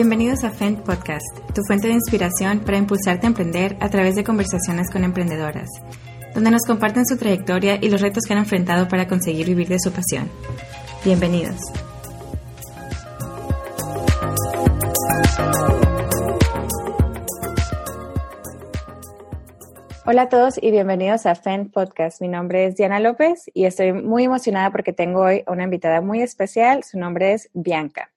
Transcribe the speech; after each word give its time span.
Bienvenidos 0.00 0.44
a 0.44 0.50
FENT 0.50 0.84
Podcast, 0.84 1.26
tu 1.52 1.62
fuente 1.66 1.88
de 1.88 1.94
inspiración 1.94 2.60
para 2.60 2.78
impulsarte 2.78 3.26
a 3.26 3.30
emprender 3.30 3.76
a 3.80 3.90
través 3.90 4.14
de 4.14 4.22
conversaciones 4.22 4.92
con 4.92 5.02
emprendedoras, 5.02 5.68
donde 6.36 6.52
nos 6.52 6.62
comparten 6.62 7.04
su 7.04 7.16
trayectoria 7.16 7.80
y 7.82 7.90
los 7.90 8.00
retos 8.00 8.22
que 8.22 8.32
han 8.32 8.38
enfrentado 8.38 8.86
para 8.86 9.08
conseguir 9.08 9.48
vivir 9.48 9.66
de 9.66 9.80
su 9.80 9.90
pasión. 9.90 10.30
Bienvenidos. 11.04 11.56
Hola 20.06 20.22
a 20.22 20.28
todos 20.28 20.62
y 20.62 20.70
bienvenidos 20.70 21.26
a 21.26 21.34
FEN 21.34 21.72
Podcast. 21.72 22.20
Mi 22.20 22.28
nombre 22.28 22.66
es 22.66 22.76
Diana 22.76 23.00
López 23.00 23.50
y 23.52 23.64
estoy 23.64 23.92
muy 23.92 24.22
emocionada 24.22 24.70
porque 24.70 24.92
tengo 24.92 25.22
hoy 25.22 25.42
una 25.48 25.64
invitada 25.64 26.00
muy 26.00 26.22
especial. 26.22 26.84
Su 26.84 27.00
nombre 27.00 27.32
es 27.32 27.50
Bianca. 27.52 28.12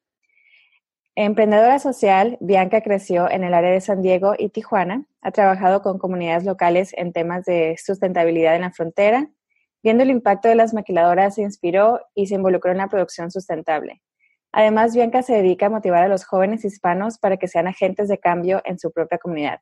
Emprendedora 1.23 1.77
social, 1.77 2.39
Bianca 2.41 2.81
creció 2.81 3.29
en 3.29 3.43
el 3.43 3.53
área 3.53 3.69
de 3.69 3.79
San 3.79 4.01
Diego 4.01 4.33
y 4.35 4.49
Tijuana. 4.49 5.05
Ha 5.21 5.29
trabajado 5.29 5.83
con 5.83 5.99
comunidades 5.99 6.45
locales 6.45 6.95
en 6.97 7.13
temas 7.13 7.45
de 7.45 7.77
sustentabilidad 7.77 8.55
en 8.55 8.61
la 8.61 8.71
frontera. 8.71 9.29
Viendo 9.83 10.01
el 10.01 10.09
impacto 10.09 10.47
de 10.47 10.55
las 10.55 10.73
maquiladoras, 10.73 11.35
se 11.35 11.43
inspiró 11.43 11.99
y 12.15 12.25
se 12.25 12.33
involucró 12.33 12.71
en 12.71 12.79
la 12.79 12.87
producción 12.87 13.29
sustentable. 13.29 14.01
Además, 14.51 14.95
Bianca 14.95 15.21
se 15.21 15.33
dedica 15.35 15.67
a 15.67 15.69
motivar 15.69 16.01
a 16.01 16.07
los 16.07 16.25
jóvenes 16.25 16.65
hispanos 16.65 17.19
para 17.19 17.37
que 17.37 17.47
sean 17.47 17.67
agentes 17.67 18.07
de 18.07 18.17
cambio 18.17 18.63
en 18.65 18.79
su 18.79 18.91
propia 18.91 19.19
comunidad. 19.19 19.59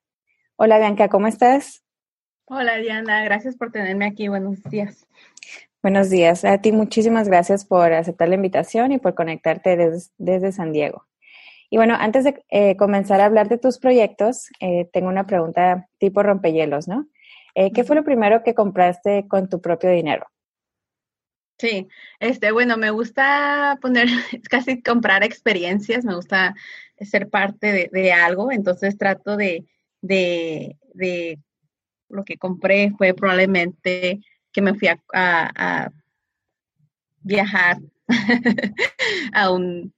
Hola 0.55 0.77
Bianca, 0.77 1.10
¿cómo 1.10 1.27
estás? 1.27 1.84
Hola 2.46 2.77
Diana, 2.77 3.21
gracias 3.26 3.57
por 3.57 3.73
tenerme 3.73 4.05
aquí. 4.05 4.30
Buenos 4.30 4.63
días. 4.63 5.05
Buenos 5.84 6.10
días. 6.10 6.46
A 6.46 6.60
ti 6.62 6.71
muchísimas 6.71 7.27
gracias 7.27 7.65
por 7.65 7.91
aceptar 7.91 8.30
la 8.30 8.35
invitación 8.35 8.93
y 8.93 8.98
por 8.98 9.13
conectarte 9.13 9.76
desde, 10.18 10.52
San 10.54 10.71
Diego. 10.71 11.09
Y 11.70 11.77
bueno, 11.77 11.95
antes 11.99 12.23
de 12.23 12.43
eh, 12.49 12.75
comenzar 12.77 13.21
a 13.21 13.25
hablar 13.25 13.48
de 13.48 13.57
tus 13.57 13.77
proyectos, 13.77 14.49
eh, 14.59 14.89
tengo 14.91 15.09
una 15.09 15.27
pregunta 15.27 15.87
tipo 15.99 16.23
rompehielos, 16.23 16.87
¿no? 16.87 17.07
Eh, 17.55 17.71
¿Qué 17.71 17.84
fue 17.84 17.95
lo 17.95 18.03
primero 18.03 18.43
que 18.43 18.55
compraste 18.55 19.27
con 19.27 19.49
tu 19.49 19.62
propio 19.62 19.91
dinero? 19.91 20.25
Sí, 21.57 21.87
este, 22.20 22.51
bueno, 22.51 22.77
me 22.77 22.90
gusta 22.90 23.77
poner, 23.81 24.07
casi 24.49 24.81
comprar 24.81 25.23
experiencias, 25.23 26.05
me 26.05 26.15
gusta 26.15 26.55
ser 26.99 27.29
parte 27.29 27.90
de, 27.91 28.12
algo, 28.13 28.51
entonces 28.51 28.97
trato 28.97 29.37
de, 29.37 29.65
de, 30.01 30.77
de 30.93 31.40
lo 32.09 32.23
que 32.23 32.37
compré 32.37 32.91
fue 32.97 33.13
probablemente 33.13 34.21
que 34.51 34.62
me 34.62 34.73
fui 34.73 34.87
a, 34.87 35.91
viajar 37.21 37.77
a 39.34 39.51
un 39.51 39.93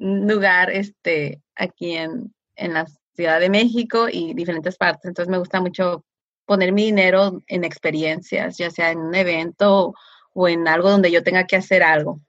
lugar 0.00 0.70
este, 0.70 1.42
aquí 1.54 1.96
en, 1.96 2.34
en 2.56 2.74
la 2.74 2.86
Ciudad 3.14 3.38
de 3.40 3.50
México 3.50 4.08
y 4.10 4.34
diferentes 4.34 4.76
partes. 4.76 5.04
Entonces 5.04 5.30
me 5.30 5.38
gusta 5.38 5.60
mucho 5.60 6.04
poner 6.46 6.72
mi 6.72 6.86
dinero 6.86 7.42
en 7.46 7.64
experiencias, 7.64 8.58
ya 8.58 8.70
sea 8.70 8.90
en 8.90 8.98
un 8.98 9.14
evento 9.14 9.94
o 10.32 10.48
en 10.48 10.66
algo 10.66 10.90
donde 10.90 11.10
yo 11.10 11.22
tenga 11.22 11.46
que 11.46 11.56
hacer 11.56 11.82
algo. 11.82 12.20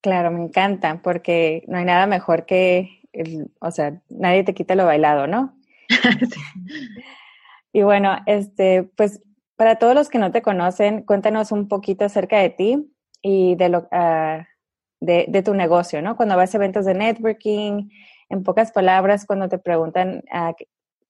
Claro, 0.00 0.30
me 0.30 0.42
encanta, 0.42 1.00
porque 1.02 1.64
no 1.66 1.78
hay 1.78 1.84
nada 1.84 2.06
mejor 2.06 2.46
que, 2.46 3.02
o 3.60 3.70
sea, 3.70 4.00
nadie 4.08 4.44
te 4.44 4.54
quita 4.54 4.74
lo 4.74 4.86
bailado, 4.86 5.26
¿no? 5.26 5.58
sí. 5.88 6.40
Y 7.72 7.82
bueno, 7.82 8.16
este, 8.26 8.84
pues 8.96 9.20
para 9.56 9.76
todos 9.76 9.94
los 9.94 10.08
que 10.08 10.18
no 10.18 10.32
te 10.32 10.42
conocen, 10.42 11.02
cuéntanos 11.02 11.52
un 11.52 11.68
poquito 11.68 12.04
acerca 12.04 12.38
de 12.38 12.50
ti 12.50 12.92
y 13.22 13.56
de, 13.56 13.68
lo, 13.68 13.88
uh, 13.90 14.44
de, 15.00 15.26
de, 15.28 15.42
tu 15.42 15.54
negocio, 15.54 16.02
¿no? 16.02 16.16
Cuando 16.16 16.36
vas 16.36 16.54
a 16.54 16.56
eventos 16.58 16.84
de 16.84 16.94
networking, 16.94 17.88
en 18.28 18.42
pocas 18.42 18.72
palabras, 18.72 19.26
cuando 19.26 19.48
te 19.48 19.58
preguntan 19.58 20.22
uh, 20.32 20.52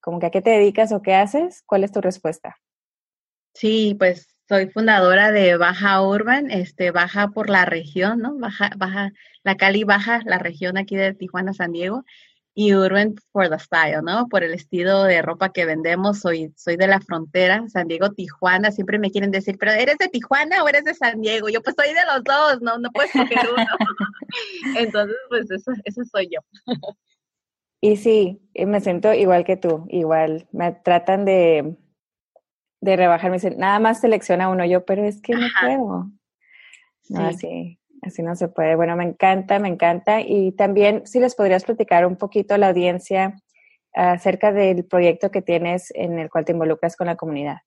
como 0.01 0.19
que 0.19 0.27
a 0.27 0.31
qué 0.31 0.43
te 0.43 0.51
dedicas 0.51 0.93
o 0.93 1.03
qué 1.03 1.15
haces, 1.15 1.63
¿cuál 1.67 1.85
es 1.85 1.93
tu 1.93 2.01
respuesta? 2.01 2.59
Sí, 3.55 3.97
pues 3.99 4.29
soy 4.49 4.69
fundadora 4.69 5.33
de 5.33 5.57
Baja 5.57 6.01
Urban, 6.03 6.51
este, 6.51 6.91
Baja 6.91 7.29
por 7.29 7.51
la 7.51 7.65
región, 7.65 8.21
¿no? 8.21 8.39
Baja, 8.39 8.71
Baja, 8.77 9.13
la 9.43 9.57
Cali 9.57 9.85
Baja, 9.85 10.21
la 10.25 10.39
región 10.39 10.79
aquí 10.79 10.97
de 10.97 11.15
Tijuana, 11.15 11.53
San 11.53 11.73
Diego 11.73 12.05
y 12.59 12.75
Urban 12.75 13.15
for 13.31 13.49
the 13.49 13.57
Style, 13.57 14.03
¿no? 14.03 14.27
Por 14.27 14.43
el 14.43 14.53
estilo 14.53 15.05
de 15.05 15.23
ropa 15.23 15.53
que 15.53 15.65
vendemos. 15.65 16.19
Soy, 16.19 16.53
soy 16.57 16.77
de 16.77 16.89
la 16.89 16.99
frontera, 16.99 17.63
San 17.69 17.87
Diego, 17.87 18.11
Tijuana. 18.11 18.73
Siempre 18.73 18.99
me 18.99 19.13
quieren 19.13 19.31
decir, 19.31 19.57
pero 19.61 19.71
¿eres 19.71 19.97
de 19.99 20.09
Tijuana 20.09 20.65
o 20.65 20.69
eres 20.69 20.83
de 20.83 20.93
San 20.93 21.21
Diego? 21.21 21.49
Yo 21.49 21.63
pues 21.63 21.77
soy 21.77 21.95
de 21.95 22.05
los 22.05 22.25
dos, 22.25 22.61
¿no? 22.61 22.77
No 22.79 22.91
puedes 22.91 23.13
coger 23.13 23.49
uno. 23.55 23.65
Entonces, 24.77 25.17
pues 25.29 25.49
eso, 25.53 25.71
eso 25.85 26.03
soy 26.11 26.31
yo. 26.33 26.41
y 27.81 27.97
sí, 27.97 28.41
me 28.67 28.81
siento 28.81 29.15
igual 29.15 29.45
que 29.45 29.57
tú, 29.57 29.87
igual. 29.89 30.49
Me 30.51 30.73
tratan 30.73 31.25
de, 31.25 31.77
de 32.81 32.97
rebajar, 32.97 33.31
me 33.31 33.37
dicen, 33.37 33.57
nada 33.57 33.79
más 33.79 34.01
selecciona 34.01 34.49
uno 34.49 34.67
yo, 34.67 34.85
pero 34.85 35.05
es 35.05 35.23
que 35.23 35.35
no 35.35 35.47
puedo. 35.61 36.11
No, 37.09 37.33
sí. 37.35 37.37
Así 37.37 37.79
no 38.23 38.37
se 38.37 38.49
puede. 38.49 38.77
Bueno, 38.77 38.97
me 38.97 39.05
encanta, 39.05 39.59
me 39.59 39.69
encanta. 39.69 40.21
Y 40.21 40.53
también, 40.53 41.07
si 41.07 41.21
les 41.21 41.35
podrías 41.35 41.65
platicar 41.65 42.07
un 42.07 42.17
poquito 42.17 42.55
a 42.55 42.59
la 42.59 42.69
audiencia 42.69 43.35
acerca 43.95 44.53
del 44.53 44.85
proyecto 44.85 45.31
que 45.31 45.43
tienes 45.43 45.91
en 45.95 46.19
el 46.19 46.31
cual 46.31 46.45
te 46.45 46.53
involucras 46.53 46.97
con 46.97 47.07
la 47.07 47.17
comunidad. 47.17 47.59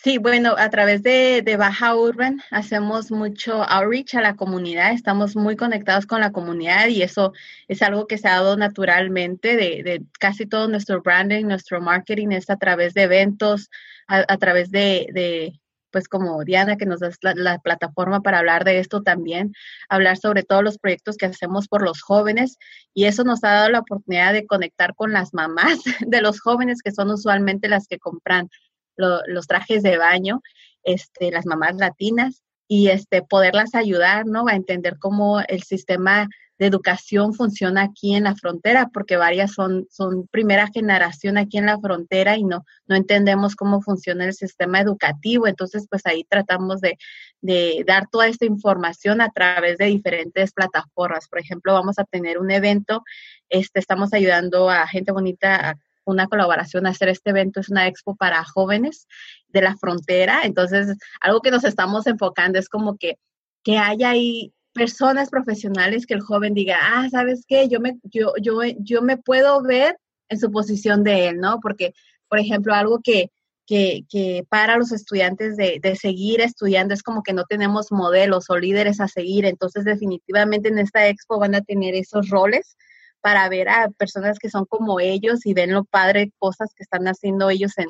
Sí, 0.00 0.18
bueno, 0.18 0.54
a 0.56 0.70
través 0.70 1.02
de, 1.02 1.42
Baja 1.58 1.96
Urban 1.96 2.40
hacemos 2.52 3.10
mucho 3.10 3.64
outreach 3.64 4.14
a 4.14 4.20
la 4.20 4.36
comunidad, 4.36 4.92
estamos 4.92 5.34
muy 5.34 5.56
conectados 5.56 6.06
con 6.06 6.20
la 6.20 6.30
comunidad 6.30 6.86
y 6.86 7.02
eso 7.02 7.32
es 7.66 7.82
algo 7.82 8.06
que 8.06 8.16
se 8.16 8.28
ha 8.28 8.34
dado 8.34 8.56
naturalmente 8.56 9.56
de, 9.56 10.04
casi 10.20 10.46
todo 10.46 10.68
nuestro 10.68 11.02
branding, 11.02 11.46
nuestro 11.46 11.80
marketing 11.80 12.28
es 12.30 12.48
a 12.48 12.56
través 12.56 12.94
de 12.94 13.02
eventos, 13.02 13.70
a, 14.06 14.38
través 14.38 14.70
de, 14.70 15.60
pues 15.90 16.08
como 16.08 16.44
Diana, 16.44 16.76
que 16.76 16.86
nos 16.86 17.00
da 17.00 17.10
la, 17.34 17.58
plataforma 17.58 18.20
para 18.20 18.38
hablar 18.38 18.64
de 18.64 18.78
esto 18.78 19.02
también, 19.02 19.52
hablar 19.88 20.16
sobre 20.16 20.42
todos 20.42 20.62
los 20.62 20.78
proyectos 20.78 21.16
que 21.16 21.26
hacemos 21.26 21.68
por 21.68 21.82
los 21.82 22.02
jóvenes 22.02 22.58
y 22.94 23.04
eso 23.04 23.24
nos 23.24 23.44
ha 23.44 23.52
dado 23.52 23.70
la 23.70 23.80
oportunidad 23.80 24.32
de 24.32 24.46
conectar 24.46 24.94
con 24.94 25.12
las 25.12 25.34
mamás 25.34 25.80
de 26.06 26.20
los 26.20 26.40
jóvenes 26.40 26.82
que 26.82 26.92
son 26.92 27.10
usualmente 27.10 27.68
las 27.68 27.86
que 27.86 27.98
compran 27.98 28.48
los 28.96 29.46
trajes 29.46 29.84
de 29.84 29.96
baño, 29.96 30.42
este, 30.82 31.30
las 31.30 31.46
mamás 31.46 31.76
latinas 31.76 32.42
y 32.68 32.88
este, 32.88 33.22
poderlas 33.22 33.74
ayudar, 33.74 34.26
¿no? 34.26 34.46
A 34.46 34.54
entender 34.54 34.98
cómo 34.98 35.40
el 35.40 35.62
sistema 35.62 36.28
de 36.58 36.66
educación 36.66 37.34
funciona 37.34 37.82
aquí 37.82 38.14
en 38.14 38.24
la 38.24 38.34
frontera, 38.34 38.90
porque 38.92 39.16
varias 39.16 39.52
son, 39.52 39.86
son 39.90 40.26
primera 40.26 40.66
generación 40.66 41.38
aquí 41.38 41.56
en 41.56 41.66
la 41.66 41.78
frontera 41.78 42.36
y 42.36 42.44
no, 42.44 42.64
no 42.86 42.96
entendemos 42.96 43.54
cómo 43.54 43.80
funciona 43.80 44.24
el 44.24 44.34
sistema 44.34 44.80
educativo. 44.80 45.46
Entonces, 45.46 45.86
pues 45.88 46.04
ahí 46.04 46.24
tratamos 46.28 46.80
de, 46.80 46.98
de 47.40 47.84
dar 47.86 48.08
toda 48.10 48.26
esta 48.26 48.44
información 48.44 49.20
a 49.20 49.30
través 49.30 49.78
de 49.78 49.86
diferentes 49.86 50.52
plataformas. 50.52 51.28
Por 51.28 51.38
ejemplo, 51.38 51.72
vamos 51.72 51.98
a 51.98 52.04
tener 52.04 52.38
un 52.38 52.50
evento, 52.50 53.02
este, 53.48 53.78
estamos 53.78 54.12
ayudando 54.12 54.68
a 54.68 54.86
gente 54.88 55.12
bonita 55.12 55.70
a 55.70 55.74
una 56.08 56.26
colaboración 56.26 56.86
hacer 56.86 57.08
este 57.08 57.30
evento, 57.30 57.60
es 57.60 57.68
una 57.68 57.86
expo 57.86 58.16
para 58.16 58.44
jóvenes 58.44 59.06
de 59.48 59.62
la 59.62 59.76
frontera. 59.76 60.42
Entonces, 60.44 60.96
algo 61.20 61.40
que 61.40 61.50
nos 61.50 61.64
estamos 61.64 62.06
enfocando 62.06 62.58
es 62.58 62.68
como 62.68 62.96
que, 62.96 63.18
que 63.62 63.78
haya 63.78 64.10
ahí 64.10 64.52
personas 64.72 65.30
profesionales 65.30 66.06
que 66.06 66.14
el 66.14 66.20
joven 66.20 66.54
diga, 66.54 66.78
ah, 66.80 67.08
¿sabes 67.10 67.44
qué? 67.46 67.68
Yo 67.68 67.80
me, 67.80 67.98
yo, 68.04 68.32
yo, 68.40 68.60
yo 68.78 69.02
me 69.02 69.16
puedo 69.16 69.62
ver 69.62 69.96
en 70.28 70.38
su 70.38 70.50
posición 70.50 71.04
de 71.04 71.28
él, 71.28 71.40
¿no? 71.40 71.58
Porque, 71.60 71.94
por 72.28 72.38
ejemplo, 72.38 72.74
algo 72.74 73.00
que, 73.02 73.30
que, 73.66 74.04
que 74.08 74.46
para 74.48 74.76
los 74.76 74.92
estudiantes 74.92 75.56
de, 75.56 75.78
de, 75.82 75.96
seguir 75.96 76.40
estudiando 76.40 76.94
es 76.94 77.02
como 77.02 77.22
que 77.22 77.32
no 77.32 77.44
tenemos 77.44 77.90
modelos 77.90 78.48
o 78.50 78.56
líderes 78.56 79.00
a 79.00 79.08
seguir, 79.08 79.44
entonces 79.44 79.84
definitivamente 79.84 80.68
en 80.68 80.78
esta 80.78 81.08
expo 81.08 81.38
van 81.38 81.54
a 81.54 81.60
tener 81.60 81.94
esos 81.94 82.30
roles 82.30 82.76
para 83.20 83.48
ver 83.48 83.68
a 83.68 83.90
personas 83.90 84.38
que 84.38 84.50
son 84.50 84.64
como 84.64 85.00
ellos 85.00 85.44
y 85.46 85.54
ven 85.54 85.72
lo 85.72 85.84
padre 85.84 86.32
cosas 86.38 86.72
que 86.74 86.82
están 86.82 87.06
haciendo 87.06 87.50
ellos 87.50 87.76
en, 87.78 87.88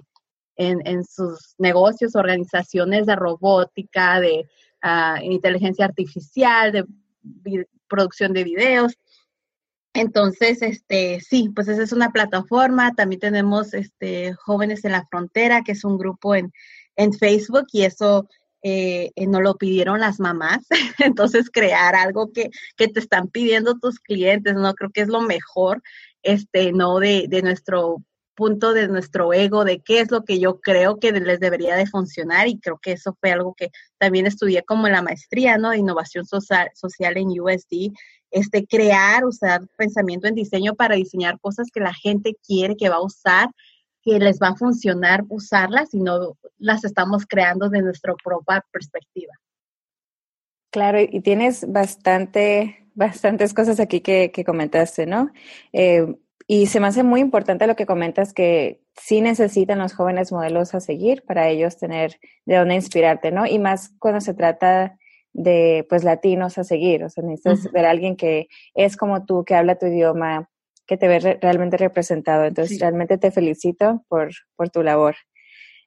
en, 0.57 0.87
en 0.87 1.05
sus 1.05 1.55
negocios, 1.59 2.17
organizaciones 2.17 3.07
de 3.07 3.17
robótica, 3.17 4.21
de, 4.21 4.47
inteligencia 5.23 5.85
artificial, 5.85 6.73
de 6.73 7.67
producción 7.89 8.33
de 8.33 8.45
videos. 8.45 8.95
Entonces, 9.95 10.63
este, 10.63 11.21
sí, 11.21 11.51
pues 11.55 11.69
esa 11.69 11.83
es 11.83 11.93
una 11.93 12.11
plataforma. 12.13 12.95
También 12.95 13.21
tenemos 13.21 13.75
este, 13.75 14.35
Jóvenes 14.35 14.85
en 14.85 14.93
la 14.93 15.07
Frontera, 15.11 15.63
que 15.65 15.73
es 15.73 15.85
un 15.85 15.99
grupo 15.99 16.35
en, 16.35 16.53
en 16.97 17.13
Facebook 17.13 17.67
y 17.73 17.83
eso 17.83 18.29
eh, 18.63 19.11
eh 19.15 19.27
nos 19.27 19.43
lo 19.43 19.57
pidieron 19.57 20.01
las 20.01 20.21
mamás. 20.21 20.67
Entonces, 20.99 21.51
crear 21.51 21.95
algo 21.95 22.33
que, 22.33 22.51
que, 22.77 22.89
te 22.89 23.01
están 23.01 23.29
pidiendo 23.29 23.79
tus 23.79 23.99
clientes, 24.01 24.55
¿no? 24.55 24.75
Creo 24.75 24.91
que 24.91 25.03
es 25.03 25.09
lo 25.09 25.21
mejor, 25.21 25.83
este, 26.23 26.73
¿no? 26.73 26.99
De, 26.99 27.27
de 27.29 27.43
nuestro 27.43 28.03
punto 28.39 28.73
de 28.73 28.87
nuestro 28.87 29.33
ego, 29.33 29.65
de 29.65 29.81
qué 29.81 29.99
es 29.99 30.13
lo 30.13 30.25
que 30.25 30.39
yo 30.39 30.61
creo 30.61 31.01
que 31.01 31.11
les 31.11 31.41
debería 31.41 31.75
de 31.75 31.89
funcionar 31.89 32.47
y 32.47 32.61
creo 32.61 32.79
que 32.79 32.93
eso 32.93 33.17
fue 33.21 33.33
algo 33.33 33.53
que 33.53 33.71
también 33.99 34.27
estudié 34.27 34.63
como 34.63 34.87
en 34.87 34.93
la 34.93 35.03
maestría, 35.03 35.59
¿no? 35.59 35.71
De 35.71 35.79
innovación 35.79 36.25
social, 36.25 36.71
social 36.73 37.17
en 37.17 37.29
USD, 37.29 37.93
este, 38.31 38.65
crear, 38.65 39.25
usar 39.25 39.63
pensamiento 39.77 40.29
en 40.29 40.37
diseño 40.37 40.77
para 40.77 40.95
diseñar 40.95 41.41
cosas 41.41 41.69
que 41.73 41.81
la 41.81 41.93
gente 41.93 42.37
quiere 42.47 42.77
que 42.77 42.89
va 42.89 42.97
a 42.97 43.05
usar, 43.05 43.49
que 44.03 44.19
les 44.19 44.39
va 44.41 44.49
a 44.49 44.57
funcionar 44.57 45.25
usarlas 45.29 45.93
y 45.95 46.01
no 46.01 46.37
las 46.59 46.85
estamos 46.85 47.27
creando 47.27 47.69
de 47.69 47.83
nuestra 47.83 48.15
propia 48.23 48.65
perspectiva. 48.71 49.33
Claro, 50.71 51.01
y 51.01 51.21
tienes 51.21 51.71
bastante, 51.71 52.87
bastantes 52.95 53.55
cosas 53.55 53.81
aquí 53.81 54.01
que, 54.01 54.31
que 54.33 54.45
comentaste, 54.45 55.07
¿no? 55.07 55.31
Eh, 55.73 56.15
y 56.47 56.67
se 56.67 56.81
me 56.81 56.87
hace 56.87 57.03
muy 57.03 57.21
importante 57.21 57.67
lo 57.67 57.77
que 57.77 57.87
comentas 57.87 58.33
que 58.33 58.81
sí 58.97 59.21
necesitan 59.21 59.79
los 59.79 59.93
jóvenes 59.93 60.33
modelos 60.33 60.75
a 60.75 60.81
seguir 60.81 61.23
para 61.25 61.49
ellos 61.49 61.77
tener 61.77 62.19
de 62.47 62.57
dónde 62.57 62.75
inspirarte, 62.75 63.31
¿no? 63.31 63.47
Y 63.47 63.59
más 63.59 63.91
cuando 63.99 64.21
se 64.21 64.35
trata 64.35 64.97
de, 65.35 65.87
pues, 65.89 66.05
latinos 66.05 66.59
a 66.59 66.65
seguir. 66.65 67.05
O 67.05 67.11
sea, 67.11 67.23
necesitas 67.23 67.71
ver 67.73 67.85
a 67.85 67.91
alguien 67.91 68.17
que 68.17 68.49
es 68.75 68.97
como 68.97 69.25
tú, 69.25 69.45
que 69.45 69.55
habla 69.55 69.79
tu 69.79 69.87
idioma, 69.87 70.49
que 70.89 70.97
te 70.97 71.07
ve 71.07 71.21
realmente 71.41 71.77
representado. 71.77 72.47
Entonces, 72.47 72.81
realmente 72.81 73.19
te 73.19 73.31
felicito 73.31 74.05
por, 74.09 74.31
por 74.57 74.71
tu 74.71 74.83
labor. 74.83 75.15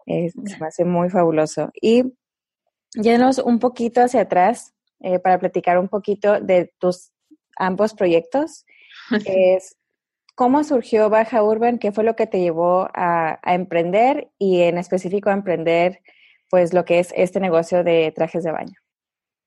se 0.05 0.59
me 0.59 0.67
hace 0.67 0.85
muy 0.85 1.09
fabuloso. 1.09 1.71
Y 1.81 2.03
yéndonos 2.93 3.39
un 3.39 3.59
poquito 3.59 4.01
hacia 4.01 4.21
atrás 4.21 4.73
eh, 4.99 5.19
para 5.19 5.39
platicar 5.39 5.79
un 5.79 5.89
poquito 5.89 6.39
de 6.39 6.71
tus 6.79 7.11
ambos 7.57 7.93
proyectos. 7.93 8.65
Es, 9.25 9.77
¿Cómo 10.35 10.63
surgió 10.63 11.09
Baja 11.09 11.43
Urban? 11.43 11.77
¿Qué 11.77 11.91
fue 11.91 12.03
lo 12.03 12.15
que 12.15 12.27
te 12.27 12.39
llevó 12.39 12.87
a, 12.93 13.39
emprender 13.43 14.31
y 14.37 14.61
en 14.61 14.77
específico 14.77 15.29
a 15.29 15.33
emprender 15.33 15.99
pues 16.49 16.73
lo 16.73 16.85
que 16.85 16.99
es 16.99 17.13
este 17.15 17.39
negocio 17.39 17.83
de 17.83 18.11
trajes 18.15 18.43
de 18.43 18.51
baño? 18.51 18.73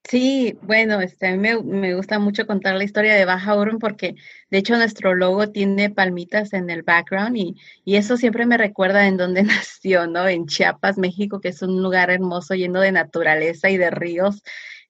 Sí, 0.08 0.58
bueno, 0.62 1.00
este, 1.00 1.28
a 1.28 1.32
mí 1.32 1.38
me, 1.38 1.62
me, 1.62 1.94
gusta 1.94 2.18
mucho 2.18 2.46
contar 2.46 2.76
la 2.76 2.84
historia 2.84 3.14
de 3.14 3.24
Baja 3.24 3.56
Urban 3.56 3.78
porque 3.78 4.14
de 4.50 4.58
hecho 4.58 4.76
nuestro 4.76 5.14
logo 5.14 5.50
tiene 5.50 5.88
palmitas 5.88 6.52
en 6.52 6.68
el 6.68 6.82
background 6.82 7.36
y, 7.36 7.56
y, 7.84 7.96
eso 7.96 8.18
siempre 8.18 8.44
me 8.44 8.58
recuerda 8.58 9.06
en 9.06 9.16
donde 9.16 9.42
nació, 9.42 10.06
¿no? 10.06 10.28
En 10.28 10.46
Chiapas, 10.46 10.98
México, 10.98 11.40
que 11.40 11.48
es 11.48 11.62
un 11.62 11.82
lugar 11.82 12.10
hermoso 12.10 12.54
lleno 12.54 12.80
de 12.80 12.92
naturaleza 12.92 13.70
y 13.70 13.78
de 13.78 13.90
ríos 13.90 14.42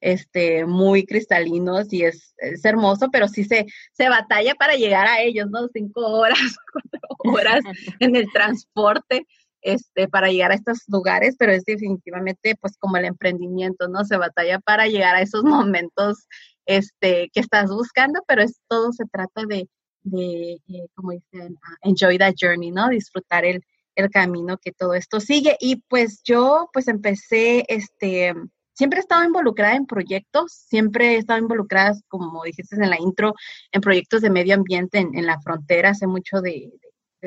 este, 0.05 0.67
muy 0.67 1.07
cristalinos 1.07 1.91
y 1.91 2.05
es, 2.05 2.35
hermoso, 2.63 3.09
pero 3.11 3.27
sí 3.27 3.45
se, 3.45 3.67
se 3.93 4.09
batalla 4.11 4.55
para 4.55 4.75
llegar 4.75 5.07
a 5.07 5.23
ellos, 5.23 5.49
¿no? 5.51 5.67
Cinco 5.69 6.03
horas, 6.03 6.39
cuatro 6.73 7.33
horas 7.33 7.61
en 8.01 8.15
el 8.15 8.31
transporte. 8.31 9.27
Este, 9.65 10.09
para 10.09 10.29
llegar 10.29 10.53
a 10.53 10.57
estos 10.57 10.83
lugares, 10.89 11.37
pero 11.39 11.53
es 11.53 11.65
definitivamente 11.65 12.55
pues 12.61 12.77
como 12.79 12.99
el 12.99 13.07
emprendimiento, 13.07 13.89
¿no? 13.89 14.05
Se 14.05 14.19
batalla 14.19 14.59
para 14.59 14.89
llegar 14.89 15.17
a 15.17 15.23
esos 15.23 15.43
momentos 15.45 16.27
este, 16.67 17.31
que 17.33 17.41
estás 17.41 17.71
buscando, 17.71 18.21
pero 18.29 18.43
es 18.43 18.61
todo 18.69 18.93
se 18.93 19.05
trata 19.11 19.47
de, 19.49 19.67
de 20.03 20.61
eh, 20.69 20.87
como 20.95 21.13
dicen, 21.13 21.57
ah, 21.63 21.77
enjoy 21.83 22.19
that 22.19 22.35
journey, 22.39 22.71
¿no? 22.73 22.91
Disfrutar 22.91 23.47
el, 23.47 23.63
el 23.95 24.11
camino 24.11 24.59
que 24.59 24.73
todo 24.73 24.95
esto 24.95 25.19
sigue. 25.21 25.57
Y 25.61 25.77
pues 25.89 26.23
yo 26.25 26.69
pues 26.73 26.89
empecé, 26.89 27.65
este, 27.69 28.35
siempre 28.75 28.99
he 28.99 29.01
estado 29.01 29.25
involucrada 29.25 29.77
en 29.77 29.87
proyectos, 29.87 30.53
siempre 30.53 31.15
he 31.15 31.17
estado 31.19 31.41
involucrada, 31.41 31.95
como 32.09 32.43
dijiste 32.45 32.77
en 32.77 32.91
la 32.91 33.01
intro, 33.01 33.35
en 33.73 33.81
proyectos 33.81 34.21
de 34.23 34.31
medio 34.31 34.55
ambiente 34.55 34.99
en, 34.99 35.27
la 35.27 35.41
frontera, 35.41 35.95
sé 35.95 36.07
mucho 36.07 36.41
de, 36.41 36.71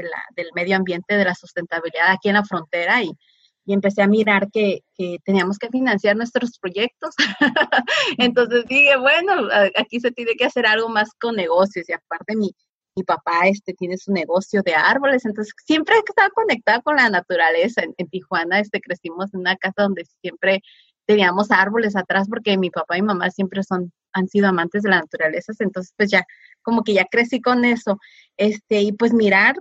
la, 0.04 0.24
del 0.36 0.48
medio 0.56 0.76
ambiente, 0.76 1.16
de 1.16 1.26
la 1.26 1.36
sustentabilidad 1.36 2.12
aquí 2.12 2.30
en 2.30 2.36
la 2.36 2.46
frontera 2.46 3.04
y, 3.04 3.12
y 3.66 3.74
empecé 3.74 4.02
a 4.02 4.08
mirar 4.08 4.50
que, 4.52 4.80
que, 4.96 5.18
teníamos 5.26 5.58
que 5.58 5.70
financiar 5.70 6.16
nuestros 6.16 6.58
proyectos. 6.60 7.14
Entonces 8.18 8.66
dije, 8.66 8.96
bueno, 8.98 9.34
aquí 9.76 10.00
se 10.00 10.12
tiene 10.12 10.36
que 10.36 10.46
hacer 10.46 10.66
algo 10.66 10.90
más 10.90 11.10
con 11.20 11.36
negocios 11.36 11.88
y 11.90 11.94
aparte 11.94 12.36
mi, 12.36 12.52
mi 12.96 13.04
papá 13.04 13.48
este, 13.48 13.74
tiene 13.74 13.98
su 13.98 14.12
negocio 14.12 14.62
de 14.64 14.74
árboles, 14.74 15.24
entonces 15.24 15.54
siempre 15.66 15.96
he 15.96 16.00
estado 16.00 16.32
conectada 16.34 16.82
con 16.82 16.96
la 16.96 17.10
naturaleza. 17.10 17.84
En, 17.84 17.94
en 17.98 18.08
Tijuana 18.08 18.60
este, 18.60 18.82
crecimos 18.82 19.34
en 19.34 19.42
una 19.42 19.56
casa 19.56 19.84
donde 19.84 20.06
siempre 20.22 20.62
teníamos 21.06 21.52
árboles 21.52 21.96
atrás 21.96 22.28
porque 22.30 22.58
mi 22.58 22.70
papá 22.70 22.98
y 22.98 23.02
mamá 23.02 23.30
siempre 23.32 23.64
son, 23.64 23.92
han 24.14 24.28
sido 24.28 24.48
amantes 24.48 24.84
de 24.84 24.90
la 24.90 25.00
naturaleza, 25.00 25.54
entonces 25.60 25.94
pues 25.96 26.10
ya, 26.12 26.26
como 26.62 26.84
que 26.84 26.94
ya 26.94 27.06
crecí 27.06 27.42
con 27.42 27.66
eso, 27.66 27.98
este, 28.36 28.82
y 28.82 28.92
pues 28.92 29.14
mirar, 29.14 29.56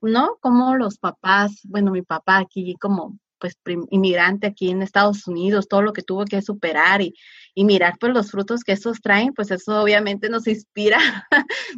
¿no? 0.00 0.36
Como 0.40 0.76
los 0.76 0.98
papás, 0.98 1.60
bueno, 1.64 1.90
mi 1.92 2.02
papá 2.02 2.38
aquí 2.38 2.74
como 2.80 3.18
pues 3.40 3.58
inmigrante 3.88 4.46
aquí 4.46 4.70
en 4.70 4.82
Estados 4.82 5.26
Unidos, 5.26 5.66
todo 5.66 5.82
lo 5.82 5.92
que 5.92 6.02
tuvo 6.02 6.26
que 6.26 6.42
superar 6.42 7.00
y, 7.00 7.14
y 7.54 7.64
mirar 7.64 7.96
pues 7.98 8.12
los 8.12 8.30
frutos 8.30 8.62
que 8.62 8.72
esos 8.72 9.00
traen, 9.00 9.32
pues 9.32 9.50
eso 9.50 9.82
obviamente 9.82 10.28
nos 10.28 10.46
inspira 10.46 10.98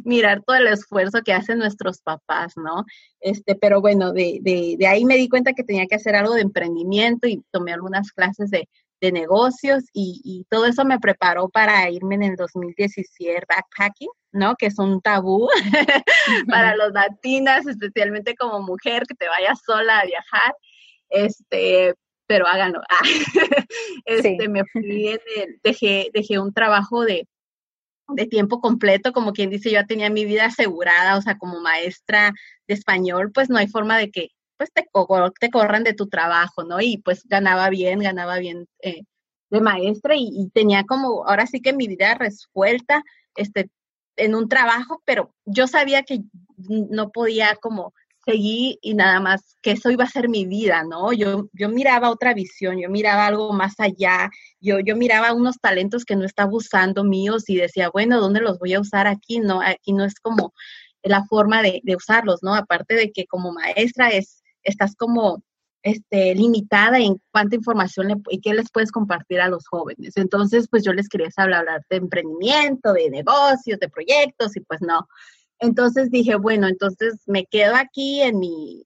mirar 0.03 0.43
todo 0.45 0.57
el 0.57 0.67
esfuerzo 0.67 1.21
que 1.23 1.33
hacen 1.33 1.57
nuestros 1.59 2.01
papás, 2.01 2.53
¿no? 2.57 2.85
Este, 3.21 3.55
pero 3.55 3.81
bueno, 3.81 4.11
de, 4.11 4.39
de, 4.41 4.75
de 4.77 4.87
ahí 4.87 5.05
me 5.05 5.15
di 5.15 5.29
cuenta 5.29 5.53
que 5.53 5.63
tenía 5.63 5.87
que 5.87 5.95
hacer 5.95 6.15
algo 6.15 6.33
de 6.33 6.41
emprendimiento 6.41 7.27
y 7.27 7.41
tomé 7.51 7.71
algunas 7.71 8.11
clases 8.11 8.51
de, 8.51 8.67
de 9.03 9.11
negocios 9.11 9.83
y, 9.91 10.45
todo 10.49 10.65
eso 10.65 10.85
me 10.85 10.97
preparó 10.97 11.49
para 11.49 11.89
irme 11.89 12.15
en 12.15 12.23
el 12.23 12.35
2017 12.37 13.45
backpacking, 13.49 14.09
¿no? 14.31 14.55
Que 14.55 14.67
es 14.67 14.79
un 14.79 15.01
tabú 15.01 15.49
para 16.49 16.77
los 16.77 16.93
latinas, 16.93 17.67
especialmente 17.67 18.33
como 18.35 18.61
mujer, 18.61 19.03
que 19.05 19.15
te 19.15 19.27
vayas 19.27 19.59
sola 19.65 19.99
a 19.99 20.05
viajar, 20.05 20.55
este, 21.09 21.95
pero 22.27 22.47
háganlo. 22.47 22.79
este, 24.05 24.47
me 24.47 24.63
fui 24.71 25.19
dejé, 25.63 26.09
dejé 26.13 26.39
un 26.39 26.53
trabajo 26.53 27.03
de, 27.03 27.27
de 28.07 28.25
tiempo 28.25 28.61
completo, 28.61 29.11
como 29.11 29.33
quien 29.33 29.49
dice, 29.49 29.69
yo 29.69 29.81
ya 29.81 29.85
tenía 29.85 30.09
mi 30.09 30.23
vida 30.23 30.45
asegurada, 30.45 31.17
o 31.17 31.21
sea, 31.21 31.37
como 31.37 31.59
maestra 31.59 32.31
de 32.67 32.73
español, 32.73 33.31
pues 33.33 33.49
no 33.49 33.57
hay 33.57 33.67
forma 33.67 33.97
de 33.97 34.11
que 34.11 34.29
pues 34.57 34.71
te, 34.73 34.87
te 35.39 35.49
corran 35.49 35.83
de 35.83 35.93
tu 35.93 36.07
trabajo, 36.07 36.63
¿no? 36.63 36.81
Y 36.81 36.97
pues 36.97 37.23
ganaba 37.25 37.69
bien, 37.69 37.99
ganaba 37.99 38.37
bien 38.37 38.67
eh, 38.81 39.03
de 39.49 39.61
maestra 39.61 40.15
y, 40.17 40.49
tenía 40.53 40.83
como, 40.83 41.25
ahora 41.27 41.45
sí 41.45 41.61
que 41.61 41.73
mi 41.73 41.87
vida 41.87 42.15
resuelta, 42.15 43.03
este, 43.35 43.69
en 44.15 44.35
un 44.35 44.49
trabajo, 44.49 45.01
pero 45.05 45.33
yo 45.45 45.67
sabía 45.67 46.03
que 46.03 46.21
no 46.57 47.11
podía 47.11 47.55
como 47.61 47.93
seguir 48.25 48.77
y 48.81 48.93
nada 48.93 49.19
más 49.19 49.57
que 49.61 49.71
eso 49.71 49.91
iba 49.91 50.05
a 50.05 50.09
ser 50.09 50.29
mi 50.29 50.45
vida, 50.45 50.83
¿no? 50.83 51.13
Yo, 51.13 51.49
yo 51.53 51.69
miraba 51.69 52.09
otra 52.09 52.33
visión, 52.33 52.79
yo 52.79 52.89
miraba 52.89 53.27
algo 53.27 53.53
más 53.53 53.73
allá, 53.79 54.29
yo, 54.59 54.79
yo 54.79 54.95
miraba 54.95 55.33
unos 55.33 55.57
talentos 55.59 56.05
que 56.05 56.15
no 56.15 56.25
estaba 56.25 56.51
usando 56.51 57.03
míos 57.03 57.43
y 57.47 57.57
decía, 57.57 57.89
bueno, 57.89 58.19
¿dónde 58.21 58.39
los 58.39 58.59
voy 58.59 58.73
a 58.73 58.79
usar 58.79 59.07
aquí? 59.07 59.39
No, 59.39 59.61
aquí 59.61 59.93
no 59.93 60.05
es 60.05 60.15
como 60.19 60.53
la 61.03 61.23
forma 61.25 61.61
de, 61.61 61.81
de 61.83 61.95
usarlos, 61.95 62.41
¿no? 62.43 62.55
Aparte 62.55 62.95
de 62.95 63.11
que 63.11 63.25
como 63.25 63.51
maestra 63.51 64.09
es 64.09 64.42
estás 64.63 64.95
como 64.95 65.43
este, 65.83 66.33
limitada 66.33 66.97
en 66.97 67.21
cuánta 67.31 67.57
información 67.57 68.07
le, 68.07 68.15
y 68.29 68.39
qué 68.39 68.53
les 68.53 68.71
puedes 68.71 68.91
compartir 68.91 69.41
a 69.41 69.49
los 69.49 69.67
jóvenes. 69.67 70.15
Entonces, 70.15 70.67
pues 70.69 70.83
yo 70.83 70.93
les 70.93 71.09
quería 71.09 71.27
hablar 71.35 71.65
de 71.89 71.97
emprendimiento, 71.97 72.93
de 72.93 73.09
negocios, 73.09 73.79
de 73.79 73.89
proyectos 73.89 74.55
y 74.55 74.61
pues 74.61 74.81
no. 74.81 75.07
Entonces 75.59 76.09
dije, 76.09 76.35
bueno, 76.35 76.67
entonces 76.67 77.23
me 77.27 77.45
quedo 77.45 77.75
aquí 77.75 78.21
en 78.21 78.39
mi 78.39 78.85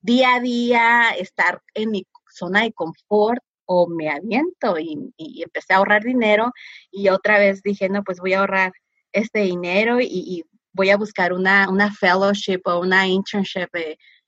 día 0.00 0.36
a 0.36 0.40
día, 0.40 1.10
estar 1.18 1.60
en 1.74 1.90
mi 1.90 2.06
zona 2.30 2.62
de 2.62 2.72
confort 2.72 3.42
o 3.66 3.88
me 3.88 4.08
aviento 4.10 4.78
y, 4.78 5.12
empecé 5.42 5.74
a 5.74 5.76
ahorrar 5.78 6.02
dinero 6.02 6.52
y 6.90 7.08
otra 7.08 7.38
vez 7.38 7.62
dije, 7.62 7.88
no, 7.88 8.02
pues 8.04 8.20
voy 8.20 8.34
a 8.34 8.40
ahorrar 8.40 8.72
este 9.12 9.40
dinero 9.40 10.00
y, 10.00 10.44
voy 10.74 10.88
a 10.88 10.96
buscar 10.96 11.34
una, 11.34 11.68
una 11.68 11.92
fellowship 11.92 12.62
o 12.64 12.80
una 12.80 13.06
internship 13.06 13.68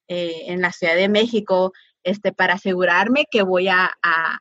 en 0.08 0.60
la 0.60 0.72
Ciudad 0.72 0.96
de 0.96 1.08
México, 1.08 1.72
este, 2.04 2.32
para 2.32 2.54
asegurarme 2.54 3.26
que 3.30 3.42
voy 3.42 3.68
a, 3.68 3.90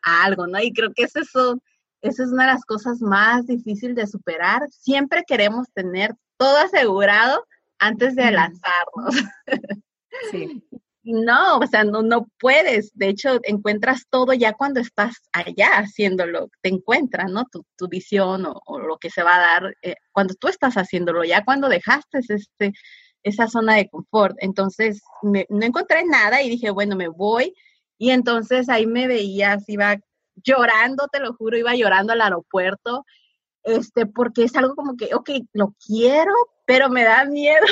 algo, 0.03 0.47
¿no? 0.47 0.61
Y 0.61 0.73
creo 0.73 0.93
que 0.93 1.03
eso, 1.03 1.19
eso, 1.21 2.23
es 2.23 2.29
una 2.29 2.47
de 2.47 2.53
las 2.53 2.65
cosas 2.65 3.01
más 3.01 3.47
difíciles 3.47 3.95
de 3.95 4.07
superar. 4.07 4.61
Siempre 4.69 5.23
queremos 5.25 5.67
tener 5.73 6.13
todo 6.37 6.57
asegurado 6.57 7.45
antes 7.79 8.15
de 8.15 8.31
lanzarnos. 8.31 9.15
Sí. 10.29 10.63
No, 11.03 11.57
o 11.57 11.67
sea, 11.67 11.83
no, 11.83 12.01
no 12.01 12.27
puedes. 12.39 12.91
De 12.93 13.09
hecho, 13.09 13.39
encuentras 13.43 14.03
todo 14.09 14.31
ya 14.33 14.53
cuando 14.53 14.79
estás 14.79 15.15
allá 15.33 15.79
haciéndolo. 15.79 16.49
Te 16.61 16.69
encuentras, 16.69 17.29
¿no? 17.29 17.45
Tu, 17.51 17.65
tu 17.75 17.89
visión 17.89 18.45
o, 18.45 18.79
lo 18.79 18.97
que 18.97 19.09
se 19.09 19.23
va 19.23 19.35
a 19.35 19.39
dar 19.39 19.75
eh, 19.81 19.95
cuando 20.13 20.33
tú 20.35 20.47
estás 20.47 20.75
haciéndolo. 20.75 21.25
Ya 21.25 21.43
cuando 21.43 21.67
dejaste 21.67 22.19
este, 22.29 22.73
esa 23.23 23.47
zona 23.47 23.75
de 23.75 23.89
confort. 23.89 24.35
Entonces, 24.39 25.01
no 25.21 25.65
encontré 25.65 26.05
nada 26.05 26.41
y 26.41 26.49
dije, 26.49 26.69
bueno, 26.69 26.95
me 26.95 27.07
voy. 27.07 27.53
Y 27.97 28.11
entonces 28.11 28.69
ahí 28.69 28.85
me 28.85 29.07
veías, 29.07 29.67
iba 29.69 29.97
llorando, 30.35 31.07
te 31.11 31.19
lo 31.19 31.33
juro, 31.33 31.57
iba 31.57 31.75
llorando 31.75 32.13
al 32.13 32.21
aeropuerto, 32.21 33.05
este, 33.63 34.05
porque 34.05 34.43
es 34.43 34.55
algo 34.55 34.75
como 34.75 34.97
que, 34.97 35.13
ok, 35.15 35.29
lo 35.53 35.73
quiero, 35.85 36.33
pero 36.65 36.89
me 36.89 37.03
da 37.03 37.25
miedo. 37.25 37.65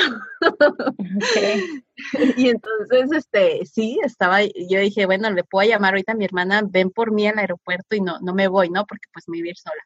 y 2.36 2.48
entonces, 2.48 3.12
este, 3.12 3.66
sí, 3.66 3.98
estaba, 4.02 4.42
yo 4.42 4.80
dije, 4.80 5.06
bueno, 5.06 5.30
le 5.30 5.44
puedo 5.44 5.68
llamar 5.68 5.94
ahorita 5.94 6.12
a 6.12 6.16
mi 6.16 6.24
hermana, 6.24 6.62
ven 6.64 6.90
por 6.90 7.12
mí 7.12 7.26
al 7.26 7.38
aeropuerto 7.38 7.96
y 7.96 8.00
no, 8.00 8.18
no 8.20 8.34
me 8.34 8.48
voy, 8.48 8.70
¿no? 8.70 8.86
Porque 8.86 9.08
pues 9.12 9.28
me 9.28 9.38
voy 9.38 9.48
a 9.48 9.50
ir 9.50 9.56
sola. 9.56 9.82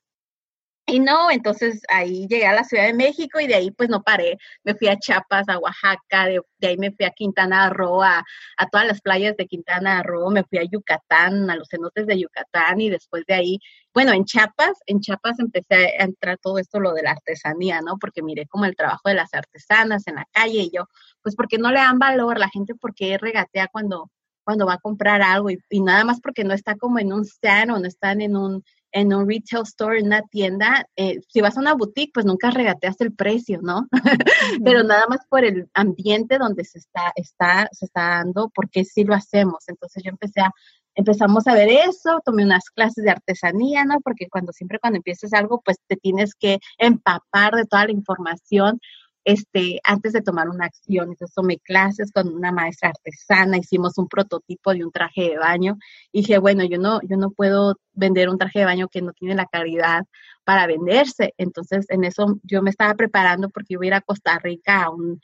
Y 0.89 1.01
no, 1.01 1.33
entonces 1.33 1.83
ahí 1.89 2.29
llegué 2.29 2.47
a 2.47 2.55
la 2.55 2.63
Ciudad 2.63 2.85
de 2.87 2.95
México 2.95 3.41
y 3.41 3.49
de 3.49 3.57
ahí 3.57 3.73
pues 3.73 3.89
no 3.89 4.05
paré. 4.05 4.39
Me 4.63 4.75
fui 4.77 4.87
a 4.87 4.97
Chiapas, 4.97 5.49
a 5.49 5.59
Oaxaca, 5.59 6.27
de, 6.27 6.41
ahí 6.63 6.77
me 6.79 6.93
fui 6.93 7.05
a 7.05 7.11
Quintana 7.11 7.69
Roo, 7.71 8.03
a, 8.05 8.25
a, 8.57 8.69
todas 8.69 8.87
las 8.87 9.01
playas 9.01 9.37
de 9.37 9.47
Quintana 9.49 10.05
Roo, 10.05 10.31
me 10.31 10.45
fui 10.45 10.59
a 10.59 10.65
Yucatán, 10.65 11.51
a 11.51 11.57
los 11.57 11.69
cenotes 11.69 12.07
de 12.07 12.21
Yucatán 12.21 12.81
y 12.81 12.89
después 12.89 13.25
de 13.27 13.35
ahí, 13.35 13.59
bueno, 13.93 14.13
en 14.13 14.25
Chiapas, 14.25 14.79
en 14.87 15.01
Chiapas 15.01 15.41
empecé 15.41 15.97
a 15.99 16.05
entrar 16.05 16.39
todo 16.39 16.59
esto, 16.59 16.79
lo 16.79 16.93
de 16.95 17.03
la 17.03 17.13
artesanía, 17.13 17.81
¿no? 17.81 17.97
Porque 17.99 18.23
miré 18.23 18.47
como 18.47 18.65
el 18.65 18.77
trabajo 18.77 19.09
de 19.09 19.15
las 19.15 19.35
artesanas 19.35 20.07
en 20.07 20.15
la 20.17 20.27
calle 20.31 20.61
y 20.61 20.71
yo, 20.73 20.85
pues 21.21 21.35
porque 21.35 21.59
no 21.59 21.73
le 21.73 21.81
dan 21.81 21.99
valor, 21.99 22.39
la 22.39 22.49
gente 22.49 22.77
porque 22.77 23.19
regatea 23.19 23.67
cuando, 23.73 24.13
cuando 24.45 24.67
va 24.67 24.75
a 24.75 24.79
comprar 24.79 25.21
algo 25.21 25.51
y, 25.51 25.59
y 25.69 25.81
nada 25.81 26.05
más 26.05 26.21
porque 26.21 26.45
no 26.45 26.55
está 26.55 26.77
como 26.77 27.01
en 27.01 27.13
un 27.13 27.25
stand 27.25 27.73
o 27.73 27.81
no 27.81 27.89
están 27.89 28.21
en 28.21 28.37
un 28.37 28.63
en 28.97 29.13
un 29.13 29.29
retail 29.29 29.63
store, 29.65 29.99
en 29.99 30.07
una 30.07 30.23
tienda, 30.23 30.89
eh, 30.97 31.21
si 31.29 31.43
vas 31.43 31.59
a 31.59 31.61
una 31.61 31.75
boutique, 31.75 32.13
pues 32.15 32.25
nunca 32.25 32.51
regateas 32.51 32.99
el 33.03 33.13
precio, 33.13 33.61
¿no? 33.63 33.87
Pero 34.65 34.85
nada 34.85 35.07
más 35.07 35.21
por 35.29 35.45
el 35.45 35.69
ambiente 35.75 36.39
donde 36.39 36.65
se 36.65 36.79
está, 36.79 37.13
está, 37.15 37.69
se 37.73 37.85
está 37.85 38.01
dando, 38.01 38.51
porque 38.55 38.87
sí 38.87 39.05
lo 39.05 39.15
hacemos. 39.15 39.65
Entonces 39.69 40.03
yo 40.03 40.09
empecé 40.09 40.41
a, 40.41 40.51
empezamos 40.95 41.47
a 41.47 41.53
ver 41.53 41.69
eso, 41.69 42.21
tomé 42.25 42.43
unas 42.43 42.71
clases 42.71 43.05
de 43.05 43.11
artesanía, 43.11 43.85
¿no? 43.85 44.01
Porque 44.01 44.29
cuando 44.31 44.53
siempre 44.53 44.79
cuando 44.79 44.97
empieces 44.97 45.35
algo, 45.35 45.61
pues 45.63 45.77
te 45.87 45.97
tienes 45.97 46.35
que 46.35 46.59
empapar 46.79 47.55
de 47.55 47.67
toda 47.67 47.85
la 47.85 47.93
información 47.93 48.81
este, 49.27 49.81
antes 49.83 50.13
de 50.13 50.23
tomar 50.23 50.49
una 50.49 50.67
acción. 50.67 51.09
Entonces 51.09 51.35
tomé 51.35 51.59
clases 51.59 52.13
con 52.13 52.29
una 52.33 52.53
maestra 52.53 52.91
artesana, 52.91 53.59
hicimos 53.59 53.99
un 53.99 54.07
prototipo 54.09 54.73
de 54.73 54.85
un 54.85 54.93
traje 54.93 55.31
de 55.31 55.39
baño 55.39 55.79
y 56.13 56.21
dije, 56.21 56.39
bueno, 56.39 56.65
yo 56.65 56.79
no, 56.79 57.01
yo 57.03 57.17
no 57.17 57.33
puedo 57.33 57.75
vender 57.93 58.29
un 58.29 58.39
traje 58.39 58.61
de 58.61 58.67
baño 58.67 58.89
que 58.89 59.03
no 59.03 59.13
tiene 59.13 59.35
la 59.35 59.47
calidad 59.47 60.05
para 60.45 60.69
venderse. 60.69 61.35
Entonces 61.39 61.87
en 61.89 62.05
eso 62.05 62.39
yo 62.45 62.63
me 62.63 62.71
estaba 62.71 62.95
preparando 62.95 63.51
porque 63.51 63.75
iba 63.75 63.83
a 63.83 63.87
ir 63.87 63.95
a 63.95 64.01
Costa 64.01 64.39
Rica 64.39 64.85
a 64.85 64.91
un, 64.91 65.21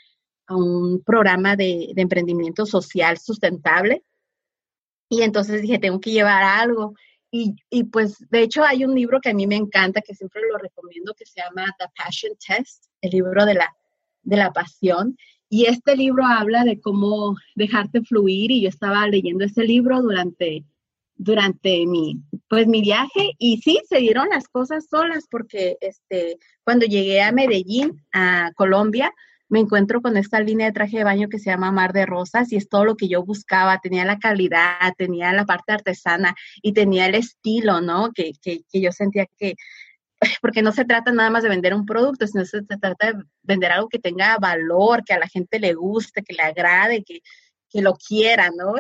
a 0.49 0.57
un 0.57 1.01
programa 1.05 1.55
de, 1.55 1.93
de 1.95 2.03
emprendimiento 2.03 2.67
social 2.67 3.19
sustentable. 3.19 4.03
Y 5.09 5.23
entonces 5.23 5.63
dije, 5.63 5.79
tengo 5.79 6.01
que 6.01 6.11
llevar 6.11 6.43
algo. 6.43 6.95
Y, 7.31 7.55
y, 7.71 7.85
pues 7.85 8.19
de 8.31 8.43
hecho 8.43 8.65
hay 8.65 8.85
un 8.85 8.95
libro 8.97 9.21
que 9.21 9.31
a 9.31 9.35
mí 9.35 9.47
me 9.47 9.57
encanta, 9.57 10.03
que 10.03 10.15
siempre 10.15 10.43
lo 10.51 10.59
recomiendo, 10.59 11.15
que 11.15 11.25
se 11.25 11.41
llama 11.41 11.73
The 11.79 11.87
Passion 11.97 12.33
Test, 12.37 12.87
el 13.01 13.13
libro 13.13 13.47
de 13.47 13.55
la 13.55 13.73
de 14.23 14.37
la 14.37 14.53
pasión. 14.53 15.17
Y 15.49 15.67
este 15.67 15.97
libro 15.97 16.25
habla 16.25 16.65
de 16.65 16.81
cómo 16.81 17.37
dejarte 17.55 18.03
fluir 18.03 18.51
y 18.51 18.63
yo 18.63 18.69
estaba 18.69 19.07
leyendo 19.07 19.45
ese 19.45 19.65
libro 19.65 20.01
durante, 20.01 20.65
durante 21.15 21.87
mi, 21.87 22.23
pues 22.49 22.67
mi 22.67 22.81
viaje 22.81 23.33
y 23.39 23.59
sí, 23.59 23.81
se 23.89 23.99
dieron 23.99 24.29
las 24.31 24.49
cosas 24.49 24.87
solas 24.89 25.27
porque 25.31 25.77
este, 25.81 26.39
cuando 26.65 26.87
llegué 26.87 27.23
a 27.23 27.33
Medellín, 27.33 28.03
a 28.13 28.53
Colombia, 28.55 29.13
me 29.51 29.61
encuentro 29.61 30.01
con 30.01 30.17
esta 30.17 30.41
línea 30.41 30.69
de 30.69 30.73
traje 30.73 30.97
de 30.97 31.05
baño 31.05 31.29
que 31.29 31.39
se 31.39 31.51
llama 31.51 31.71
Mar 31.71 31.93
de 31.93 32.07
Rosas 32.07 32.51
y 32.51 32.57
es 32.57 32.71
todo 32.71 32.87
lo 32.87 32.97
que 32.97 33.09
yo 33.09 33.23
buscaba, 33.23 33.81
tenía 33.83 34.07
la 34.07 34.19
calidad, 34.19 34.95
tenía 34.97 35.31
la 35.35 35.45
parte 35.45 35.73
artesana 35.73 36.35
y 36.63 36.73
tenía 36.73 37.05
el 37.05 37.15
estilo, 37.15 37.83
¿no? 37.83 38.13
Que, 38.15 38.33
que, 38.41 38.63
que 38.73 38.81
yo 38.81 38.93
sentía 38.93 39.27
que, 39.39 39.57
porque 40.41 40.63
no 40.63 40.73
se 40.73 40.85
trata 40.85 41.13
nada 41.13 41.31
más 41.31 41.43
de 41.43 41.49
vender 41.49 41.75
un 41.75 41.87
producto, 41.87 42.27
sino 42.27 42.45
se 42.45 42.63
trata 42.63 43.13
de 43.13 43.25
vender 43.43 43.73
algo 43.73 43.89
que 43.89 43.99
tenga 43.99 44.39
valor, 44.39 45.05
que 45.05 45.13
a 45.13 45.19
la 45.19 45.29
gente 45.29 45.59
le 45.59 45.75
guste, 45.75 46.23
que 46.23 46.35
le 46.35 46.43
agrade, 46.43 47.05
que, 47.05 47.21
que 47.69 47.83
lo 47.83 47.95
quiera, 47.95 48.51
¿no? 48.57 48.75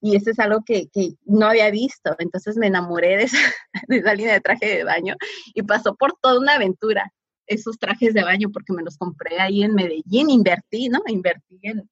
Y 0.00 0.16
eso 0.16 0.30
es 0.30 0.38
algo 0.38 0.62
que, 0.64 0.88
que, 0.88 1.14
no 1.24 1.46
había 1.46 1.70
visto. 1.70 2.14
Entonces 2.18 2.56
me 2.56 2.68
enamoré 2.68 3.16
de 3.16 3.24
esa, 3.24 3.38
de 3.88 3.96
esa 3.98 4.14
línea 4.14 4.34
de 4.34 4.40
traje 4.40 4.66
de 4.66 4.84
baño 4.84 5.16
y 5.54 5.62
pasó 5.62 5.94
por 5.96 6.14
toda 6.20 6.38
una 6.38 6.54
aventura 6.54 7.12
esos 7.46 7.78
trajes 7.78 8.12
de 8.12 8.22
baño 8.24 8.50
porque 8.52 8.74
me 8.74 8.82
los 8.82 8.98
compré 8.98 9.40
ahí 9.40 9.62
en 9.62 9.74
Medellín, 9.74 10.28
invertí, 10.28 10.90
¿no? 10.90 11.00
Invertí 11.06 11.58
en, 11.62 11.88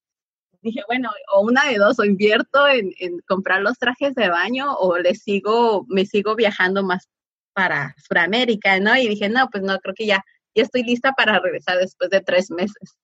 dije, 0.60 0.82
bueno, 0.86 1.10
o 1.34 1.40
una 1.40 1.64
de 1.64 1.78
dos, 1.78 1.98
o 1.98 2.04
invierto 2.04 2.68
en, 2.68 2.92
en, 2.98 3.20
comprar 3.26 3.62
los 3.62 3.78
trajes 3.78 4.14
de 4.14 4.28
baño 4.28 4.74
o 4.74 4.98
le 4.98 5.14
sigo, 5.14 5.86
me 5.88 6.04
sigo 6.04 6.34
viajando 6.36 6.82
más 6.82 7.08
para 7.56 7.94
Sudamérica, 8.06 8.78
¿no? 8.80 8.94
Y 8.96 9.08
dije, 9.08 9.30
no, 9.30 9.48
pues 9.48 9.64
no, 9.64 9.78
creo 9.78 9.94
que 9.94 10.04
ya, 10.04 10.22
ya 10.54 10.62
estoy 10.62 10.82
lista 10.82 11.12
para 11.12 11.40
regresar 11.40 11.78
después 11.78 12.10
de 12.10 12.20
tres 12.20 12.50
meses. 12.50 12.98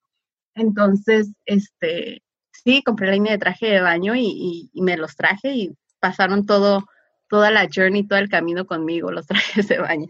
Entonces, 0.54 1.32
este, 1.46 2.22
sí, 2.52 2.82
compré 2.82 3.06
la 3.06 3.14
línea 3.14 3.32
de 3.32 3.38
traje 3.38 3.66
de 3.66 3.80
baño 3.80 4.14
y, 4.14 4.68
y, 4.70 4.82
me 4.82 4.98
los 4.98 5.16
traje 5.16 5.54
y 5.54 5.74
pasaron 6.00 6.44
todo, 6.44 6.84
toda 7.30 7.50
la 7.50 7.66
journey, 7.74 8.06
todo 8.06 8.18
el 8.18 8.28
camino 8.28 8.66
conmigo, 8.66 9.10
los 9.10 9.26
trajes 9.26 9.68
de 9.68 9.78
baño. 9.78 10.08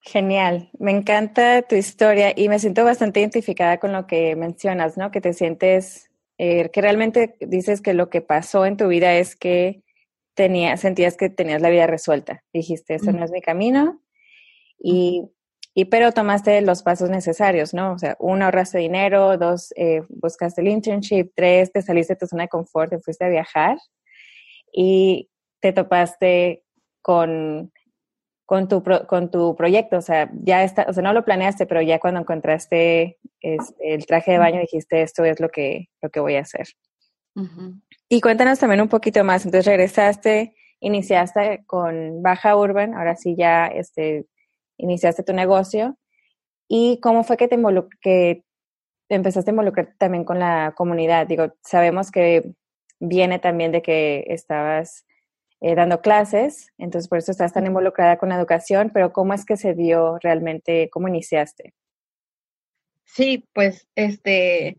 Genial, 0.00 0.70
me 0.80 0.90
encanta 0.90 1.62
tu 1.62 1.76
historia 1.76 2.32
y 2.34 2.48
me 2.48 2.58
siento 2.58 2.84
bastante 2.84 3.20
identificada 3.20 3.78
con 3.78 3.92
lo 3.92 4.08
que 4.08 4.34
mencionas, 4.34 4.96
¿no? 4.96 5.12
Que 5.12 5.20
te 5.20 5.34
sientes, 5.34 6.10
eh, 6.36 6.68
que 6.70 6.80
realmente 6.80 7.36
dices 7.38 7.80
que 7.80 7.94
lo 7.94 8.10
que 8.10 8.22
pasó 8.22 8.66
en 8.66 8.76
tu 8.76 8.88
vida 8.88 9.14
es 9.14 9.36
que 9.36 9.84
tenía, 10.34 10.76
sentías 10.76 11.16
que 11.16 11.30
tenías 11.30 11.62
la 11.62 11.70
vida 11.70 11.86
resuelta. 11.86 12.42
Dijiste, 12.52 12.94
eso 12.94 13.12
no 13.12 13.24
es 13.24 13.30
mi 13.30 13.40
camino. 13.40 14.00
Y, 14.78 15.24
y, 15.74 15.86
pero 15.86 16.12
tomaste 16.12 16.60
los 16.62 16.82
pasos 16.82 17.10
necesarios, 17.10 17.74
¿no? 17.74 17.92
O 17.92 17.98
sea, 17.98 18.16
uno, 18.18 18.46
ahorraste 18.46 18.78
dinero, 18.78 19.36
dos, 19.36 19.72
eh, 19.76 20.02
buscaste 20.08 20.62
el 20.62 20.68
internship, 20.68 21.30
tres, 21.34 21.72
te 21.72 21.82
saliste 21.82 22.14
de 22.14 22.18
tu 22.18 22.26
zona 22.26 22.44
de 22.44 22.48
confort, 22.48 22.90
te 22.90 22.98
fuiste 23.00 23.24
a 23.24 23.28
viajar 23.28 23.76
y 24.72 25.30
te 25.60 25.72
topaste 25.72 26.64
con, 27.02 27.72
con, 28.46 28.68
tu, 28.68 28.82
con 29.06 29.30
tu 29.30 29.54
proyecto. 29.56 29.98
O 29.98 30.02
sea, 30.02 30.30
ya 30.42 30.64
está, 30.64 30.86
o 30.88 30.92
sea, 30.92 31.02
no 31.02 31.12
lo 31.12 31.24
planeaste, 31.24 31.66
pero 31.66 31.82
ya 31.82 31.98
cuando 31.98 32.20
encontraste 32.20 33.18
este, 33.40 33.94
el 33.94 34.06
traje 34.06 34.32
de 34.32 34.38
baño 34.38 34.60
dijiste, 34.60 35.02
esto 35.02 35.24
es 35.24 35.40
lo 35.40 35.50
que, 35.50 35.88
lo 36.02 36.10
que 36.10 36.20
voy 36.20 36.36
a 36.36 36.40
hacer. 36.40 36.66
Y 38.08 38.20
cuéntanos 38.20 38.58
también 38.58 38.80
un 38.80 38.88
poquito 38.88 39.24
más. 39.24 39.44
Entonces 39.44 39.66
regresaste, 39.66 40.54
iniciaste 40.80 41.64
con 41.66 42.22
Baja 42.22 42.56
Urban, 42.56 42.94
ahora 42.94 43.16
sí 43.16 43.34
ya 43.36 43.66
este, 43.66 44.26
iniciaste 44.76 45.22
tu 45.22 45.32
negocio. 45.32 45.96
¿Y 46.68 47.00
cómo 47.00 47.24
fue 47.24 47.36
que 47.36 47.48
te, 47.48 47.56
que 48.00 48.44
empezaste 49.08 49.50
a 49.50 49.52
involucrar 49.52 49.94
también 49.98 50.24
con 50.24 50.38
la 50.38 50.74
comunidad? 50.76 51.26
Digo, 51.26 51.54
sabemos 51.62 52.10
que 52.10 52.52
viene 53.00 53.38
también 53.38 53.72
de 53.72 53.82
que 53.82 54.24
estabas 54.28 55.06
eh, 55.62 55.74
dando 55.74 56.00
clases, 56.00 56.68
entonces 56.78 57.08
por 57.08 57.18
eso 57.18 57.32
estás 57.32 57.52
tan 57.52 57.66
involucrada 57.66 58.18
con 58.18 58.28
la 58.28 58.36
educación, 58.36 58.90
pero 58.94 59.12
¿cómo 59.12 59.34
es 59.34 59.44
que 59.44 59.56
se 59.56 59.74
dio 59.74 60.18
realmente, 60.22 60.88
cómo 60.90 61.08
iniciaste? 61.08 61.74
Sí, 63.04 63.48
pues 63.52 63.88
este, 63.94 64.78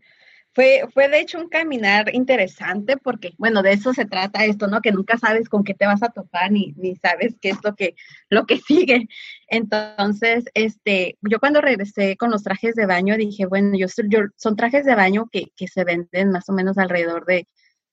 fue, 0.54 0.82
fue 0.92 1.08
de 1.08 1.20
hecho 1.20 1.38
un 1.38 1.48
caminar 1.48 2.14
interesante 2.14 2.96
porque, 2.98 3.32
bueno, 3.38 3.62
de 3.62 3.72
eso 3.72 3.94
se 3.94 4.04
trata 4.04 4.44
esto, 4.44 4.66
¿no? 4.66 4.80
Que 4.80 4.92
nunca 4.92 5.16
sabes 5.16 5.48
con 5.48 5.64
qué 5.64 5.74
te 5.74 5.86
vas 5.86 6.02
a 6.02 6.10
topar 6.10 6.52
ni, 6.52 6.72
ni 6.76 6.94
sabes 6.96 7.34
qué 7.40 7.50
es 7.50 7.58
lo 7.64 7.74
que, 7.74 7.94
lo 8.28 8.44
que 8.46 8.58
sigue. 8.66 9.08
Entonces, 9.48 10.44
este, 10.54 11.16
yo 11.22 11.38
cuando 11.40 11.60
regresé 11.60 12.16
con 12.16 12.30
los 12.30 12.42
trajes 12.42 12.74
de 12.74 12.86
baño 12.86 13.16
dije, 13.16 13.46
bueno, 13.46 13.76
yo, 13.76 13.86
yo 14.08 14.20
son 14.36 14.56
trajes 14.56 14.84
de 14.84 14.94
baño 14.94 15.28
que, 15.32 15.46
que 15.56 15.68
se 15.68 15.84
venden 15.84 16.30
más 16.30 16.48
o 16.48 16.52
menos 16.52 16.76
alrededor 16.78 17.24
de, 17.24 17.46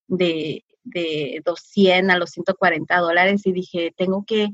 de, 0.08 0.66
de 0.84 1.42
200 1.46 2.14
a 2.14 2.18
los 2.18 2.32
140 2.32 2.98
dólares 2.98 3.42
y 3.46 3.54
dije, 3.54 3.94
tengo 3.96 4.26
que 4.26 4.50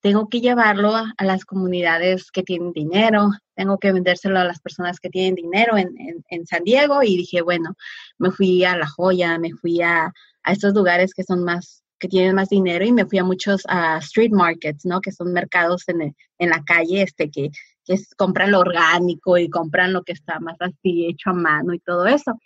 tengo 0.00 0.28
que 0.28 0.40
llevarlo 0.40 0.94
a, 0.94 1.14
las 1.18 1.44
comunidades 1.44 2.30
que 2.30 2.42
tienen 2.42 2.72
dinero, 2.72 3.30
tengo 3.54 3.78
que 3.78 3.92
vendérselo 3.92 4.38
a 4.38 4.44
las 4.44 4.60
personas 4.60 4.98
que 4.98 5.10
tienen 5.10 5.34
dinero 5.34 5.76
en, 5.76 5.88
en, 5.98 6.24
en, 6.28 6.46
San 6.46 6.64
Diego 6.64 7.02
y 7.02 7.16
dije, 7.16 7.42
bueno, 7.42 7.74
me 8.18 8.30
fui 8.30 8.64
a 8.64 8.76
La 8.76 8.86
Joya, 8.86 9.38
me 9.38 9.52
fui 9.52 9.82
a, 9.82 10.12
a 10.42 10.52
estos 10.52 10.74
lugares 10.74 11.12
que 11.14 11.22
son 11.22 11.44
más, 11.44 11.82
que 11.98 12.08
tienen 12.08 12.34
más 12.34 12.48
dinero 12.48 12.84
y 12.84 12.92
me 12.92 13.04
fui 13.04 13.18
a 13.18 13.24
muchos 13.24 13.62
uh, 13.66 13.98
street 13.98 14.32
markets, 14.32 14.86
¿no? 14.86 15.00
Que 15.00 15.12
son 15.12 15.32
mercados 15.32 15.86
en, 15.88 16.16
en 16.38 16.50
la 16.50 16.62
calle, 16.64 17.02
este, 17.02 17.30
que, 17.30 17.50
que 17.84 17.94
es, 17.94 18.14
compran 18.14 18.52
lo 18.52 18.60
orgánico 18.60 19.36
y 19.36 19.50
compran 19.50 19.92
lo 19.92 20.02
que 20.02 20.12
está 20.12 20.40
más 20.40 20.56
así 20.60 21.06
hecho 21.06 21.30
a 21.30 21.34
mano 21.34 21.74
y 21.74 21.78
todo 21.78 22.06
eso. 22.06 22.38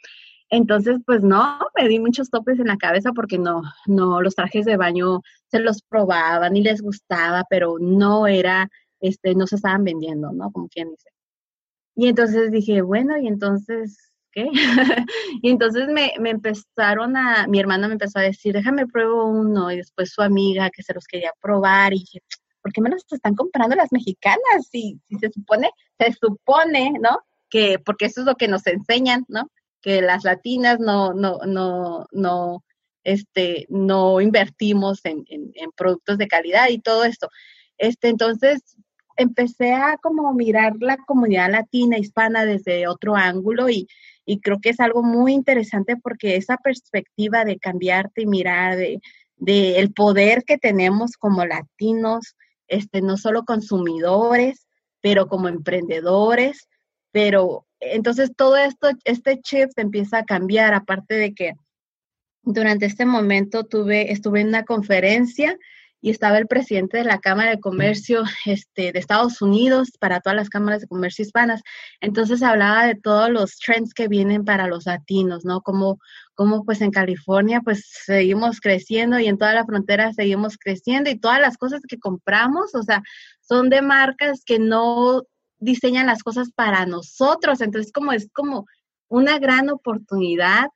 Entonces, 0.55 0.99
pues 1.05 1.23
no, 1.23 1.59
me 1.75 1.89
di 1.89 1.99
muchos 1.99 2.31
topes 2.31 2.61
en 2.61 2.69
la 2.69 2.77
cabeza 2.77 3.13
porque 3.13 3.39
no, 3.39 3.63
no, 3.87 4.21
los 4.23 4.37
trajes 4.37 4.65
de 4.65 4.77
baño 4.77 5.21
se 5.51 5.59
los 5.59 5.83
probaban 5.83 6.55
y 6.55 6.63
les 6.63 6.81
gustaba, 6.81 7.45
pero 7.51 7.77
no 7.81 8.29
era, 8.29 8.69
este, 9.01 9.35
no 9.35 9.49
se 9.49 9.57
estaban 9.57 9.83
vendiendo, 9.83 10.31
¿no? 10.31 10.53
Como 10.53 10.69
quien 10.69 10.91
dice. 10.91 11.11
Y 11.97 12.07
entonces 12.07 12.53
dije, 12.53 12.83
bueno, 12.83 13.19
y 13.19 13.27
entonces, 13.27 14.13
¿qué? 14.31 14.49
y 15.43 15.51
entonces 15.51 15.89
me, 15.89 16.13
me, 16.21 16.31
empezaron 16.31 17.17
a, 17.17 17.49
mi 17.49 17.59
hermana 17.59 17.89
me 17.89 17.95
empezó 17.95 18.21
a 18.21 18.23
decir, 18.23 18.55
déjame 18.55 18.87
pruebo 18.87 19.27
uno, 19.27 19.73
y 19.73 19.79
después 19.79 20.13
su 20.13 20.23
amiga 20.23 20.71
que 20.71 20.85
se 20.85 20.95
los 20.95 21.07
quería 21.07 21.33
probar, 21.41 21.93
y 21.95 21.99
dije, 21.99 22.21
¿por 22.63 22.73
qué 22.73 22.81
me 22.81 22.91
los 22.91 23.05
están 23.11 23.35
comprando 23.35 23.75
las 23.75 23.91
mexicanas? 23.91 24.69
Si, 24.71 25.01
si 25.09 25.19
se 25.19 25.31
supone, 25.33 25.71
se 25.99 26.13
supone, 26.13 26.93
¿no? 27.01 27.19
que, 27.55 27.79
porque 27.79 28.07
eso 28.07 28.21
es 28.21 28.27
lo 28.27 28.35
que 28.35 28.49
nos 28.49 28.67
enseñan, 28.67 29.25
¿no? 29.29 29.49
Que 29.85 30.01
las 30.01 30.25
latinas 30.25 30.81
no, 30.81 31.13
no, 31.13 31.41
no, 31.47 32.07
no, 32.11 32.65
este, 33.05 33.67
no 33.69 34.23
invertimos 34.23 35.05
en, 35.05 35.25
en, 35.29 35.71
productos 35.77 36.17
de 36.17 36.27
calidad 36.27 36.69
y 36.71 36.81
todo 36.81 37.05
esto. 37.05 37.29
Este, 37.77 38.09
entonces, 38.09 38.63
empecé 39.17 39.75
a 39.75 39.99
como 40.03 40.33
mirar 40.33 40.73
la 40.81 40.97
comunidad 40.97 41.51
latina, 41.51 41.99
hispana 41.99 42.47
desde 42.47 42.89
otro 42.89 43.15
ángulo 43.15 43.69
y, 43.69 43.87
y 44.25 44.41
creo 44.41 44.59
que 44.61 44.71
es 44.71 44.81
algo 44.81 45.03
muy 45.03 45.35
interesante 45.35 45.97
porque 45.97 46.37
esa 46.37 46.57
perspectiva 46.57 47.45
de 47.45 47.59
cambiarte 47.59 48.23
y 48.23 48.27
mirar 48.27 48.77
de, 48.77 49.01
de 49.37 49.79
el 49.79 49.93
poder 49.93 50.45
que 50.45 50.57
tenemos 50.59 51.17
como 51.19 51.45
latinos, 51.45 52.37
este, 52.69 53.03
no 53.03 53.19
solo 53.19 53.45
consumidores, 53.45 54.67
pero 55.03 55.29
como 55.29 55.49
emprendedores, 55.49 56.69
pero 57.13 57.67
entonces 57.93 58.33
todo 58.37 58.57
esto, 58.57 58.91
este 59.05 59.41
chip 59.41 59.71
empieza 59.77 60.19
a 60.19 60.25
cambiar, 60.25 60.75
aparte 60.75 61.15
de 61.15 61.35
que 61.35 61.55
durante 62.43 62.87
este 62.87 63.07
momento 63.07 63.65
tuve, 63.65 64.13
estuve 64.13 64.41
en 64.41 64.49
una 64.49 64.65
conferencia 64.65 65.59
y 66.05 66.11
estaba 66.11 66.37
el 66.37 66.47
presidente 66.47 66.99
de 66.99 67.05
la 67.05 67.19
Cámara 67.19 67.53
de 67.53 67.61
Comercio 67.61 68.25
este, 68.45 68.93
de 68.93 68.99
Estados 68.99 69.41
Unidos 69.41 69.93
para 69.99 70.21
todas 70.21 70.37
las 70.37 70.51
cámaras 70.51 70.83
de 70.83 70.87
comercio 70.87 71.23
hispanas. 71.23 71.63
Entonces 71.99 72.43
hablaba 72.43 72.85
de 72.85 72.95
todos 72.95 73.31
los 73.31 73.57
trends 73.57 73.95
que 73.95 74.07
vienen 74.07 74.45
para 74.45 74.67
los 74.67 74.85
latinos, 74.85 75.47
¿no? 75.47 75.63
Como, 75.63 75.99
como 76.35 76.63
pues 76.67 76.83
en 76.83 76.91
California 76.91 77.63
pues 77.65 77.89
seguimos 78.05 78.61
creciendo 78.61 79.19
y 79.19 79.29
en 79.29 79.39
toda 79.39 79.55
la 79.55 79.65
frontera 79.65 80.13
seguimos 80.13 80.59
creciendo 80.59 81.09
y 81.09 81.19
todas 81.19 81.41
las 81.41 81.57
cosas 81.57 81.81
que 81.89 81.99
compramos, 81.99 82.75
o 82.75 82.83
sea, 82.83 83.03
son 83.41 83.71
de 83.71 83.81
marcas 83.81 84.43
que 84.45 84.59
no 84.59 85.23
diseñan 85.59 86.07
las 86.07 86.23
cosas 86.23 86.51
para 86.55 86.87
nosotros. 86.87 87.61
Entonces 87.61 87.93
como 87.93 88.13
es 88.13 88.29
como 88.33 88.67
una 89.09 89.39
gran 89.39 89.71
oportunidad 89.71 90.69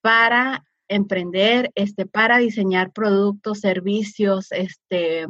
para 0.00 0.64
emprender, 0.88 1.70
este, 1.74 2.06
para 2.06 2.38
diseñar 2.38 2.92
productos, 2.92 3.60
servicios, 3.60 4.52
este, 4.52 5.26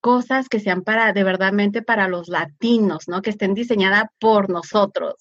cosas 0.00 0.48
que 0.48 0.60
sean 0.60 0.82
para, 0.82 1.12
de 1.12 1.24
verdadmente 1.24 1.82
para 1.82 2.08
los 2.08 2.28
latinos, 2.28 3.08
¿no? 3.08 3.20
Que 3.22 3.30
estén 3.30 3.54
diseñadas 3.54 4.04
por 4.18 4.48
nosotros. 4.48 5.14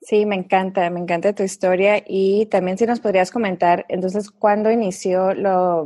Sí, 0.00 0.24
me 0.24 0.36
encanta, 0.36 0.88
me 0.90 1.00
encanta 1.00 1.34
tu 1.34 1.42
historia 1.42 2.00
y 2.06 2.46
también 2.46 2.78
si 2.78 2.86
nos 2.86 3.00
podrías 3.00 3.32
comentar, 3.32 3.86
entonces, 3.88 4.30
¿cuándo 4.30 4.70
inició 4.70 5.34
lo, 5.34 5.84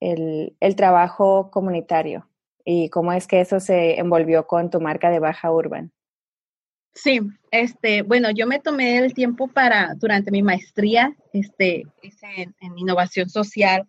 el, 0.00 0.56
el 0.60 0.76
trabajo 0.76 1.50
comunitario 1.50 2.27
y 2.70 2.90
cómo 2.90 3.14
es 3.14 3.26
que 3.26 3.40
eso 3.40 3.60
se 3.60 3.98
envolvió 3.98 4.46
con 4.46 4.68
tu 4.68 4.78
marca 4.78 5.08
de 5.08 5.20
Baja 5.20 5.50
Urban? 5.50 5.90
Sí, 6.92 7.18
este, 7.50 8.02
bueno, 8.02 8.30
yo 8.30 8.46
me 8.46 8.60
tomé 8.60 8.98
el 8.98 9.14
tiempo 9.14 9.48
para, 9.48 9.94
durante 9.94 10.30
mi 10.30 10.42
maestría, 10.42 11.16
este, 11.32 11.86
en, 12.02 12.54
en, 12.60 12.78
innovación 12.78 13.30
social, 13.30 13.88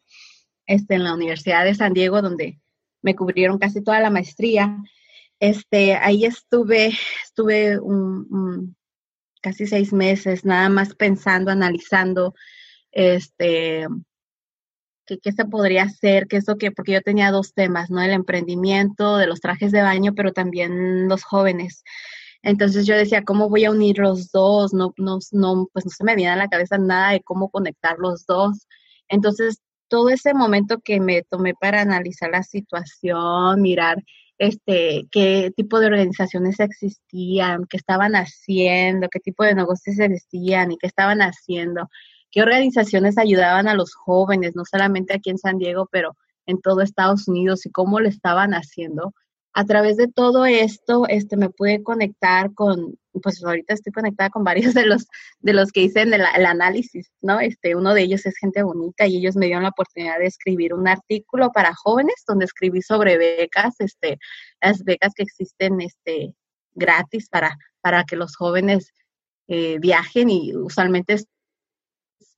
este, 0.66 0.96
en 0.96 1.04
la 1.04 1.14
Universidad 1.14 1.66
de 1.66 1.76
San 1.76 1.92
Diego, 1.92 2.22
donde 2.22 2.58
me 3.02 3.18
cubrieron 3.18 3.58
casi 3.58 3.84
toda 3.84 4.00
la 4.00 4.12
maestría. 4.12 4.78
Este, 5.42 5.96
ahí 5.96 6.24
estuve, 6.24 6.94
estuve 7.22 7.82
un, 7.82 8.28
un, 8.32 8.78
casi 9.42 9.68
seis 9.68 9.92
meses, 9.92 10.46
nada 10.46 10.70
más 10.70 10.96
pensando, 10.96 11.52
analizando, 11.52 12.34
este, 12.94 13.88
qué, 15.10 15.18
qué 15.20 15.32
se 15.32 15.46
podría 15.46 15.84
hacer, 15.84 16.28
qué 16.28 16.38
es 16.38 16.48
lo 16.48 16.58
que, 16.58 16.72
porque 16.72 16.94
yo 16.94 17.02
tenía 17.02 17.32
dos 17.32 17.54
temas, 17.54 17.90
¿no? 17.90 18.02
El 18.02 18.12
emprendimiento 18.12 19.18
de 19.18 19.28
los 19.28 19.42
trajes 19.42 19.72
de 19.72 19.82
baño, 19.82 20.14
pero 20.16 20.34
también 20.34 21.08
los 21.08 21.24
jóvenes. 21.24 21.84
Entonces 22.44 22.86
yo 22.86 22.96
decía, 22.96 23.24
¿cómo 23.24 23.50
voy 23.50 23.66
a 23.66 23.72
unir 23.72 23.98
los 24.00 24.32
dos? 24.32 24.74
No, 24.74 24.94
no, 24.98 25.20
no, 25.32 25.68
pues 25.74 25.86
no 25.86 25.92
se 25.92 26.04
me 26.04 26.16
viene 26.16 26.32
a 26.32 26.36
la 26.38 26.48
cabeza 26.48 26.78
nada 26.78 27.12
de 27.12 27.22
cómo 27.22 27.50
conectar 27.50 27.98
los 28.00 28.26
dos. 28.26 28.68
Entonces, 29.10 29.60
todo 29.90 30.10
ese 30.10 30.34
momento 30.34 30.80
que 30.80 31.00
me 31.00 31.24
tomé 31.24 31.54
para 31.56 31.82
analizar 31.82 32.30
la 32.32 32.44
situación, 32.44 33.62
mirar 33.62 34.04
este, 34.38 35.08
qué 35.12 35.52
tipo 35.56 35.80
de 35.80 35.88
organizaciones 35.88 36.60
existían, 36.60 37.66
qué 37.70 37.78
estaban 37.78 38.16
haciendo, 38.16 39.10
qué 39.10 39.20
tipo 39.20 39.44
de 39.44 39.56
negocios 39.56 40.00
existían 40.00 40.72
y 40.72 40.78
qué 40.78 40.88
estaban 40.88 41.20
haciendo, 41.22 41.90
qué 42.32 42.42
organizaciones 42.42 43.18
ayudaban 43.18 43.68
a 43.68 43.76
los 43.76 43.94
jóvenes, 43.94 44.56
no 44.56 44.64
solamente 44.66 45.14
aquí 45.14 45.30
en 45.30 45.38
San 45.38 45.58
Diego, 45.58 45.88
pero 45.92 46.16
en 46.46 46.60
todo 46.62 46.82
Estados 46.82 47.28
Unidos 47.28 47.66
y 47.66 47.72
cómo 47.72 48.00
lo 48.00 48.08
estaban 48.10 48.54
haciendo 48.54 49.14
a 49.54 49.66
través 49.66 49.98
de 49.98 50.08
todo 50.08 50.46
esto, 50.46 51.08
este, 51.08 51.36
me 51.36 51.50
pude 51.50 51.84
conectar 51.84 52.54
con, 52.54 52.98
pues 53.22 53.44
ahorita 53.44 53.74
estoy 53.74 53.92
conectada 53.92 54.30
con 54.30 54.44
varios 54.44 54.74
de 54.74 54.86
los, 54.86 55.08
de 55.40 55.54
los 55.54 55.72
que 55.72 55.82
hice 55.82 56.04
el, 56.04 56.14
el, 56.14 56.46
análisis, 56.46 57.12
¿no? 57.22 57.40
Este, 57.40 57.76
uno 57.76 57.94
de 57.94 58.04
ellos 58.04 58.26
es 58.26 58.38
Gente 58.38 58.64
Bonita 58.64 59.08
y 59.08 59.18
ellos 59.18 59.36
me 59.36 59.48
dieron 59.48 59.64
la 59.64 59.70
oportunidad 59.70 60.20
de 60.20 60.28
escribir 60.28 60.74
un 60.74 60.88
artículo 60.88 61.52
para 61.52 61.74
jóvenes 61.74 62.24
donde 62.28 62.46
escribí 62.46 62.82
sobre 62.82 63.18
becas, 63.18 63.76
este, 63.80 64.20
las 64.62 64.84
becas 64.84 65.14
que 65.16 65.24
existen, 65.24 65.82
este, 65.82 66.34
gratis 66.74 67.28
para, 67.28 67.58
para 67.82 68.04
que 68.04 68.16
los 68.16 68.36
jóvenes 68.36 68.94
eh, 69.48 69.80
viajen 69.80 70.30
y 70.30 70.56
usualmente, 70.56 71.18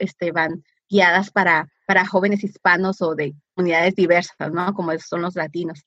este, 0.01 0.31
van 0.31 0.63
guiadas 0.89 1.31
para, 1.31 1.69
para 1.87 2.05
jóvenes 2.05 2.43
hispanos 2.43 3.01
o 3.01 3.15
de 3.15 3.33
comunidades 3.55 3.95
diversas, 3.95 4.51
¿no? 4.51 4.73
Como 4.73 4.97
son 4.99 5.21
los 5.21 5.35
latinos. 5.35 5.83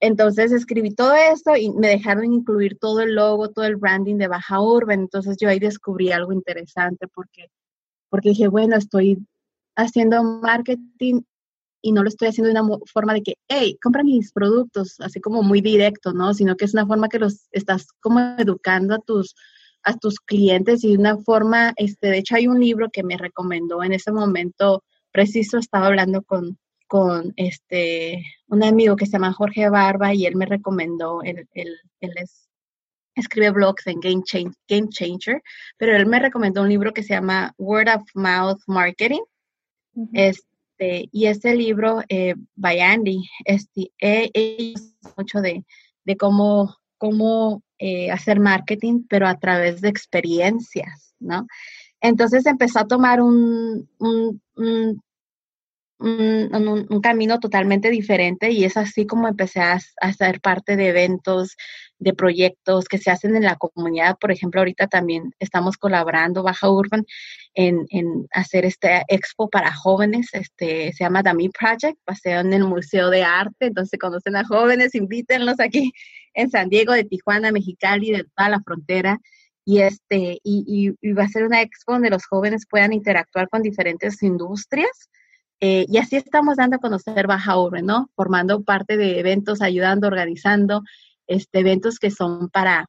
Entonces 0.00 0.50
escribí 0.50 0.94
todo 0.94 1.14
esto 1.14 1.56
y 1.56 1.70
me 1.70 1.88
dejaron 1.88 2.32
incluir 2.32 2.76
todo 2.78 3.00
el 3.00 3.14
logo, 3.14 3.50
todo 3.50 3.64
el 3.64 3.76
branding 3.76 4.16
de 4.16 4.28
Baja 4.28 4.60
Urban. 4.60 5.00
Entonces 5.00 5.36
yo 5.40 5.48
ahí 5.48 5.60
descubrí 5.60 6.10
algo 6.10 6.32
interesante 6.32 7.06
porque, 7.08 7.50
porque 8.10 8.30
dije, 8.30 8.48
bueno, 8.48 8.76
estoy 8.76 9.18
haciendo 9.76 10.24
marketing 10.24 11.22
y 11.80 11.92
no 11.92 12.02
lo 12.02 12.08
estoy 12.08 12.28
haciendo 12.28 12.52
de 12.52 12.60
una 12.60 12.78
forma 12.92 13.14
de 13.14 13.22
que, 13.22 13.34
hey, 13.48 13.78
compra 13.80 14.02
mis 14.02 14.32
productos, 14.32 14.96
así 14.98 15.20
como 15.20 15.44
muy 15.44 15.60
directo, 15.60 16.12
¿no? 16.12 16.34
Sino 16.34 16.56
que 16.56 16.64
es 16.64 16.74
una 16.74 16.86
forma 16.86 17.08
que 17.08 17.20
los 17.20 17.46
estás 17.52 17.86
como 18.00 18.18
educando 18.38 18.96
a 18.96 18.98
tus 18.98 19.36
a 19.88 19.96
tus 19.96 20.20
clientes 20.20 20.84
y 20.84 20.92
de 20.92 20.98
una 20.98 21.16
forma, 21.16 21.72
este, 21.76 22.08
de 22.08 22.18
hecho 22.18 22.36
hay 22.36 22.46
un 22.46 22.60
libro 22.60 22.88
que 22.92 23.02
me 23.02 23.16
recomendó 23.16 23.82
en 23.82 23.92
ese 23.92 24.12
momento 24.12 24.84
preciso, 25.12 25.58
estaba 25.58 25.86
hablando 25.86 26.22
con, 26.22 26.58
con 26.86 27.32
este, 27.36 28.22
un 28.48 28.62
amigo 28.62 28.96
que 28.96 29.06
se 29.06 29.12
llama 29.12 29.32
Jorge 29.32 29.68
Barba 29.68 30.14
y 30.14 30.26
él 30.26 30.36
me 30.36 30.46
recomendó, 30.46 31.22
él, 31.22 31.48
él, 31.54 31.74
él 32.00 32.12
es, 32.16 32.48
escribe 33.14 33.50
blogs 33.50 33.86
en 33.86 34.00
Game, 34.00 34.22
Change, 34.24 34.54
Game 34.68 34.88
Changer, 34.90 35.42
pero 35.76 35.96
él 35.96 36.06
me 36.06 36.20
recomendó 36.20 36.62
un 36.62 36.68
libro 36.68 36.92
que 36.92 37.02
se 37.02 37.14
llama 37.14 37.52
Word 37.58 37.88
of 37.88 38.02
Mouth 38.14 38.60
Marketing. 38.66 39.22
Uh 39.94 40.04
-huh. 40.04 40.10
Este, 40.12 41.08
y 41.10 41.26
este 41.26 41.56
libro, 41.56 42.02
eh, 42.08 42.34
by 42.54 42.80
Andy, 42.80 43.22
este, 43.44 43.90
eh, 44.00 44.74
mucho 45.16 45.40
de, 45.40 45.64
de 46.04 46.16
cómo, 46.16 46.76
cómo 46.98 47.62
eh, 47.78 48.10
hacer 48.10 48.40
marketing, 48.40 49.04
pero 49.08 49.26
a 49.26 49.38
través 49.38 49.80
de 49.80 49.88
experiencias, 49.88 51.14
¿no? 51.18 51.46
Entonces 52.00 52.46
empezó 52.46 52.80
a 52.80 52.86
tomar 52.86 53.20
un, 53.20 53.88
un, 53.98 54.40
un 54.56 55.02
un, 56.00 57.00
camino 57.02 57.40
totalmente 57.40 57.90
diferente 57.90 58.50
y 58.50 58.64
es 58.64 58.76
así 58.76 59.06
como 59.06 59.28
empecé 59.28 59.60
a, 59.60 59.78
a, 60.00 60.12
ser 60.12 60.40
parte 60.40 60.76
de 60.76 60.88
eventos, 60.88 61.56
de 61.98 62.14
proyectos 62.14 62.86
que 62.86 62.98
se 62.98 63.10
hacen 63.10 63.34
en 63.34 63.42
la 63.42 63.56
comunidad. 63.56 64.16
Por 64.20 64.30
ejemplo, 64.30 64.60
ahorita 64.60 64.86
también 64.86 65.32
estamos 65.40 65.76
colaborando 65.76 66.42
Baja 66.42 66.70
Urban 66.70 67.04
en, 67.54 67.86
en 67.90 68.28
hacer 68.32 68.64
este 68.64 69.02
expo 69.08 69.48
para 69.48 69.72
jóvenes, 69.72 70.28
este 70.32 70.92
se 70.92 71.04
llama 71.04 71.22
Dami 71.22 71.48
Project, 71.48 71.98
paseo 72.04 72.40
en 72.40 72.52
el 72.52 72.64
Museo 72.64 73.10
de 73.10 73.24
Arte, 73.24 73.66
entonces 73.66 73.98
conocen 73.98 74.36
a 74.36 74.44
jóvenes, 74.44 74.94
invítenlos 74.94 75.58
aquí 75.58 75.92
en 76.34 76.50
San 76.50 76.68
Diego, 76.68 76.92
de 76.92 77.04
Tijuana, 77.04 77.52
Mexicali, 77.52 78.10
de 78.12 78.24
toda 78.36 78.48
la 78.48 78.60
frontera 78.60 79.18
y 79.64 79.80
este 79.80 80.38
y, 80.42 80.96
y, 81.02 81.08
y 81.08 81.12
va 81.12 81.24
a 81.24 81.28
ser 81.28 81.44
una 81.44 81.60
expo 81.62 81.92
donde 81.92 82.10
los 82.10 82.24
jóvenes 82.26 82.66
puedan 82.68 82.92
interactuar 82.92 83.48
con 83.48 83.62
diferentes 83.62 84.22
industrias 84.22 85.10
eh, 85.60 85.86
y 85.88 85.98
así 85.98 86.16
estamos 86.16 86.56
dando 86.56 86.76
a 86.76 86.80
conocer 86.80 87.26
Baja 87.26 87.58
Urbe, 87.58 87.82
¿no? 87.82 88.10
Formando 88.14 88.62
parte 88.62 88.96
de 88.96 89.18
eventos, 89.18 89.60
ayudando, 89.60 90.06
organizando 90.06 90.82
este, 91.26 91.60
eventos 91.60 91.98
que 91.98 92.10
son 92.10 92.48
para, 92.48 92.86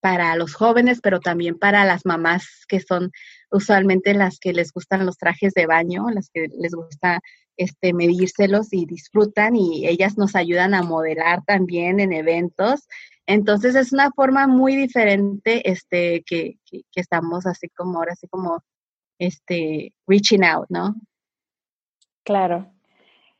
para 0.00 0.34
los 0.36 0.54
jóvenes, 0.54 1.00
pero 1.00 1.20
también 1.20 1.58
para 1.58 1.84
las 1.84 2.04
mamás 2.04 2.64
que 2.68 2.80
son 2.80 3.12
usualmente 3.50 4.14
las 4.14 4.38
que 4.40 4.52
les 4.52 4.72
gustan 4.72 5.06
los 5.06 5.16
trajes 5.16 5.54
de 5.54 5.66
baño, 5.66 6.10
las 6.10 6.28
que 6.32 6.48
les 6.58 6.72
gusta 6.74 7.20
este, 7.56 7.92
medírselos 7.92 8.72
y 8.72 8.86
disfrutan 8.86 9.56
y 9.56 9.86
ellas 9.86 10.16
nos 10.16 10.34
ayudan 10.34 10.74
a 10.74 10.82
modelar 10.82 11.44
también 11.44 12.00
en 12.00 12.12
eventos. 12.12 12.88
Entonces 13.26 13.74
es 13.74 13.92
una 13.92 14.10
forma 14.10 14.46
muy 14.46 14.76
diferente 14.76 15.70
este, 15.70 16.22
que, 16.24 16.58
que, 16.64 16.82
que 16.90 17.00
estamos 17.00 17.46
así 17.46 17.68
como 17.68 17.98
ahora, 17.98 18.12
así 18.12 18.26
como 18.28 18.62
este, 19.18 19.92
reaching 20.06 20.44
out, 20.44 20.66
¿no? 20.68 20.94
Claro. 22.24 22.72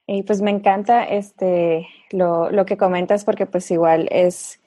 Y 0.07 0.23
pues 0.25 0.43
me 0.43 0.51
encanta 0.51 1.05
este 1.05 1.87
lo, 2.11 2.51
lo, 2.51 2.67
que 2.67 2.77
comentas 2.77 3.25
porque 3.25 3.47
pues 3.47 3.71
igual 3.71 4.09
es 4.11 4.61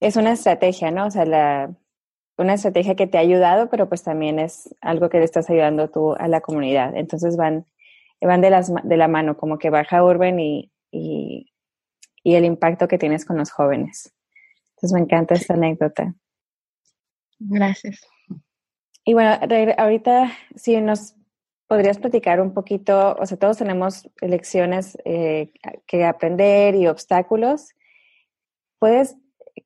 es 0.00 0.16
una 0.16 0.32
estrategia, 0.32 0.90
¿no? 0.90 1.06
O 1.06 1.10
sea, 1.10 1.24
la, 1.24 1.74
una 2.38 2.54
estrategia 2.54 2.96
que 2.96 3.06
te 3.06 3.18
ha 3.18 3.22
ayudado, 3.22 3.68
pero 3.70 3.88
pues 3.88 4.02
también 4.02 4.38
es 4.38 4.74
algo 4.80 5.08
que 5.08 5.18
le 5.18 5.24
estás 5.24 5.48
ayudando 5.50 5.88
tú 5.88 6.14
a 6.14 6.28
la 6.28 6.40
comunidad. 6.40 6.94
Entonces 6.96 7.36
van, 7.36 7.66
van 8.26 8.40
de, 8.40 8.50
las, 8.50 8.72
de 8.82 8.96
la 8.96 9.08
mano, 9.08 9.36
como 9.36 9.58
que 9.58 9.70
baja 9.70 10.04
Urban 10.04 10.38
y, 10.38 10.72
y, 10.90 11.52
y 12.22 12.34
el 12.34 12.44
impacto 12.44 12.88
que 12.88 12.98
tienes 12.98 13.24
con 13.24 13.38
los 13.38 13.50
jóvenes. 13.50 14.12
Entonces 14.70 14.92
me 14.92 15.00
encanta 15.00 15.34
esta 15.34 15.54
anécdota. 15.54 16.14
Gracias. 17.38 18.00
Y 19.04 19.14
bueno, 19.14 19.38
ahorita 19.78 20.32
si 20.56 20.80
nos 20.80 21.14
podrías 21.66 21.98
platicar 21.98 22.40
un 22.40 22.52
poquito, 22.52 23.16
o 23.18 23.26
sea, 23.26 23.38
todos 23.38 23.58
tenemos 23.58 24.08
lecciones 24.20 24.98
eh, 25.04 25.52
que 25.86 26.04
aprender 26.04 26.74
y 26.74 26.86
obstáculos. 26.86 27.70
¿Puedes 28.78 29.16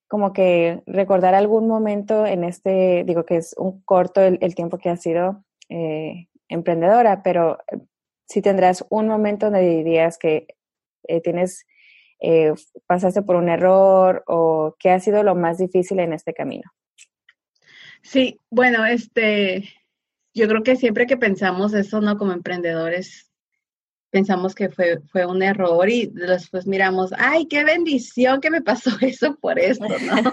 como 0.08 0.32
que 0.32 0.82
recordar 0.86 1.34
algún 1.34 1.68
momento 1.68 2.26
en 2.26 2.44
este, 2.44 3.04
digo 3.04 3.24
que 3.24 3.36
es 3.36 3.54
un 3.56 3.80
corto 3.82 4.20
el, 4.20 4.54
tiempo 4.54 4.78
que 4.78 4.90
has 4.90 5.00
sido 5.00 5.44
eh, 5.68 6.28
emprendedora, 6.48 7.22
pero 7.22 7.58
si 8.30 8.40
tendrás 8.42 8.84
un 8.90 9.08
momento 9.08 9.46
donde 9.46 9.68
dirías 9.68 10.16
que 10.16 10.46
eh, 11.08 11.20
tienes, 11.20 11.66
pasaste 12.86 13.22
por 13.22 13.34
un 13.36 13.48
error 13.48 14.22
o 14.26 14.76
qué 14.78 14.90
ha 14.90 15.00
sido 15.00 15.22
lo 15.22 15.34
más 15.34 15.58
difícil 15.58 15.98
en 15.98 16.12
este 16.12 16.32
camino? 16.32 16.70
Sí, 18.02 18.38
bueno, 18.50 18.86
este, 18.86 19.68
yo 20.32 20.46
creo 20.46 20.62
que 20.62 20.76
siempre 20.76 21.06
que 21.06 21.16
pensamos 21.16 21.74
eso, 21.74 22.00
¿no? 22.00 22.16
Como 22.16 22.32
emprendedores, 22.32 23.32
pensamos 24.10 24.54
que 24.54 24.68
fue, 24.68 25.00
fue 25.10 25.26
un 25.26 25.42
error 25.42 25.88
y 25.90 26.06
después 26.06 26.68
miramos, 26.68 27.12
ay, 27.18 27.46
qué 27.46 27.64
bendición 27.64 28.40
que 28.40 28.50
me 28.50 28.62
pasó 28.62 28.90
eso 29.00 29.36
por 29.40 29.58
esto, 29.58 29.86
¿no? 29.88 30.30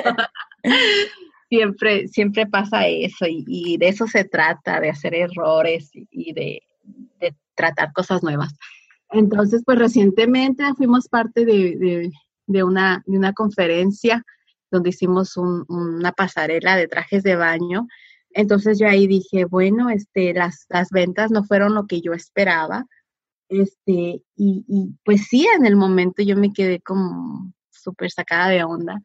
siempre, 1.49 2.07
siempre 2.07 2.45
pasa 2.45 2.87
eso 2.87 3.25
y, 3.27 3.77
de 3.77 3.87
eso 3.87 4.07
se 4.07 4.23
trata, 4.23 4.79
de 4.79 4.89
hacer 4.89 5.15
errores 5.15 5.89
y, 5.93 6.33
de, 6.33 6.61
tratar 7.57 7.91
cosas 7.91 8.23
nuevas. 8.23 8.53
Entonces, 9.09 9.63
pues 9.65 9.79
recientemente 9.79 10.63
fuimos 10.75 11.07
parte 11.07 11.45
de, 11.45 12.63
una, 12.63 13.03
de 13.05 13.17
una 13.17 13.33
conferencia 13.33 14.23
donde 14.71 14.89
hicimos 14.89 15.35
una 15.37 16.11
pasarela 16.11 16.75
de 16.75 16.87
trajes 16.87 17.23
de 17.23 17.35
baño. 17.35 17.87
Entonces 18.31 18.77
yo 18.79 18.87
ahí 18.87 19.07
dije, 19.07 19.45
bueno, 19.45 19.89
este, 19.89 20.33
las, 20.33 20.65
las 20.69 20.89
ventas 20.89 21.31
no 21.31 21.43
fueron 21.43 21.73
lo 21.73 21.87
que 21.87 22.01
yo 22.01 22.13
esperaba. 22.13 22.85
Este, 23.49 24.21
y, 24.35 24.65
y 24.67 24.93
pues 25.05 25.27
sí, 25.27 25.47
en 25.55 25.65
el 25.65 25.77
momento 25.77 26.21
yo 26.21 26.35
me 26.35 26.51
quedé 26.51 26.81
como 26.81 27.53
súper 27.69 28.11
sacada 28.11 28.49
de 28.49 28.63
onda. 28.63 29.01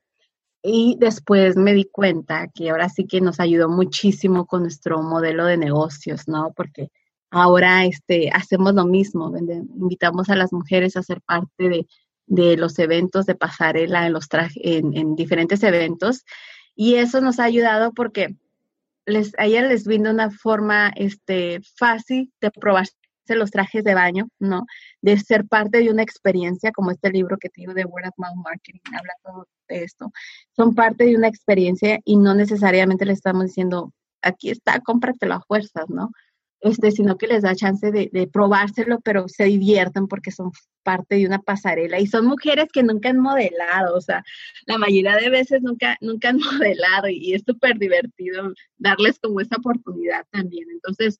Y 0.64 0.96
después 0.98 1.56
me 1.56 1.74
di 1.74 1.84
cuenta 1.84 2.48
que 2.48 2.70
ahora 2.70 2.88
sí 2.88 3.06
que 3.06 3.20
nos 3.20 3.40
ayudó 3.40 3.68
muchísimo 3.68 4.46
con 4.46 4.62
nuestro 4.62 5.02
modelo 5.02 5.44
de 5.44 5.56
negocios, 5.56 6.28
¿no? 6.28 6.52
Porque 6.56 6.90
ahora 7.32 7.86
este, 7.86 8.30
hacemos 8.30 8.74
lo 8.74 8.84
mismo, 8.84 9.32
invitamos 9.36 10.28
a 10.28 10.36
las 10.36 10.52
mujeres 10.52 10.96
a 10.96 11.02
ser 11.02 11.22
parte 11.22 11.68
de, 11.68 11.86
de 12.26 12.56
los 12.58 12.78
eventos 12.78 13.26
de 13.26 13.34
pasarela 13.34 14.06
en, 14.06 14.12
los 14.12 14.28
en, 14.56 14.96
en, 14.96 15.16
diferentes 15.16 15.62
eventos. 15.62 16.24
Y 16.76 16.96
eso 16.96 17.20
nos 17.22 17.40
ha 17.40 17.44
ayudado 17.44 17.92
porque 17.92 18.36
les, 19.06 19.32
a 19.38 19.46
ella 19.46 19.62
les 19.62 19.84
brinda 19.84 20.10
una 20.10 20.30
forma 20.30 20.92
este, 20.94 21.60
fácil 21.76 22.30
de 22.40 22.50
probarse 22.50 22.92
los 23.28 23.50
trajes 23.50 23.82
de 23.82 23.94
baño, 23.94 24.28
¿no? 24.38 24.66
De 25.00 25.18
ser 25.18 25.46
parte 25.46 25.78
de 25.78 25.90
una 25.90 26.02
experiencia, 26.02 26.70
como 26.70 26.90
este 26.90 27.10
libro 27.10 27.38
que 27.38 27.48
te 27.48 27.62
digo 27.62 27.72
de 27.72 27.86
Word 27.86 28.08
of 28.08 28.14
Mouth 28.18 28.44
Marketing, 28.44 28.80
habla 28.88 29.14
todo 29.24 29.48
de 29.68 29.84
esto. 29.84 30.12
Son 30.54 30.74
parte 30.74 31.04
de 31.04 31.16
una 31.16 31.28
experiencia 31.28 31.98
y 32.04 32.16
no 32.16 32.34
necesariamente 32.34 33.06
le 33.06 33.14
estamos 33.14 33.46
diciendo, 33.46 33.94
aquí 34.20 34.50
está, 34.50 34.80
cómpratelo 34.80 35.34
a 35.34 35.40
fuerzas, 35.40 35.88
¿no? 35.88 36.10
Este, 36.62 36.92
sino 36.92 37.18
que 37.18 37.26
les 37.26 37.42
da 37.42 37.56
chance 37.56 37.90
de, 37.90 38.08
de, 38.12 38.28
probárselo, 38.28 39.00
pero 39.00 39.28
se 39.28 39.44
divierten 39.44 40.06
porque 40.06 40.30
son 40.30 40.52
parte 40.84 41.16
de 41.16 41.26
una 41.26 41.40
pasarela 41.40 41.98
y 41.98 42.06
son 42.06 42.26
mujeres 42.26 42.68
que 42.72 42.84
nunca 42.84 43.10
han 43.10 43.18
modelado, 43.18 43.96
o 43.96 44.00
sea, 44.00 44.22
la 44.66 44.78
mayoría 44.78 45.16
de 45.16 45.28
veces 45.28 45.60
nunca, 45.62 45.96
nunca 46.00 46.28
han 46.28 46.38
modelado 46.70 47.08
y, 47.08 47.34
es 47.34 47.42
súper 47.44 47.78
divertido 47.78 48.52
darles 48.78 49.18
como 49.18 49.40
esa 49.40 49.56
oportunidad 49.56 50.24
también. 50.30 50.68
Entonces, 50.70 51.18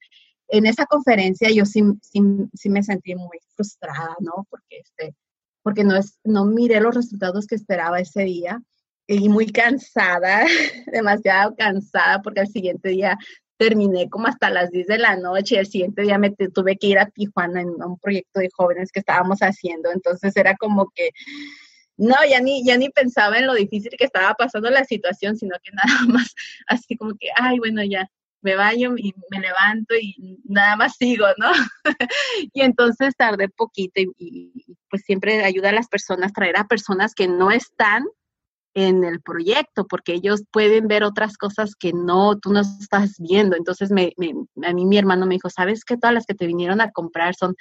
en 0.49 0.67
esa 0.67 0.87
conferencia 0.87 1.51
yo 1.51 1.65
sí, 1.65 1.83
sí, 2.03 2.21
sí 2.55 2.71
me 2.71 2.83
sentí 2.85 3.17
muy 3.17 3.39
frustrada, 3.57 4.15
¿no? 4.21 4.47
Porque, 4.49 4.79
este, 4.79 5.17
porque 5.63 5.83
no, 5.83 5.97
es, 5.97 6.21
no 6.23 6.45
miré 6.45 6.81
los 6.81 6.95
resultados 6.95 7.47
que 7.49 7.57
esperaba 7.57 7.99
ese 7.99 8.23
día 8.23 8.63
y 9.09 9.29
muy 9.29 9.47
cansada, 9.47 10.45
demasiado 10.93 11.57
cansada, 11.57 12.23
porque 12.23 12.41
al 12.41 12.49
siguiente 12.49 12.91
día 12.91 13.19
terminé 13.63 14.11
como 14.11 14.27
hasta 14.27 14.51
las 14.51 14.73
10 14.73 14.89
de 14.89 14.99
la 14.99 15.17
noche. 15.17 15.59
El 15.59 15.67
siguiente 15.67 16.03
día 16.03 16.19
me 16.19 16.31
tuve 16.31 16.77
que 16.77 16.89
ir 16.89 16.99
a 16.99 17.07
Tijuana 17.07 17.61
en 17.61 17.69
un 17.69 17.97
proyecto 17.99 18.41
de 18.41 18.51
jóvenes 18.53 18.91
que 18.91 18.99
estábamos 18.99 19.39
haciendo. 19.39 19.93
Entonces 19.93 20.37
era 20.37 20.57
como 20.57 20.91
que, 20.93 21.11
no, 21.97 22.17
ya 22.29 22.41
ni, 22.41 22.65
ya 22.65 22.77
ni 22.77 22.89
pensaba 22.89 23.39
en 23.39 23.47
lo 23.47 23.55
difícil 23.55 23.93
que 23.97 24.05
estaba 24.05 24.35
pasando 24.35 24.69
la 24.69 24.85
situación, 24.85 25.37
sino 25.37 25.55
que 25.63 25.71
nada 25.85 26.07
más 26.09 26.35
así 26.67 26.97
como 26.97 27.13
que, 27.15 27.29
ay, 27.37 27.61
bueno, 27.61 27.85
ya, 27.85 28.11
me 28.41 28.57
baño 28.57 28.95
y 28.97 29.15
me 29.31 29.39
levanto 29.39 29.95
y 29.95 30.41
nada 30.45 30.75
más 30.75 30.97
sigo, 30.97 31.27
¿no? 31.37 31.53
y 32.53 32.63
entonces 32.63 33.15
tardé 33.17 33.49
poquito 33.49 34.01
y, 34.01 34.11
y, 34.19 34.77
pues 34.91 35.03
siempre 35.07 35.45
ayuda 35.45 35.69
a 35.69 35.73
las 35.73 35.87
personas, 35.87 36.33
traer 36.33 36.57
a 36.57 36.67
personas 36.67 37.15
que 37.15 37.29
no 37.29 37.53
están 37.53 38.05
en 38.75 39.05
el 39.05 39.21
proyecto, 39.21 39.87
porque 39.87 40.15
ellos 40.15 40.45
pueden 40.51 40.89
ver 40.89 41.05
otras 41.05 41.37
cosas 41.37 41.75
que 41.75 41.93
no, 41.93 42.39
tú 42.39 42.53
no 42.53 42.61
estás 42.61 43.17
viendo. 43.19 43.57
Entonces, 43.57 43.91
me, 43.91 44.15
a 44.65 44.73
mí 44.73 44.87
mi 44.87 44.99
hermano 44.99 45.27
me 45.27 45.35
dijo, 45.35 45.51
¿sabes 45.51 45.85
qué? 45.85 45.97
Todas 45.97 46.15
las 46.15 46.27
que 46.27 46.35
te 46.35 46.47
vinieron 46.47 46.81
a 46.81 46.91
comprar 46.91 47.35
son, 47.35 47.55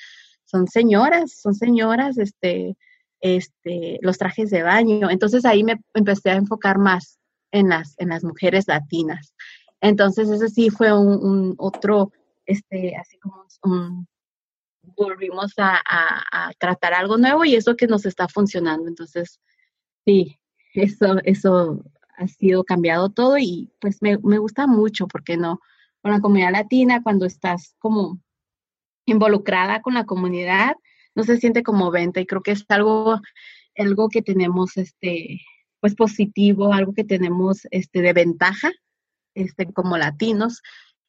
son 0.45 0.67
señoras, 0.67 1.39
son 1.41 1.54
señoras, 1.54 2.17
este, 2.17 2.78
este, 3.19 4.00
los 4.02 4.17
trajes 4.17 4.50
de 4.52 4.63
baño. 4.63 5.10
Entonces, 5.10 5.45
ahí 5.45 5.63
me 5.63 5.82
empecé 5.93 6.32
a 6.32 6.36
enfocar 6.36 6.78
más 6.78 7.19
en 7.52 7.69
las, 7.69 7.95
en 7.97 8.10
las 8.10 8.24
mujeres 8.24 8.67
latinas. 8.67 9.34
Entonces, 9.82 10.30
ese 10.30 10.47
sí 10.47 10.69
fue 10.69 10.97
un, 10.97 11.56
otro, 11.58 12.13
este, 12.45 12.95
así 12.95 13.17
como 13.17 13.45
un, 13.63 14.08
volvimos 14.95 15.54
a, 15.58 15.82
a 15.88 16.52
tratar 16.58 16.93
algo 16.93 17.17
nuevo 17.17 17.43
y 17.43 17.56
eso 17.56 17.76
que 17.76 17.88
nos 17.88 18.06
está 18.06 18.30
funcionando. 18.30 18.88
Entonces, 18.88 19.41
sí, 20.06 20.38
eso, 20.73 21.17
eso 21.23 21.84
ha 22.17 22.27
sido 22.27 22.63
cambiado 22.63 23.10
todo 23.10 23.38
y 23.38 23.71
pues 23.79 24.01
me, 24.01 24.17
me 24.19 24.38
gusta 24.38 24.67
mucho 24.67 25.07
porque 25.07 25.38
no, 25.38 25.60
con 26.01 26.12
la 26.12 26.19
comunidad 26.19 26.51
latina, 26.51 27.01
cuando 27.03 27.25
estás 27.25 27.75
como 27.79 28.19
involucrada 29.05 29.81
con 29.81 29.93
la 29.93 30.05
comunidad, 30.05 30.75
no 31.15 31.23
se 31.23 31.38
siente 31.38 31.63
como 31.63 31.91
venta 31.91 32.19
y 32.19 32.25
creo 32.25 32.41
que 32.41 32.51
es 32.51 32.65
algo, 32.69 33.19
algo 33.77 34.10
que 34.10 34.21
tenemos 34.21 34.77
este, 34.77 35.41
pues 35.79 35.95
positivo, 35.95 36.73
algo 36.73 36.93
que 36.93 37.03
tenemos 37.03 37.67
este, 37.71 38.01
de 38.01 38.13
ventaja, 38.13 38.71
este, 39.34 39.71
como 39.73 39.97
latinos, 39.97 40.62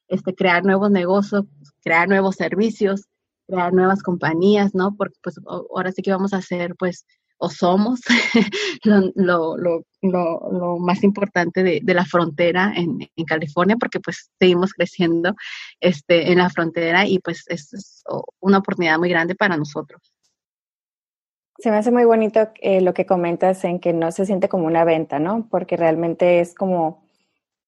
este, 0.07 0.35
crear 0.35 0.63
nuevos 0.63 0.91
negocios, 0.91 1.45
crear 1.83 2.07
nuevos 2.07 2.35
servicios, 2.35 3.07
crear 3.47 3.73
nuevas 3.73 4.03
compañías, 4.03 4.73
¿no? 4.73 4.95
Porque 4.95 5.17
pues 5.21 5.39
ahora 5.45 5.91
sí 5.91 6.01
que 6.01 6.11
vamos 6.11 6.33
a 6.33 6.37
hacer 6.37 6.75
pues 6.75 7.05
o 7.37 7.49
somos 7.49 7.99
lo, 9.15 9.57
lo, 9.57 9.83
lo, 10.01 10.77
más 10.79 11.03
importante 11.03 11.63
de, 11.63 11.79
de 11.83 11.93
la 11.93 12.05
frontera 12.05 12.73
en, 12.75 12.99
en, 13.15 13.25
California, 13.25 13.75
porque 13.77 13.99
pues 13.99 14.31
seguimos 14.39 14.73
creciendo 14.73 15.35
este, 15.79 16.31
en 16.31 16.37
la 16.37 16.49
frontera 16.49 17.05
y 17.05 17.19
pues 17.19 17.43
es, 17.47 18.03
una 18.39 18.59
oportunidad 18.59 18.97
muy 18.97 19.09
grande 19.09 19.35
para 19.35 19.57
nosotros. 19.57 20.13
Se 21.57 21.69
me 21.69 21.77
hace 21.77 21.91
muy 21.91 22.05
bonito 22.05 22.49
eh, 22.61 22.81
lo 22.81 22.93
que 22.93 23.05
comentas 23.05 23.63
en 23.63 23.79
que 23.79 23.93
no 23.93 24.11
se 24.11 24.25
siente 24.25 24.49
como 24.49 24.65
una 24.65 24.83
venta, 24.83 25.19
¿no? 25.19 25.47
Porque 25.49 25.77
realmente 25.77 26.39
es 26.39 26.55
como 26.55 27.07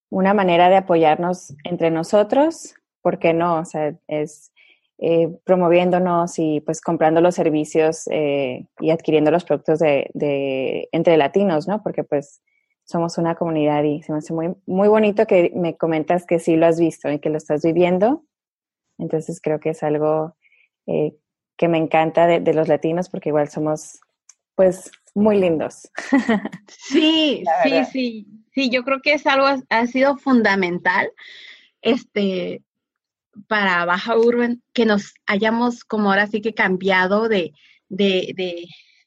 una 0.10 0.34
manera 0.34 0.70
de 0.70 0.78
apoyarnos 0.78 1.54
entre 1.64 1.92
nosotros, 1.92 2.76
¿por 3.02 3.20
qué 3.20 3.34
no? 3.34 3.60
O 3.60 3.66
sea, 3.66 3.96
es 4.08 4.52
eh, 4.98 5.28
promoviéndonos 5.44 6.40
y 6.40 6.62
pues 6.62 6.80
comprando 6.80 7.20
los 7.20 7.36
servicios 7.36 8.08
eh, 8.12 8.66
y 8.80 8.92
adquiriendo 8.92 9.30
los 9.30 9.44
productos 9.44 9.80
de, 9.80 10.10
de, 10.14 10.88
entre 10.94 11.18
latinos, 11.18 11.68
¿no? 11.68 11.84
Porque 11.84 12.04
pues 12.04 12.42
somos 12.86 13.18
una 13.18 13.36
comunidad 13.36 13.84
y 13.84 14.02
se 14.04 14.14
me 14.14 14.20
hace 14.20 14.34
muy, 14.34 14.54
muy 14.66 14.88
bonito 14.88 15.26
que 15.26 15.52
me 15.56 15.76
comentas 15.76 16.26
que 16.26 16.40
sí 16.40 16.56
lo 16.56 16.66
has 16.66 16.80
visto 16.80 17.12
y 17.12 17.20
que 17.20 17.30
lo 17.30 17.38
estás 17.38 17.64
viviendo. 17.64 18.24
Entonces 18.98 19.42
creo 19.42 19.60
que 19.60 19.72
es 19.72 19.84
algo 19.84 20.38
eh, 20.88 21.16
que 21.58 21.68
me 21.68 21.78
encanta 21.78 22.26
de, 22.28 22.40
de, 22.40 22.54
los 22.54 22.68
latinos 22.68 23.10
porque 23.10 23.30
igual 23.30 23.50
somos 23.50 24.00
pues 24.56 24.92
muy 25.14 25.40
lindos. 25.40 25.90
Sí, 26.68 27.44
sí, 27.64 27.86
sí, 27.92 28.28
sí, 28.54 28.70
yo 28.70 28.84
creo 28.84 29.02
que 29.02 29.14
es 29.14 29.26
algo, 29.26 29.48
ha 29.70 29.88
sido 29.88 30.18
fundamental. 30.18 31.12
Este, 31.82 32.64
para 33.48 33.86
Baja 33.86 34.18
Urban 34.18 34.62
que 34.74 34.86
nos 34.86 35.14
hayamos 35.26 35.84
como 35.84 36.10
ahora 36.10 36.28
sí 36.28 36.42
que 36.42 36.54
cambiado 36.54 37.28
de, 37.30 37.54
de, 37.90 38.34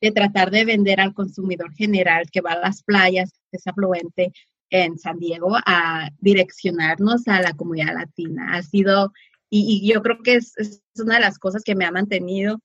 de 0.01 0.12
tratar 0.12 0.51
de 0.51 0.64
vender 0.64 1.01
al 1.01 1.14
consumidor 1.14 1.73
general 1.75 2.31
que 2.31 2.41
va 2.41 2.53
a 2.53 2.59
las 2.59 2.83
playas, 2.83 3.33
que 3.51 3.57
es 3.57 3.67
afluente 3.67 4.33
en 4.71 4.99
San 4.99 5.19
Diego, 5.19 5.57
a 5.67 6.11
direccionarnos 6.19 7.27
a 7.29 7.41
la 7.41 7.53
comunidad 7.55 7.95
latina. 7.95 8.55
Ha 8.55 8.62
sido, 8.62 9.12
y, 9.51 9.91
yo 9.91 10.03
creo 10.03 10.23
que 10.23 10.35
es, 10.35 10.57
es, 10.59 10.83
una 10.97 11.14
de 11.14 11.21
las 11.21 11.38
cosas 11.38 11.62
que 11.64 11.75
me 11.75 11.85
ha 11.85 11.91
mantenido 11.91 12.61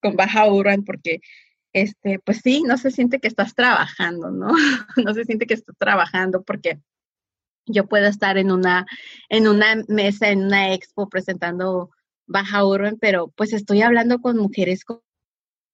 con 0.00 0.16
Baja 0.16 0.50
Urban, 0.50 0.84
porque 0.84 1.20
este, 1.72 2.20
pues 2.20 2.40
sí, 2.42 2.62
no 2.62 2.78
se 2.78 2.90
siente 2.90 3.18
que 3.18 3.28
estás 3.28 3.54
trabajando, 3.54 4.30
¿no? 4.30 4.48
no 5.04 5.14
se 5.14 5.24
siente 5.24 5.46
que 5.46 5.54
estás 5.54 5.76
trabajando 5.78 6.42
porque 6.44 6.78
yo 7.66 7.86
puedo 7.86 8.06
estar 8.06 8.38
en 8.38 8.50
una, 8.50 8.86
en 9.28 9.48
una 9.48 9.76
mesa, 9.88 10.30
en 10.30 10.44
una 10.44 10.72
expo 10.72 11.08
presentando 11.08 11.90
Baja 12.26 12.64
Urban, 12.64 12.98
pero 13.00 13.28
pues 13.28 13.52
estoy 13.52 13.82
hablando 13.82 14.20
con 14.20 14.36
mujeres 14.38 14.84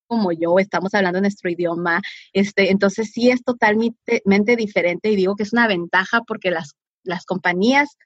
como 0.07 0.33
yo, 0.33 0.59
estamos 0.59 0.93
hablando 0.95 1.21
nuestro 1.21 1.51
idioma, 1.51 2.03
este, 2.33 2.71
entonces 2.71 3.13
sí 3.13 3.31
es 3.31 3.45
totalmente 3.45 4.57
diferente 4.57 5.11
y 5.11 5.17
digo 5.17 5.37
que 5.37 5.45
es 5.45 5.53
una 5.53 5.69
ventaja 5.69 6.23
porque 6.27 6.51
las, 6.51 6.75
las 7.05 7.25
compañías 7.25 7.97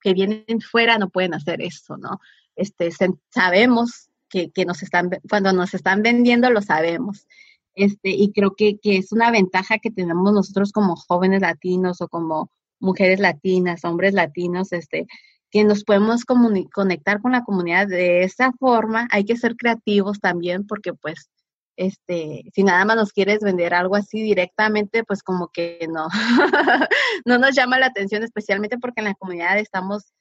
que 0.00 0.14
vienen 0.14 0.60
fuera 0.60 0.98
no 0.98 1.10
pueden 1.10 1.34
hacer 1.34 1.60
eso, 1.60 1.96
¿no? 1.96 2.18
Este, 2.56 2.90
sabemos 3.30 4.08
que, 4.28 4.50
que, 4.50 4.64
nos 4.64 4.82
están, 4.82 5.10
cuando 5.28 5.52
nos 5.52 5.74
están 5.74 6.02
vendiendo 6.02 6.50
lo 6.50 6.62
sabemos. 6.62 7.26
Este, 7.74 8.10
y 8.10 8.32
creo 8.32 8.54
que, 8.54 8.78
que 8.78 8.98
es 8.98 9.12
una 9.12 9.30
ventaja 9.30 9.78
que 9.78 9.90
tenemos 9.90 10.32
nosotros 10.32 10.72
como 10.72 10.96
jóvenes 10.96 11.40
latinos 11.40 12.00
o 12.00 12.08
como 12.08 12.50
mujeres 12.82 13.20
latinas, 13.20 13.84
hombres 13.84 14.12
latinos, 14.12 14.72
este, 14.72 15.06
que 15.50 15.64
nos 15.64 15.84
podemos 15.84 16.24
conectar 16.24 17.20
con 17.20 17.32
la 17.32 17.44
comunidad 17.44 17.86
de 17.86 18.24
esa 18.24 18.52
forma. 18.52 19.08
Hay 19.10 19.24
que 19.24 19.36
ser 19.36 19.56
creativos 19.56 20.20
también 20.20 20.66
porque 20.66 20.92
pues 20.92 21.30
este, 21.76 22.44
si 22.54 22.64
nada 22.64 22.84
más 22.84 22.96
nos 22.96 23.12
quieres 23.12 23.40
vender 23.40 23.74
algo 23.74 23.96
así 23.96 24.22
directamente, 24.22 25.04
pues 25.04 25.22
como 25.22 25.48
que 25.48 25.86
no, 25.90 26.08
no 27.24 27.38
nos 27.38 27.54
llama 27.54 27.78
la 27.78 27.86
atención, 27.86 28.22
especialmente 28.22 28.78
porque 28.78 29.00
en 29.00 29.06
la 29.06 29.14
comunidad 29.14 29.58
estamos 29.58 30.12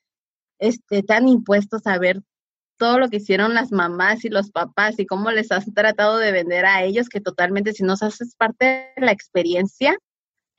este, 0.60 1.04
tan 1.04 1.28
impuestos 1.28 1.86
a 1.88 1.98
ver 1.98 2.22
todo 2.78 2.98
lo 2.98 3.10
que 3.10 3.18
hicieron 3.18 3.54
las 3.54 3.72
mamás 3.72 4.26
y 4.26 4.30
los 4.30 4.50
papás 4.50 4.98
y 4.98 5.06
cómo 5.06 5.30
les 5.32 5.52
has 5.52 5.72
tratado 5.74 6.18
de 6.18 6.32
vender 6.32 6.66
a 6.66 6.84
ellos, 6.84 7.10
que 7.10 7.22
totalmente 7.22 7.74
si 7.74 7.84
nos 7.84 8.02
haces 8.02 8.36
parte 8.36 8.94
de 8.96 9.06
la 9.06 9.12
experiencia, 9.12 9.96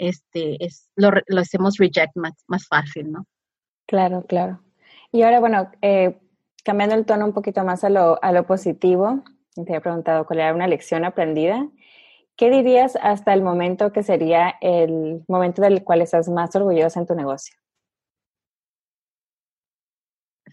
este, 0.03 0.65
es, 0.65 0.91
lo, 0.97 1.11
lo 1.27 1.41
hacemos 1.41 1.77
reject 1.79 2.17
más, 2.17 2.33
más 2.49 2.67
fácil, 2.67 3.13
¿no? 3.13 3.25
Claro, 3.87 4.25
claro. 4.27 4.61
Y 5.13 5.23
ahora, 5.23 5.39
bueno, 5.39 5.71
eh, 5.81 6.19
cambiando 6.65 6.97
el 6.97 7.07
tono 7.07 7.25
un 7.25 7.33
poquito 7.33 7.65
más 7.65 7.85
a 7.85 7.91
lo, 7.91 8.19
a 8.23 8.33
lo 8.33 8.45
positivo, 8.45 9.23
te 9.55 9.61
había 9.61 9.81
preguntado 9.81 10.27
cuál 10.27 10.41
era 10.41 10.55
una 10.55 10.67
lección 10.67 11.05
aprendida. 11.05 11.69
¿Qué 12.37 12.51
dirías 12.51 12.99
hasta 13.01 13.33
el 13.33 13.43
momento 13.43 13.93
que 13.93 14.03
sería 14.03 14.55
el 14.61 15.23
momento 15.29 15.63
del 15.63 15.85
cual 15.85 16.03
estás 16.03 16.29
más 16.29 16.55
orgullosa 16.57 16.99
en 16.99 17.07
tu 17.07 17.15
negocio? 17.15 17.55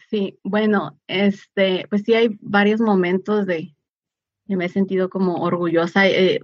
Sí, 0.10 0.40
bueno, 0.44 1.00
este, 1.08 1.88
pues 1.90 2.04
sí 2.04 2.14
hay 2.14 2.38
varios 2.42 2.82
momentos 2.82 3.48
de 3.48 3.74
que 4.48 4.58
me 4.58 4.66
he 4.66 4.70
sentido 4.70 5.10
como 5.10 5.36
orgullosa. 5.42 6.08
Eh, 6.08 6.42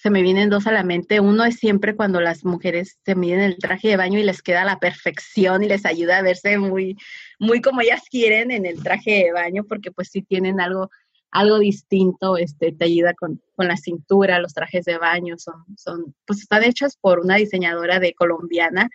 se 0.00 0.10
me 0.10 0.22
vienen 0.22 0.50
dos 0.50 0.66
a 0.66 0.72
la 0.72 0.84
mente. 0.84 1.20
Uno 1.20 1.44
es 1.44 1.56
siempre 1.56 1.96
cuando 1.96 2.20
las 2.20 2.44
mujeres 2.44 2.98
se 3.04 3.14
miden 3.14 3.40
el 3.40 3.58
traje 3.58 3.88
de 3.88 3.96
baño 3.96 4.18
y 4.18 4.24
les 4.24 4.42
queda 4.42 4.64
la 4.64 4.78
perfección 4.78 5.62
y 5.62 5.68
les 5.68 5.84
ayuda 5.84 6.18
a 6.18 6.22
verse 6.22 6.58
muy, 6.58 6.96
muy 7.38 7.60
como 7.60 7.80
ellas 7.80 8.02
quieren 8.10 8.50
en 8.50 8.66
el 8.66 8.82
traje 8.82 9.24
de 9.24 9.32
baño, 9.32 9.64
porque 9.64 9.90
pues 9.90 10.08
sí 10.10 10.22
tienen 10.22 10.60
algo, 10.60 10.90
algo 11.30 11.58
distinto, 11.58 12.36
este, 12.36 12.72
te 12.72 12.84
ayuda 12.84 13.14
con, 13.14 13.40
con 13.56 13.68
la 13.68 13.76
cintura, 13.76 14.38
los 14.38 14.54
trajes 14.54 14.84
de 14.84 14.98
baño 14.98 15.36
son, 15.38 15.64
son, 15.76 16.14
pues 16.26 16.40
están 16.40 16.64
hechos 16.64 16.96
por 16.96 17.20
una 17.20 17.36
diseñadora 17.36 17.98
de 17.98 18.14
colombiana 18.14 18.88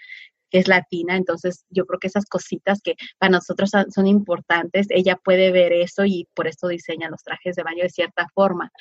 que 0.53 0.59
es 0.59 0.67
latina, 0.67 1.17
entonces 1.17 1.65
yo 1.69 1.87
creo 1.87 1.99
que 1.99 2.07
esas 2.07 2.25
cositas 2.25 2.79
que 2.83 2.93
para 3.17 3.31
nosotros 3.31 3.71
son 3.89 4.05
importantes, 4.05 4.85
ella 4.91 5.15
puede 5.15 5.51
ver 5.51 5.73
eso 5.73 6.05
y 6.05 6.27
por 6.35 6.47
eso 6.47 6.67
diseña 6.67 7.09
los 7.09 7.23
trajes 7.23 7.55
de 7.55 7.63
baño 7.63 7.81
de 7.81 7.89
cierta 7.89 8.27
forma. 8.35 8.71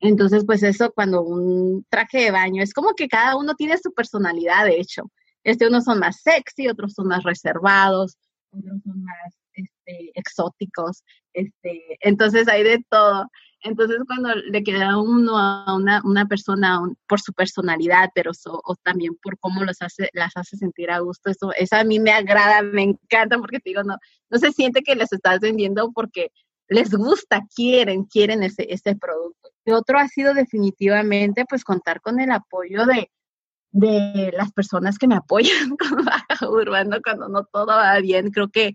Entonces, 0.00 0.44
pues 0.44 0.64
eso 0.64 0.90
cuando 0.92 1.22
un 1.22 1.86
traje 1.88 2.18
de 2.18 2.30
baño 2.32 2.64
es 2.64 2.74
como 2.74 2.94
que 2.94 3.06
cada 3.06 3.36
uno 3.36 3.54
tiene 3.54 3.78
su 3.78 3.92
personalidad, 3.92 4.64
de 4.64 4.80
hecho. 4.80 5.04
Este, 5.44 5.68
unos 5.68 5.84
son 5.84 6.00
más 6.00 6.20
sexy, 6.20 6.68
otros 6.68 6.94
son 6.94 7.06
más 7.06 7.22
reservados, 7.22 8.16
otros 8.50 8.82
son 8.82 9.04
más 9.04 9.34
este, 9.52 10.10
exóticos, 10.14 11.04
este, 11.32 11.96
entonces 12.00 12.48
hay 12.48 12.64
de 12.64 12.84
todo. 12.90 13.26
Entonces, 13.62 13.98
cuando 14.06 14.34
le 14.34 14.62
queda 14.62 14.98
uno 14.98 15.36
a 15.38 15.74
una, 15.74 16.00
una 16.04 16.26
persona 16.26 16.80
por 17.06 17.20
su 17.20 17.32
personalidad, 17.32 18.10
pero 18.14 18.32
o 18.44 18.74
también 18.82 19.16
por 19.22 19.38
cómo 19.38 19.64
los 19.64 19.82
hace, 19.82 20.08
las 20.14 20.36
hace 20.36 20.56
sentir 20.56 20.90
a 20.90 21.00
gusto, 21.00 21.30
eso, 21.30 21.52
eso 21.56 21.76
a 21.76 21.84
mí 21.84 21.98
me 21.98 22.12
agrada, 22.12 22.62
me 22.62 22.82
encanta, 22.82 23.38
porque 23.38 23.60
te 23.60 23.70
digo, 23.70 23.82
no, 23.82 23.96
no 24.30 24.38
se 24.38 24.52
siente 24.52 24.82
que 24.82 24.94
les 24.94 25.12
estás 25.12 25.40
vendiendo 25.40 25.90
porque 25.92 26.30
les 26.68 26.90
gusta, 26.94 27.42
quieren, 27.54 28.04
quieren 28.04 28.42
ese, 28.42 28.66
ese 28.72 28.96
producto. 28.96 29.50
Y 29.66 29.72
otro 29.72 29.98
ha 29.98 30.08
sido 30.08 30.32
definitivamente, 30.32 31.44
pues, 31.46 31.64
contar 31.64 32.00
con 32.00 32.20
el 32.20 32.30
apoyo 32.30 32.86
de, 32.86 33.10
de 33.72 34.32
las 34.36 34.52
personas 34.52 34.98
que 34.98 35.06
me 35.06 35.16
apoyan 35.16 35.76
Baja 36.04 36.48
Urbano 36.48 36.98
cuando 37.02 37.28
no 37.28 37.44
todo 37.44 37.66
va 37.66 37.98
bien. 38.00 38.30
Creo 38.30 38.48
que, 38.48 38.72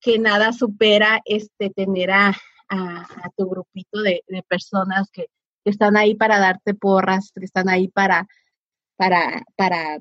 que 0.00 0.18
nada 0.18 0.52
supera 0.52 1.20
este 1.24 1.70
tener 1.70 2.10
a, 2.10 2.34
a, 2.68 3.06
tu 3.36 3.48
grupito 3.48 4.02
de, 4.02 4.22
personas 4.48 5.10
que, 5.10 5.26
están 5.64 5.96
ahí 5.96 6.14
para 6.14 6.38
darte 6.38 6.74
porras, 6.74 7.32
que 7.34 7.44
están 7.44 7.70
ahí 7.70 7.88
para, 7.88 8.26
para, 8.96 9.42
para, 9.56 9.98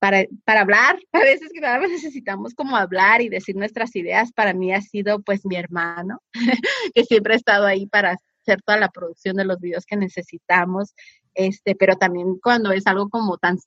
para, 0.00 0.24
para 0.44 0.60
hablar. 0.62 0.98
A 1.12 1.20
veces 1.20 1.52
que 1.52 1.60
nada 1.60 1.78
más 1.78 1.90
necesitamos 1.90 2.54
como 2.54 2.76
hablar 2.76 3.22
y 3.22 3.28
decir 3.28 3.54
nuestras 3.54 3.94
ideas. 3.94 4.32
Para 4.32 4.52
mí 4.52 4.72
ha 4.72 4.80
sido 4.80 5.22
pues 5.22 5.46
mi 5.46 5.54
hermano, 5.54 6.20
que 6.94 7.04
siempre 7.04 7.34
ha 7.34 7.36
estado 7.36 7.66
ahí 7.66 7.86
para 7.86 8.16
hacer 8.40 8.62
toda 8.62 8.78
la 8.78 8.88
producción 8.88 9.36
de 9.36 9.44
los 9.44 9.60
videos 9.60 9.86
que 9.86 9.96
necesitamos. 9.96 10.92
Este, 11.34 11.76
pero 11.76 11.94
también 11.94 12.38
cuando 12.42 12.72
es 12.72 12.86
algo 12.88 13.08
como 13.08 13.38
tan 13.38 13.58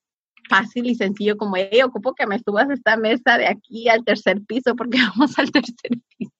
fácil 0.49 0.87
y 0.87 0.95
sencillo 0.95 1.37
como, 1.37 1.55
hey, 1.55 1.81
ocupo 1.83 2.13
que 2.15 2.27
me 2.27 2.39
subas 2.39 2.69
esta 2.69 2.97
mesa 2.97 3.37
de 3.37 3.47
aquí 3.47 3.87
al 3.87 4.03
tercer 4.03 4.41
piso 4.45 4.75
porque 4.75 4.97
vamos 5.15 5.37
al 5.39 5.51
tercer 5.51 5.91
piso. 6.17 6.33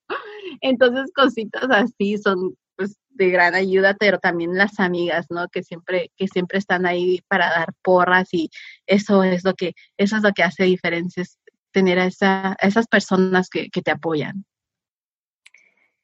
Entonces, 0.62 1.12
cositas 1.14 1.66
así 1.70 2.18
son 2.18 2.56
pues 2.76 2.98
de 3.10 3.30
gran 3.30 3.56
ayuda, 3.56 3.96
pero 4.00 4.20
también 4.20 4.56
las 4.56 4.80
amigas, 4.80 5.28
¿no? 5.30 5.48
Que 5.50 5.64
siempre, 5.64 6.12
que 6.16 6.28
siempre 6.28 6.58
están 6.58 6.86
ahí 6.86 7.22
para 7.28 7.50
dar 7.50 7.74
porras 7.84 8.30
y 8.34 8.50
eso 8.88 9.24
es 9.24 9.44
lo 9.44 9.54
que, 9.54 9.74
eso 9.98 10.16
es 10.16 10.24
lo 10.24 10.32
que 10.32 10.44
hace 10.44 10.64
diferencias, 10.64 11.38
tener 11.72 12.00
a, 12.00 12.06
esa, 12.06 12.56
esas 12.62 12.88
personas 12.88 13.50
que, 13.50 13.70
que 13.70 13.82
te 13.82 13.92
apoyan. 13.92 14.46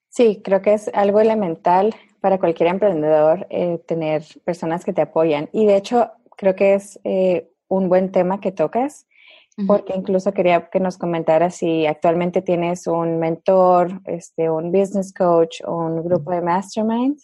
Sí, 0.10 0.41
creo 0.44 0.62
que 0.62 0.74
es 0.74 0.89
algo 0.94 1.20
elemental 1.20 1.94
para 2.22 2.39
cualquier 2.39 2.70
emprendedor 2.70 3.46
eh, 3.50 3.80
tener 3.86 4.24
personas 4.44 4.86
que 4.86 4.94
te 4.94 5.02
apoyan. 5.02 5.50
Y 5.52 5.65
de 5.65 5.76
hecho, 5.76 6.12
creo 6.38 6.56
que 6.56 6.74
es 6.74 7.00
eh, 7.04 7.52
un 7.68 7.89
buen 7.89 8.12
tema 8.12 8.39
que 8.39 8.52
tocas, 8.52 9.08
porque 9.68 9.94
incluso 9.96 10.34
quería 10.34 10.70
que 10.70 10.80
nos 10.80 10.98
comentaras 10.98 11.56
si 11.56 11.86
actualmente 11.86 12.41
tienes 12.41 12.88
un 12.88 13.20
mentor, 13.20 14.02
este, 14.06 14.50
un 14.50 14.72
business 14.72 15.13
coach 15.13 15.62
o 15.65 15.76
un 15.76 16.04
grupo 16.04 16.32
de 16.32 16.41
mastermind 16.41 17.18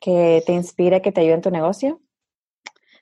que 0.00 0.42
te 0.46 0.52
inspire, 0.52 1.02
que 1.02 1.12
te 1.12 1.20
ayude 1.20 1.34
en 1.34 1.40
tu 1.42 1.50
negocio. 1.50 2.00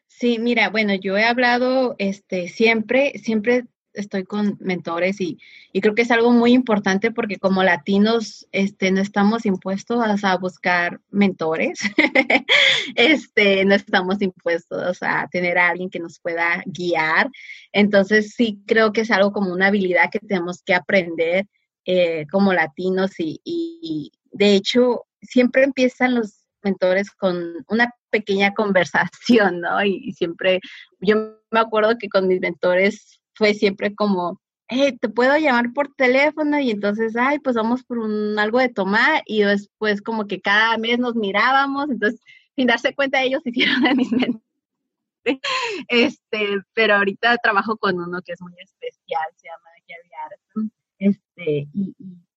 Sí, 0.06 0.38
mira, 0.38 0.70
bueno, 0.70 0.94
yo 0.94 1.16
he 1.16 1.24
hablado 1.24 1.94
este, 1.98 2.48
siempre, 2.48 3.12
siempre 3.18 3.66
estoy 3.92 4.24
con 4.24 4.56
mentores 4.60 5.20
y, 5.20 5.38
creo 5.80 5.94
que 5.94 6.02
es 6.02 6.10
algo 6.10 6.32
muy 6.32 6.52
importante 6.52 7.10
porque 7.10 7.36
como 7.36 7.62
latinos 7.62 8.46
este, 8.52 8.90
no 8.90 9.00
estamos 9.00 9.46
impuestos 9.46 10.24
a, 10.24 10.36
buscar 10.36 11.00
mentores, 11.10 11.80
este, 12.96 13.64
no 13.64 13.74
estamos 13.74 14.20
impuestos 14.20 15.02
a 15.02 15.28
tener 15.30 15.58
a 15.58 15.68
alguien 15.68 15.90
que 15.90 16.00
nos 16.00 16.18
pueda 16.18 16.62
guiar. 16.66 17.30
Entonces 17.72 18.34
sí 18.34 18.60
creo 18.66 18.92
que 18.92 19.02
es 19.02 19.10
algo 19.10 19.32
como 19.32 19.52
una 19.52 19.68
habilidad 19.68 20.10
que 20.10 20.18
tenemos 20.18 20.62
que 20.62 20.74
aprender 20.74 21.46
eh, 21.84 22.26
como 22.30 22.52
latinos 22.52 23.12
y, 23.18 23.40
y 23.44 24.12
de 24.32 24.54
hecho 24.54 25.06
siempre 25.22 25.64
empiezan 25.64 26.14
los 26.14 26.44
mentores 26.62 27.10
con 27.10 27.64
una 27.68 27.94
pequeña 28.10 28.54
conversación, 28.54 29.60
¿no? 29.60 29.82
Y 29.84 30.12
siempre, 30.12 30.60
yo 31.00 31.38
me 31.50 31.60
acuerdo 31.60 31.96
que 31.98 32.08
con 32.08 32.26
mis 32.28 32.40
mentores 32.40 33.17
fue 33.38 33.54
siempre 33.54 33.94
como, 33.94 34.40
hey, 34.66 34.98
te 35.00 35.08
puedo 35.08 35.38
llamar 35.38 35.72
por 35.72 35.94
teléfono 35.94 36.58
y 36.58 36.72
entonces, 36.72 37.16
ay, 37.16 37.38
pues 37.38 37.54
vamos 37.56 37.84
por 37.84 37.98
un 37.98 38.38
algo 38.38 38.58
de 38.58 38.68
tomar 38.68 39.22
y 39.26 39.42
después 39.42 40.02
como 40.02 40.26
que 40.26 40.40
cada 40.40 40.76
mes 40.76 40.98
nos 40.98 41.14
mirábamos, 41.14 41.88
entonces 41.88 42.20
sin 42.56 42.66
darse 42.66 42.94
cuenta 42.94 43.22
ellos 43.22 43.40
hicieron 43.46 43.86
a 43.86 43.94
mis 43.94 44.12
mente. 44.12 44.42
Este, 45.88 46.60
pero 46.74 46.96
ahorita 46.96 47.36
trabajo 47.38 47.76
con 47.76 47.98
uno 48.00 48.20
que 48.22 48.32
es 48.32 48.40
muy 48.40 48.54
especial, 48.58 49.24
se 49.36 49.48
llama 49.48 49.70
Gary 49.88 50.10
Addison. 50.26 50.72
Este, 50.98 51.68
y, 51.72 51.94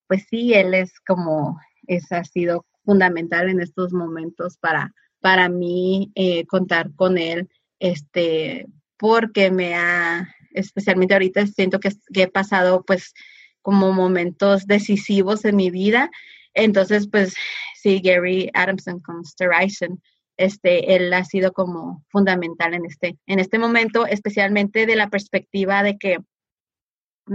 pues 0.07 0.25
sí, 0.29 0.53
él 0.53 0.73
es 0.73 0.99
como, 1.07 1.59
es, 1.87 2.11
ha 2.11 2.23
sido 2.23 2.65
fundamental 2.85 3.49
en 3.49 3.61
estos 3.61 3.93
momentos 3.93 4.57
para, 4.57 4.93
para 5.19 5.49
mí 5.49 6.11
eh, 6.15 6.45
contar 6.45 6.93
con 6.95 7.17
él, 7.17 7.49
este, 7.79 8.67
porque 8.97 9.49
me 9.51 9.73
ha, 9.75 10.27
especialmente 10.53 11.13
ahorita 11.13 11.45
siento 11.47 11.79
que, 11.79 11.91
he 12.13 12.27
pasado 12.27 12.83
pues 12.83 13.13
como 13.61 13.91
momentos 13.93 14.67
decisivos 14.67 15.45
en 15.45 15.55
mi 15.55 15.69
vida. 15.69 16.09
Entonces, 16.53 17.07
pues 17.07 17.35
sí, 17.81 18.01
Gary 18.03 18.49
Adamson 18.53 18.99
con 18.99 19.23
Sterizen, 19.23 20.01
este, 20.37 20.95
él 20.95 21.13
ha 21.13 21.23
sido 21.23 21.53
como 21.53 22.03
fundamental 22.09 22.73
en 22.73 22.85
este, 22.85 23.17
en 23.27 23.39
este 23.39 23.59
momento, 23.59 24.05
especialmente 24.07 24.85
de 24.85 24.95
la 24.95 25.09
perspectiva 25.09 25.83
de 25.83 25.97
que 25.97 26.17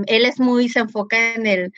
él 0.07 0.25
es 0.25 0.41
muy, 0.41 0.69
se 0.69 0.81
enfoca 0.81 1.35
en 1.35 1.47
el, 1.47 1.73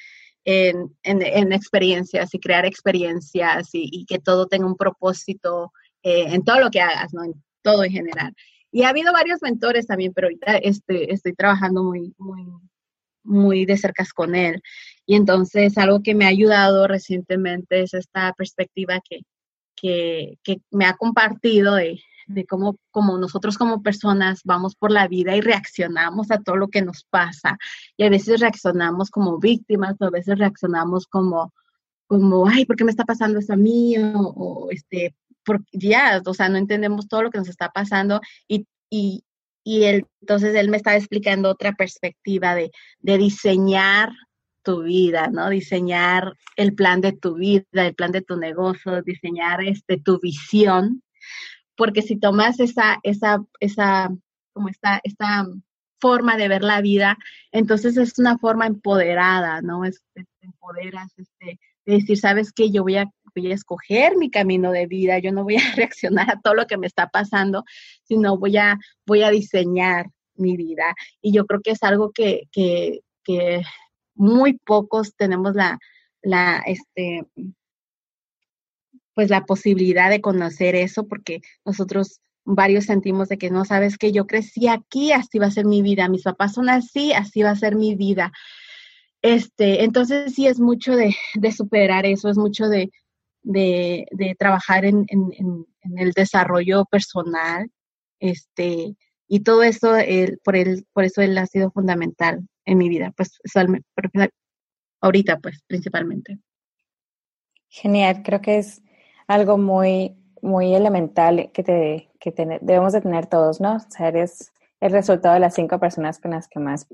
en, 0.45 0.91
en, 1.03 1.53
experiencias 1.53 2.35
y 2.35 2.41
crear 2.41 2.65
experiencias 2.65 3.69
y, 3.73 4.07
que 4.07 4.19
todo 4.19 4.47
tenga 4.47 4.67
un 4.67 4.77
propósito 4.77 5.73
eh, 6.03 6.27
en 6.29 6.43
todo 6.43 6.61
lo 6.61 6.71
que 6.71 6.81
hagas, 6.81 7.13
¿no? 7.13 7.25
En 7.25 7.35
todo 7.63 7.85
en 7.85 7.93
general. 7.93 8.35
Y 8.71 8.83
ha 8.83 8.91
habido 8.91 9.13
varios 9.13 9.43
mentores 9.43 9.87
también, 9.87 10.13
pero 10.15 10.27
ahorita 10.27 10.57
este, 10.59 11.13
estoy 11.13 11.35
trabajando 11.35 11.83
muy, 11.85 12.15
muy, 12.19 12.47
muy 13.25 13.67
de 13.67 13.77
cerca 13.77 14.05
con 14.15 14.35
él. 14.35 14.63
Y 15.07 15.17
entonces 15.17 15.79
algo 15.79 16.03
que 16.03 16.15
me 16.15 16.25
ha 16.27 16.29
ayudado 16.29 16.87
recientemente 16.87 17.83
es 17.83 17.95
esta 17.95 18.33
perspectiva 18.35 19.01
que, 19.09 19.21
que, 19.75 20.39
que 20.43 20.61
me 20.71 20.85
ha 20.85 20.95
compartido 20.97 21.75
de, 21.77 22.01
de 22.29 22.45
cómo 22.47 22.77
como 22.91 23.19
nosotros 23.19 23.59
como 23.59 23.83
personas 23.83 24.43
vamos 24.45 24.77
por 24.77 24.93
la 24.93 25.09
vida 25.09 25.35
y 25.35 25.41
reaccionamos 25.41 26.31
a 26.31 26.39
todo 26.39 26.57
lo 26.57 26.69
que 26.69 26.83
nos 26.83 27.05
pasa. 27.05 27.59
Y 27.97 28.05
a 28.05 28.11
veces 28.11 28.41
reaccionamos 28.41 29.11
como 29.11 29.39
víctimas, 29.39 29.97
o 30.01 30.05
a 30.05 30.11
veces 30.11 30.39
reaccionamos 30.39 31.07
como, 31.07 31.53
como, 32.07 32.47
ay, 32.47 32.67
¿por 32.67 32.77
qué 32.77 32.85
me 32.85 32.91
está 32.91 33.05
pasando 33.05 33.39
esto 33.39 33.55
a 33.55 33.57
mí? 33.57 33.97
O, 33.99 34.69
este, 34.71 35.15
por, 35.49 35.61
ya, 35.73 36.23
o 36.25 36.35
sea, 36.35 36.49
no 36.49 36.59
entendemos 36.59 37.09
todo 37.09 37.23
lo 37.23 37.31
que 37.31 37.39
nos 37.39 37.49
está 37.49 37.71
pasando 37.71 38.21
y, 38.47 38.67
y, 38.91 39.25
y 39.65 39.85
él, 39.85 40.07
entonces 40.21 40.55
él 40.55 40.69
me 40.69 40.77
estaba 40.77 40.97
explicando 40.97 41.51
otra 41.51 41.73
perspectiva 41.73 42.55
de, 42.55 42.71
de 43.01 43.19
diseñar 43.19 44.11
tu 44.63 44.83
vida, 44.83 45.29
¿no? 45.33 45.49
Diseñar 45.49 46.35
el 46.57 46.75
plan 46.75 47.01
de 47.01 47.13
tu 47.13 47.37
vida, 47.37 47.65
el 47.73 47.95
plan 47.95 48.13
de 48.13 48.23
tu 48.23 48.37
negocio, 48.37 49.03
diseñar 49.03 49.63
este, 49.65 49.99
tu 49.99 50.21
visión 50.21 51.03
porque 51.79 52.03
si 52.03 52.19
tomas 52.19 52.59
esa, 52.59 52.99
esa, 53.05 53.39
esa, 53.61 54.11
como 54.53 54.69
esta, 54.69 55.01
esta 55.05 55.47
forma 56.01 56.37
de 56.37 56.49
ver 56.49 56.63
la 56.63 56.81
vida, 56.81 57.17
entonces 57.53 57.97
es 57.97 58.19
una 58.19 58.37
forma 58.37 58.67
empoderada, 58.67 59.63
¿no? 59.63 59.85
Es, 59.85 60.03
te 60.13 60.27
empoderas, 60.41 61.13
este, 61.17 61.61
de 61.87 61.95
decir, 61.95 62.19
sabes 62.19 62.53
que 62.53 62.73
yo 62.73 62.83
voy 62.83 62.97
a, 62.97 63.09
voy 63.35 63.51
a 63.53 63.55
escoger 63.55 64.17
mi 64.17 64.31
camino 64.31 64.73
de 64.73 64.87
vida, 64.87 65.19
yo 65.19 65.33
no 65.33 65.45
voy 65.45 65.57
a 65.57 65.61
reaccionar 65.77 66.31
a 66.31 66.41
todo 66.41 66.55
lo 66.55 66.67
que 66.67 66.77
me 66.77 66.87
está 66.87 67.09
pasando, 67.09 67.65
sino 68.05 68.39
voy 68.39 68.57
a, 68.57 68.79
voy 69.07 69.23
a 69.23 69.31
diseñar 69.31 70.07
mi 70.35 70.57
vida. 70.57 70.95
Y 71.21 71.33
yo 71.33 71.47
creo 71.47 71.61
que 71.61 71.73
es 71.73 71.83
algo 71.83 72.13
que, 72.13 72.45
que, 72.53 73.01
muy 74.15 74.55
pocos 74.55 75.15
tenemos 75.15 75.55
la, 75.55 75.79
la, 76.23 76.63
este, 76.67 77.27
pues 79.15 79.29
la 79.29 79.45
posibilidad 79.45 80.09
de 80.11 80.21
conocer 80.21 80.75
eso, 80.75 81.07
porque 81.07 81.43
nosotros 81.65 82.21
varios 82.45 82.87
sentimos 82.87 83.29
de 83.29 83.37
que 83.37 83.51
no 83.51 83.65
sabes 83.65 83.99
que 83.99 84.11
yo 84.11 84.27
crecí 84.27 84.69
aquí, 84.69 85.13
así 85.13 85.39
va 85.39 85.47
a 85.47 85.51
ser 85.51 85.67
mi 85.67 85.83
vida, 85.83 86.09
mis 86.09 86.23
papás 86.23 86.55
son 86.55 86.69
así, 86.71 87.13
así 87.13 87.43
va 87.43 87.51
a 87.51 87.57
ser 87.57 87.77
mi 87.77 87.95
vida. 87.95 88.33
Este, 89.23 89.85
entonces 89.85 90.35
sí 90.35 90.47
es 90.47 90.61
mucho 90.61 90.97
de, 90.97 91.15
superar 91.53 92.07
eso, 92.07 92.29
es 92.29 92.39
mucho 92.39 92.69
de, 92.69 92.91
de, 93.49 94.37
trabajar 94.39 94.85
en, 94.85 95.07
el 95.97 96.13
desarrollo 96.13 96.85
personal, 96.85 97.71
este, 98.21 98.97
y 99.27 99.41
todo 99.41 99.63
eso 99.63 99.95
por 100.45 100.57
él, 100.57 100.87
por 100.93 101.05
eso 101.05 101.23
él 101.23 101.37
ha 101.39 101.47
sido 101.47 101.71
fundamental 101.71 102.47
en 102.65 102.79
mi 102.79 102.89
vida, 102.89 103.13
pues 103.17 103.39
ahorita 105.01 105.39
pues 105.39 105.63
principalmente. 105.67 106.39
Genial, 107.69 108.23
creo 108.23 108.41
que 108.41 108.59
es 108.59 108.83
algo 109.27 109.59
muy, 109.59 110.17
muy 110.43 110.75
elemental 110.75 111.51
que, 111.53 111.63
te, 111.63 112.11
que 112.19 112.33
debemos 112.61 112.93
de 112.93 113.01
tener 113.01 113.27
todos, 113.27 113.61
¿no? 113.61 113.77
O 113.77 113.91
sea, 113.91 114.09
eres 114.09 114.53
el 114.81 114.93
resultado 114.93 115.35
de 115.35 115.41
las 115.41 115.55
cinco 115.55 115.79
personas 115.79 116.19
con 116.19 116.31
las 116.33 116.49
que 116.49 116.61
más 116.61 116.87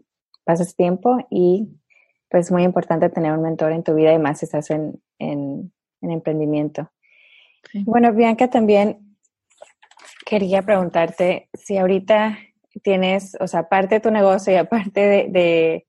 pasas 0.44 0.74
tiempo 0.74 1.18
y 1.30 1.68
pues 2.28 2.46
es 2.46 2.52
muy 2.52 2.64
importante 2.64 3.08
tener 3.10 3.32
un 3.32 3.42
mentor 3.42 3.72
en 3.72 3.84
tu 3.84 3.94
vida 3.94 4.12
y 4.12 4.18
más 4.18 4.40
si 4.40 4.46
estás 4.46 4.70
en, 4.70 5.00
en, 5.18 5.72
emprendimiento. 6.10 6.90
Bueno, 7.84 8.12
Bianca, 8.12 8.48
también 8.48 9.16
quería 10.24 10.62
preguntarte 10.62 11.48
si 11.54 11.76
ahorita 11.76 12.38
tienes, 12.82 13.36
o 13.40 13.46
sea, 13.46 13.60
aparte 13.60 13.96
de 13.96 14.00
tu 14.00 14.10
negocio 14.10 14.52
y 14.52 14.56
aparte 14.56 15.28
de, 15.28 15.86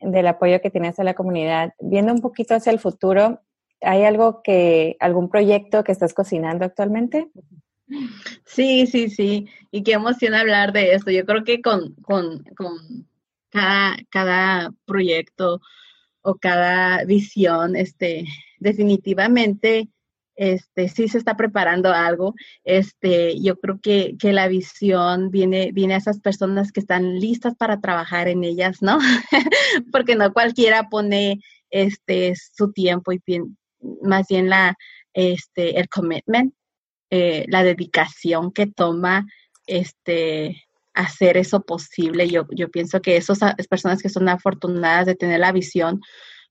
del 0.00 0.26
apoyo 0.26 0.60
que 0.60 0.70
tienes 0.70 0.98
a 0.98 1.04
la 1.04 1.14
comunidad, 1.14 1.74
viendo 1.80 2.12
un 2.12 2.20
poquito 2.20 2.54
hacia 2.54 2.72
el 2.72 2.78
futuro, 2.78 3.40
¿Hay 3.82 4.04
algo 4.04 4.42
que, 4.42 4.96
algún 5.00 5.28
proyecto 5.28 5.84
que 5.84 5.92
estás 5.92 6.14
cocinando 6.14 6.64
actualmente? 6.64 7.28
Sí, 8.44 8.86
sí, 8.86 9.10
sí. 9.10 9.48
Y 9.70 9.82
qué 9.82 9.92
emoción 9.92 10.34
hablar 10.34 10.72
de 10.72 10.94
esto. 10.94 11.10
Yo 11.10 11.24
creo 11.26 11.44
que 11.44 11.60
con, 11.60 11.94
con, 11.96 12.42
con 12.56 13.06
cada, 13.50 13.96
cada 14.10 14.72
proyecto 14.86 15.60
o 16.22 16.36
cada 16.36 17.04
visión, 17.04 17.76
este, 17.76 18.24
definitivamente, 18.66 19.88
este, 20.34 20.88
sí 20.88 21.08
se 21.08 21.18
está 21.18 21.36
preparando 21.36 21.92
algo. 21.92 22.34
Este, 22.64 23.40
yo 23.40 23.58
creo 23.60 23.80
que, 23.80 24.16
que 24.18 24.32
la 24.32 24.48
visión 24.48 25.30
viene, 25.30 25.70
viene 25.72 25.94
a 25.94 25.98
esas 25.98 26.20
personas 26.20 26.72
que 26.72 26.80
están 26.80 27.20
listas 27.20 27.54
para 27.54 27.80
trabajar 27.80 28.26
en 28.26 28.42
ellas, 28.42 28.82
¿no? 28.82 28.98
Porque 29.92 30.16
no 30.16 30.32
cualquiera 30.32 30.88
pone 30.88 31.40
este 31.70 32.34
su 32.36 32.72
tiempo 32.72 33.12
y 33.12 33.20
más 34.02 34.26
bien 34.28 34.48
la, 34.48 34.76
este, 35.14 35.78
el 35.78 35.88
commitment, 35.88 36.52
eh, 37.10 37.44
la 37.48 37.62
dedicación 37.62 38.52
que 38.52 38.66
toma 38.66 39.26
este, 39.66 40.64
hacer 40.92 41.36
eso 41.36 41.60
posible. 41.60 42.28
Yo, 42.28 42.46
yo 42.50 42.68
pienso 42.68 43.00
que 43.00 43.16
esas 43.16 43.54
personas 43.70 44.02
que 44.02 44.08
son 44.08 44.28
afortunadas 44.28 45.06
de 45.06 45.14
tener 45.14 45.38
la 45.38 45.52
visión, 45.52 46.00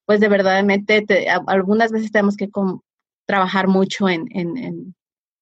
pues 0.05 0.19
de 0.19 0.27
verdaderamente 0.27 1.05
algunas 1.47 1.91
veces 1.91 2.11
tenemos 2.11 2.35
que 2.35 2.49
trabajar 3.25 3.67
mucho 3.67 4.07
en, 4.07 4.27
en, 4.31 4.95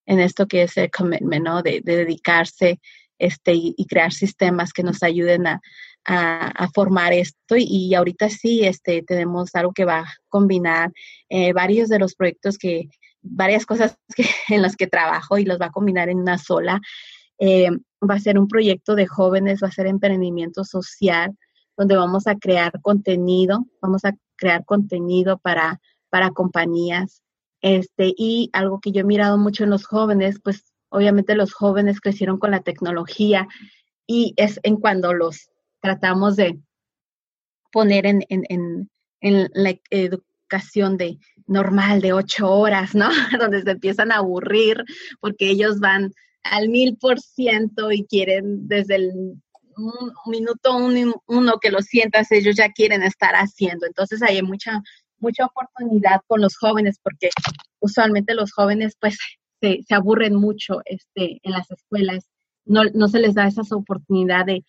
en, 0.05 0.19
esto 0.19 0.47
que 0.47 0.63
es 0.63 0.77
el 0.77 0.89
commitment, 0.89 1.45
¿no? 1.45 1.61
De, 1.61 1.81
de 1.83 1.97
dedicarse 1.97 2.79
este, 3.19 3.53
y, 3.55 3.85
crear 3.87 4.11
sistemas 4.11 4.73
que 4.73 4.83
nos 4.83 5.03
ayuden 5.03 5.47
a, 5.47 5.61
a, 6.05 6.67
formar 6.73 7.13
esto 7.13 7.55
y, 7.57 7.93
ahorita 7.93 8.29
sí 8.29 8.65
este, 8.65 9.03
tenemos 9.03 9.53
algo 9.55 9.73
que 9.73 9.85
va 9.85 9.99
a 9.99 10.13
combinar 10.29 10.91
eh, 11.29 11.53
varios 11.53 11.89
de 11.89 11.99
los 11.99 12.15
proyectos 12.15 12.57
que, 12.57 12.89
varias 13.21 13.65
cosas 13.65 13.97
que, 14.15 14.25
en 14.49 14.61
las 14.61 14.75
que 14.75 14.87
trabajo 14.87 15.37
y 15.37 15.45
los 15.45 15.59
va 15.59 15.67
a 15.67 15.71
combinar 15.71 16.09
en 16.09 16.19
una 16.19 16.37
sola. 16.37 16.81
Eh, 17.39 17.69
va 18.07 18.15
a 18.15 18.19
ser 18.19 18.37
un 18.37 18.47
proyecto 18.47 18.95
de 18.95 19.07
jóvenes, 19.07 19.63
va 19.63 19.67
a 19.67 19.71
ser 19.71 19.87
emprendimiento 19.87 20.63
social, 20.63 21.35
donde 21.77 21.95
vamos 21.95 22.27
a 22.27 22.35
crear 22.35 22.73
contenido, 22.81 23.65
vamos 23.81 24.05
a 24.05 24.13
crear 24.35 24.65
contenido 24.65 25.37
para, 25.37 25.81
para 26.09 26.31
compañías. 26.31 27.21
Este, 27.61 28.13
y 28.17 28.49
algo 28.53 28.79
que 28.79 28.91
yo 28.91 29.01
he 29.01 29.05
mirado 29.05 29.37
mucho 29.37 29.63
en 29.63 29.69
los 29.69 29.85
jóvenes, 29.85 30.39
pues 30.43 30.73
obviamente 30.89 31.35
los 31.35 31.53
jóvenes 31.53 32.01
crecieron 32.01 32.37
con 32.37 32.51
la 32.51 32.61
tecnología 32.61 33.47
y 34.05 34.33
es 34.37 34.59
en 34.63 34.77
cuando 34.77 35.13
los 35.13 35.49
tratamos 35.81 36.35
de 36.35 36.59
poner 37.71 38.05
en, 38.05 38.23
en, 38.29 38.89
en, 39.21 39.49
la 39.53 39.73
educación 39.89 40.97
de 40.97 41.17
normal 41.47 42.01
de 42.01 42.13
ocho 42.13 42.51
horas, 42.51 42.93
¿no? 42.93 43.09
Donde 43.39 43.63
se 43.63 43.71
empiezan 43.71 44.11
a 44.11 44.17
aburrir 44.17 44.83
porque 45.19 45.49
ellos 45.49 45.79
van 45.79 46.11
al 46.43 46.69
mil 46.69 46.97
por 46.97 47.19
ciento 47.19 47.91
y 47.91 48.05
quieren 48.05 48.67
desde 48.67 48.95
el 48.95 49.41
minuto 50.25 50.75
uno, 51.27 51.59
que 51.59 51.71
lo 51.71 51.81
sientas, 51.81 52.31
ellos 52.31 52.55
ya 52.55 52.71
quieren 52.71 53.03
estar 53.03 53.33
haciendo. 53.35 53.85
Entonces 53.85 54.21
hay 54.21 54.41
mucha, 54.41 54.81
mucha 55.19 55.45
oportunidad 55.45 56.21
con 56.27 56.41
los 56.41 56.57
jóvenes 56.57 56.99
porque 57.01 57.29
usualmente 57.79 58.33
los 58.33 58.51
jóvenes 58.51 58.95
pues 58.99 59.17
se, 59.61 59.79
se 59.87 59.95
aburren 59.95 60.35
mucho 60.35 60.81
este, 60.85 61.39
en 61.43 61.51
las 61.51 61.69
escuelas. 61.71 62.25
No, 62.65 62.83
no 62.93 63.07
se 63.07 63.19
les 63.19 63.33
da 63.33 63.47
esa 63.47 63.61
oportunidad 63.75 64.45
de 64.45 64.63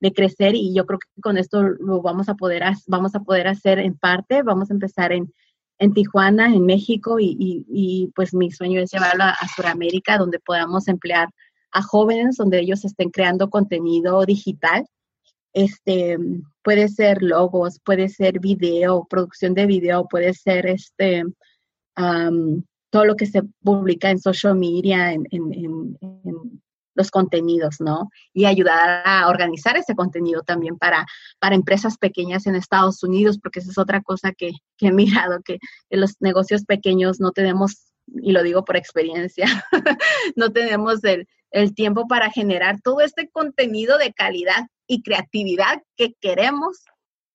de 0.00 0.12
crecer 0.12 0.54
y 0.54 0.74
yo 0.74 0.86
creo 0.86 0.98
que 0.98 1.20
con 1.20 1.36
esto 1.36 1.62
lo 1.62 2.02
vamos 2.02 2.28
a 2.28 2.34
poder, 2.34 2.62
vamos 2.86 3.14
a 3.14 3.20
poder 3.20 3.46
hacer 3.46 3.78
en 3.78 3.96
parte, 3.96 4.42
vamos 4.42 4.70
a 4.70 4.74
empezar 4.74 5.12
en, 5.12 5.32
en 5.78 5.92
Tijuana, 5.92 6.46
en 6.46 6.64
México 6.64 7.20
y, 7.20 7.36
y, 7.38 8.10
pues 8.14 8.34
mi 8.34 8.50
sueño 8.50 8.80
es 8.80 8.90
llevarlo 8.90 9.24
a, 9.24 9.36
Sudamérica 9.54 10.18
donde 10.18 10.40
podamos 10.40 10.88
emplear 10.88 11.28
a 11.72 11.82
jóvenes, 11.82 12.36
donde 12.36 12.60
ellos 12.60 12.84
estén 12.84 13.10
creando 13.10 13.50
contenido 13.50 14.24
digital. 14.24 14.86
Este, 15.52 16.16
puede 16.62 16.88
ser 16.88 17.22
logos, 17.22 17.80
puede 17.84 18.08
ser 18.08 18.38
video, 18.38 19.06
producción 19.08 19.54
de 19.54 19.66
video, 19.66 20.06
puede 20.06 20.32
ser 20.34 20.66
este, 20.66 21.24
todo 22.90 23.04
lo 23.04 23.16
que 23.16 23.26
se 23.26 23.42
publica 23.62 24.10
en 24.10 24.18
social 24.18 24.56
media, 24.56 25.12
en, 25.12 25.96
los 26.94 27.10
contenidos, 27.10 27.76
¿no? 27.80 28.10
Y 28.34 28.44
ayudar 28.44 29.02
a 29.06 29.28
organizar 29.28 29.76
ese 29.76 29.94
contenido 29.94 30.42
también 30.42 30.76
para, 30.76 31.06
para 31.38 31.54
empresas 31.54 31.96
pequeñas 31.96 32.46
en 32.46 32.56
Estados 32.56 33.02
Unidos, 33.02 33.38
porque 33.40 33.60
esa 33.60 33.70
es 33.70 33.78
otra 33.78 34.02
cosa 34.02 34.32
que, 34.32 34.50
he 34.80 34.92
mirado, 34.92 35.40
que, 35.42 35.58
los 35.88 36.16
negocios 36.20 36.64
pequeños 36.64 37.20
no 37.20 37.30
tenemos, 37.30 37.92
y 38.06 38.32
lo 38.32 38.42
digo 38.42 38.64
por 38.64 38.76
experiencia, 38.76 39.46
no 40.36 40.50
tenemos 40.50 41.02
el, 41.04 41.26
el 41.50 41.74
tiempo 41.74 42.06
para 42.06 42.30
generar 42.30 42.80
todo 42.80 43.00
este 43.00 43.28
contenido 43.28 43.98
de 43.98 44.12
calidad 44.12 44.66
y 44.86 45.02
creatividad 45.02 45.82
que 45.96 46.14
queremos 46.20 46.84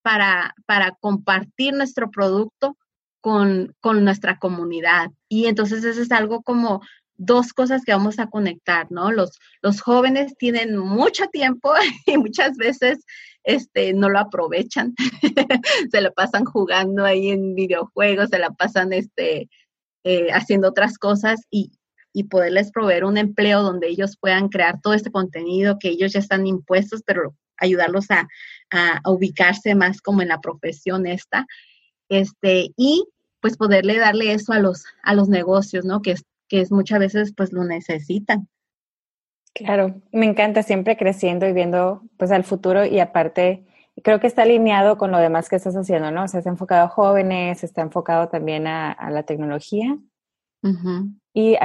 para, 0.02 0.54
para 0.66 0.92
compartir 1.00 1.74
nuestro 1.74 2.12
producto 2.12 2.78
con, 3.22 3.76
con, 3.82 4.04
nuestra 4.04 4.38
comunidad. 4.38 5.10
Y 5.28 5.48
entonces 5.48 5.84
eso 5.84 6.02
es 6.02 6.12
algo 6.12 6.44
como 6.44 6.82
dos 7.18 7.54
cosas 7.54 7.84
que 7.84 7.94
vamos 7.94 8.20
a 8.20 8.28
conectar, 8.28 8.92
¿no? 8.92 9.12
Los, 9.12 9.40
los 9.62 9.82
jóvenes 9.82 10.36
tienen 10.38 10.78
mucho 10.78 11.26
tiempo 11.28 11.74
y 12.06 12.18
muchas 12.18 12.56
veces 12.58 13.00
este, 13.44 13.94
no 13.94 14.10
lo 14.10 14.20
aprovechan, 14.20 14.94
se 15.92 16.02
lo 16.02 16.14
pasan 16.14 16.46
jugando 16.46 17.06
ahí 17.06 17.30
en 17.30 17.56
videojuegos, 17.56 18.30
se 18.30 18.40
la 18.40 18.52
pasan 18.52 18.94
este, 18.94 19.50
eh, 20.04 20.28
haciendo 20.32 20.70
otras 20.70 20.98
cosas 20.98 21.42
y, 21.50 21.72
y 22.16 22.24
poderles 22.24 22.72
proveer 22.72 23.06
un 23.06 23.18
empleo 23.18 23.62
donde 23.62 23.90
ellos 23.90 24.18
puedan 24.18 24.50
crear 24.50 24.82
todo 24.82 24.94
este 24.94 25.12
contenido 25.12 25.78
que 25.80 25.90
ellos 25.90 26.14
ya 26.14 26.20
están 26.20 26.48
impuestos, 26.48 27.04
pero 27.06 27.36
ayudarlos 27.58 28.10
a, 28.10 28.28
a, 28.72 29.02
ubicarse 29.10 29.76
más 29.76 30.02
como 30.02 30.22
en 30.22 30.30
la 30.30 30.42
profesión 30.42 31.06
esta, 31.06 31.46
este, 32.10 32.72
y 32.78 33.06
pues 33.42 33.58
poderle 33.58 34.00
darle 34.00 34.32
eso 34.34 34.54
a 34.54 34.60
los, 34.60 34.86
a 35.04 35.14
los 35.14 35.30
negocios, 35.30 35.86
¿no? 35.86 36.02
Que 36.02 36.12
es 36.12 36.24
que 36.48 36.62
es 36.62 36.72
muchas 36.72 37.00
veces 37.00 37.34
pues 37.36 37.52
lo 37.52 37.64
necesitan. 37.64 38.48
Claro, 39.54 40.02
me 40.12 40.26
encanta 40.26 40.64
siempre 40.64 40.98
creciendo 40.98 41.48
y 41.48 41.54
viendo 41.54 42.02
pues 42.18 42.32
al 42.32 42.44
futuro 42.44 42.86
y 42.86 43.00
aparte 43.00 43.66
creo 44.04 44.20
que 44.20 44.28
está 44.28 44.44
alineado 44.44 44.98
con 44.98 45.12
lo 45.12 45.18
demás 45.18 45.48
que 45.50 45.56
estás 45.56 45.76
haciendo, 45.76 46.12
¿no? 46.12 46.24
O 46.24 46.28
sea, 46.28 46.40
está 46.40 46.50
enfocado 46.50 46.86
a 46.86 46.90
jóvenes, 46.90 47.64
está 47.64 47.82
enfocado 47.82 48.28
también 48.28 48.68
a, 48.68 49.10
la 49.10 49.24
tecnología. 49.24 49.98
Y 51.34 51.58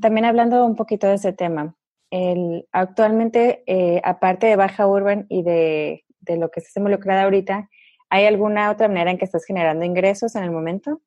también 0.00 0.24
hablando 0.24 0.64
un 0.64 0.76
poquito 0.76 1.06
de 1.06 1.14
ese 1.14 1.32
tema, 1.32 1.74
el, 2.10 2.66
actualmente, 2.72 3.62
eh, 3.66 4.00
aparte 4.02 4.46
de 4.46 4.56
Baja 4.56 4.86
Urban 4.86 5.26
y 5.28 5.42
de, 5.42 6.04
de 6.20 6.36
lo 6.36 6.50
que 6.50 6.60
estás 6.60 6.76
involucrada 6.76 7.24
ahorita, 7.24 7.68
¿hay 8.08 8.24
alguna 8.26 8.70
otra 8.70 8.88
manera 8.88 9.10
en 9.10 9.18
que 9.18 9.24
estás 9.24 9.44
generando 9.44 9.84
ingresos 9.84 10.34
en 10.36 10.44
el 10.44 10.50
momento? 10.50 11.02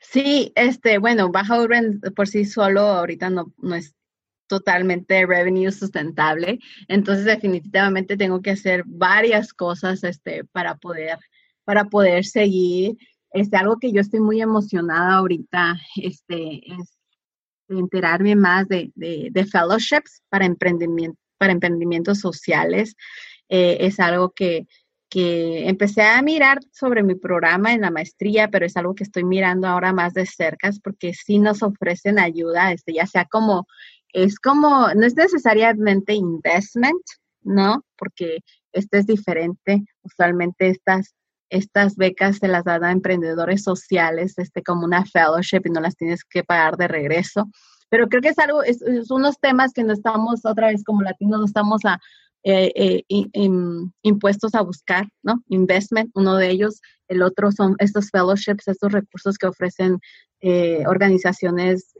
Sí, 0.00 0.52
este, 0.56 0.98
bueno, 0.98 1.30
Baja 1.30 1.60
Urban 1.60 2.00
por 2.16 2.26
sí 2.26 2.44
solo 2.44 2.80
ahorita 2.80 3.30
no, 3.30 3.52
no 3.58 3.74
es 3.74 3.94
totalmente 4.48 5.26
revenue 5.26 5.70
sustentable. 5.70 6.58
Entonces, 6.88 7.24
definitivamente 7.24 8.16
tengo 8.16 8.40
que 8.40 8.50
hacer 8.50 8.82
varias 8.86 9.52
cosas 9.52 10.02
este, 10.02 10.44
para, 10.44 10.76
poder, 10.76 11.18
para 11.64 11.84
poder 11.84 12.24
seguir. 12.24 12.96
Este, 13.32 13.56
algo 13.56 13.78
que 13.78 13.92
yo 13.92 14.00
estoy 14.00 14.20
muy 14.20 14.40
emocionada 14.40 15.14
ahorita 15.14 15.76
este, 15.96 16.60
es 16.72 16.98
enterarme 17.68 18.34
más 18.34 18.66
de, 18.68 18.90
de, 18.94 19.44
fellowships 19.44 20.22
para, 20.30 20.46
emprendimiento, 20.46 21.18
para 21.36 21.52
emprendimientos 21.52 22.20
sociales. 22.20 22.94
Eh, 23.48 23.78
es 23.80 24.00
algo 24.00 24.30
que, 24.30 24.66
que 25.10 25.68
empecé 25.68 26.02
a 26.02 26.20
mirar 26.22 26.58
sobre 26.72 27.02
mi 27.02 27.14
programa 27.14 27.72
en 27.72 27.82
la 27.82 27.90
maestría, 27.90 28.48
pero 28.48 28.66
es 28.66 28.76
algo 28.76 28.94
que 28.94 29.04
estoy 29.04 29.24
mirando 29.24 29.66
ahora 29.66 29.92
más 29.92 30.14
de 30.14 30.26
cerca 30.26 30.70
porque 30.82 31.14
sí 31.14 31.38
nos 31.38 31.62
ofrecen 31.62 32.18
ayuda, 32.18 32.72
este, 32.72 32.94
ya 32.94 33.06
sea 33.06 33.24
como, 33.24 33.66
es 34.12 34.38
como, 34.38 34.88
no 34.94 35.06
es 35.06 35.14
necesariamente 35.14 36.14
investment, 36.14 37.02
¿no? 37.42 37.84
Porque 37.96 38.38
este 38.72 38.98
es 38.98 39.06
diferente. 39.06 39.84
Usualmente 40.02 40.68
estas, 40.68 41.14
estas 41.50 41.96
becas 41.96 42.38
se 42.38 42.48
las 42.48 42.64
dan 42.64 42.84
a 42.84 42.92
emprendedores 42.92 43.62
sociales, 43.62 44.34
este, 44.38 44.62
como 44.62 44.84
una 44.84 45.04
fellowship 45.04 45.62
y 45.64 45.70
no 45.70 45.80
las 45.80 45.96
tienes 45.96 46.24
que 46.24 46.44
pagar 46.44 46.76
de 46.76 46.88
regreso. 46.88 47.48
Pero 47.90 48.08
creo 48.08 48.20
que 48.20 48.28
es 48.28 48.38
algo, 48.38 48.62
es, 48.62 48.82
es 48.82 49.10
unos 49.10 49.38
temas 49.40 49.72
que 49.72 49.84
no 49.84 49.92
estamos, 49.92 50.44
otra 50.44 50.68
vez 50.68 50.84
como 50.84 51.02
latinos, 51.02 51.40
no 51.40 51.46
estamos 51.46 51.84
a, 51.84 51.98
eh, 52.44 53.04
eh, 53.08 53.24
impuestos 54.02 54.54
a 54.54 54.62
buscar, 54.62 55.08
¿no? 55.22 55.42
Investment, 55.48 56.10
uno 56.14 56.36
de 56.36 56.50
ellos. 56.50 56.80
El 57.08 57.22
otro 57.22 57.50
son 57.52 57.74
estos 57.78 58.10
fellowships, 58.10 58.68
estos 58.68 58.92
recursos 58.92 59.36
que 59.38 59.48
ofrecen 59.48 59.98
eh, 60.40 60.84
organizaciones, 60.86 61.92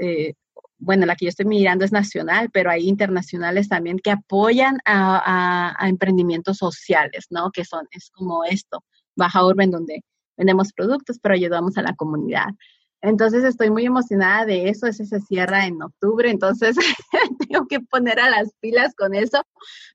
bueno, 0.78 1.06
la 1.06 1.16
que 1.16 1.24
yo 1.24 1.30
estoy 1.30 1.46
mirando 1.46 1.84
es 1.84 1.90
nacional, 1.92 2.50
pero 2.52 2.70
hay 2.70 2.88
internacionales 2.88 3.68
también 3.68 3.98
que 3.98 4.12
apoyan 4.12 4.78
a, 4.84 5.76
emprendimientos 5.88 6.58
sociales, 6.58 7.26
¿no? 7.30 7.50
Que 7.50 7.64
son, 7.64 7.86
es 7.90 8.10
como 8.10 8.44
esto, 8.44 8.84
Baja 9.18 9.44
Urban, 9.44 9.70
donde 9.70 10.02
vendemos 10.36 10.72
productos, 10.72 11.18
pero 11.20 11.34
ayudamos 11.34 11.76
a 11.76 11.82
la 11.82 11.94
comunidad. 11.94 12.46
Entonces 13.00 13.44
estoy 13.44 13.70
muy 13.70 13.86
emocionada 13.86 14.44
de 14.44 14.68
eso, 14.68 14.86
ese 14.86 15.04
se 15.04 15.20
cierra 15.20 15.66
en 15.66 15.80
octubre, 15.82 16.30
entonces 16.30 16.76
tengo 17.48 17.66
que 17.68 17.80
poner 17.80 18.18
a 18.18 18.30
las 18.30 18.52
pilas 18.60 18.94
con 18.96 19.14
eso, 19.14 19.42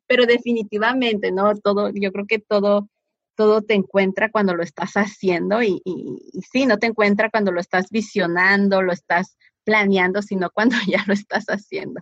pero 0.07 0.25
definitivamente, 0.25 1.31
¿no? 1.31 1.53
Todo, 1.55 1.89
yo 1.93 2.11
creo 2.11 2.25
que 2.27 2.39
todo, 2.39 2.87
todo 3.35 3.61
te 3.61 3.73
encuentra 3.73 4.29
cuando 4.31 4.55
lo 4.55 4.63
estás 4.63 4.93
haciendo 4.93 5.61
y, 5.61 5.81
y, 5.83 6.41
sí, 6.51 6.65
no 6.65 6.77
te 6.77 6.87
encuentra 6.87 7.29
cuando 7.29 7.51
lo 7.51 7.59
estás 7.59 7.89
visionando, 7.89 8.81
lo 8.81 8.93
estás 8.93 9.37
planeando, 9.65 10.21
sino 10.21 10.49
cuando 10.51 10.75
ya 10.87 11.03
lo 11.05 11.13
estás 11.13 11.45
haciendo. 11.47 12.01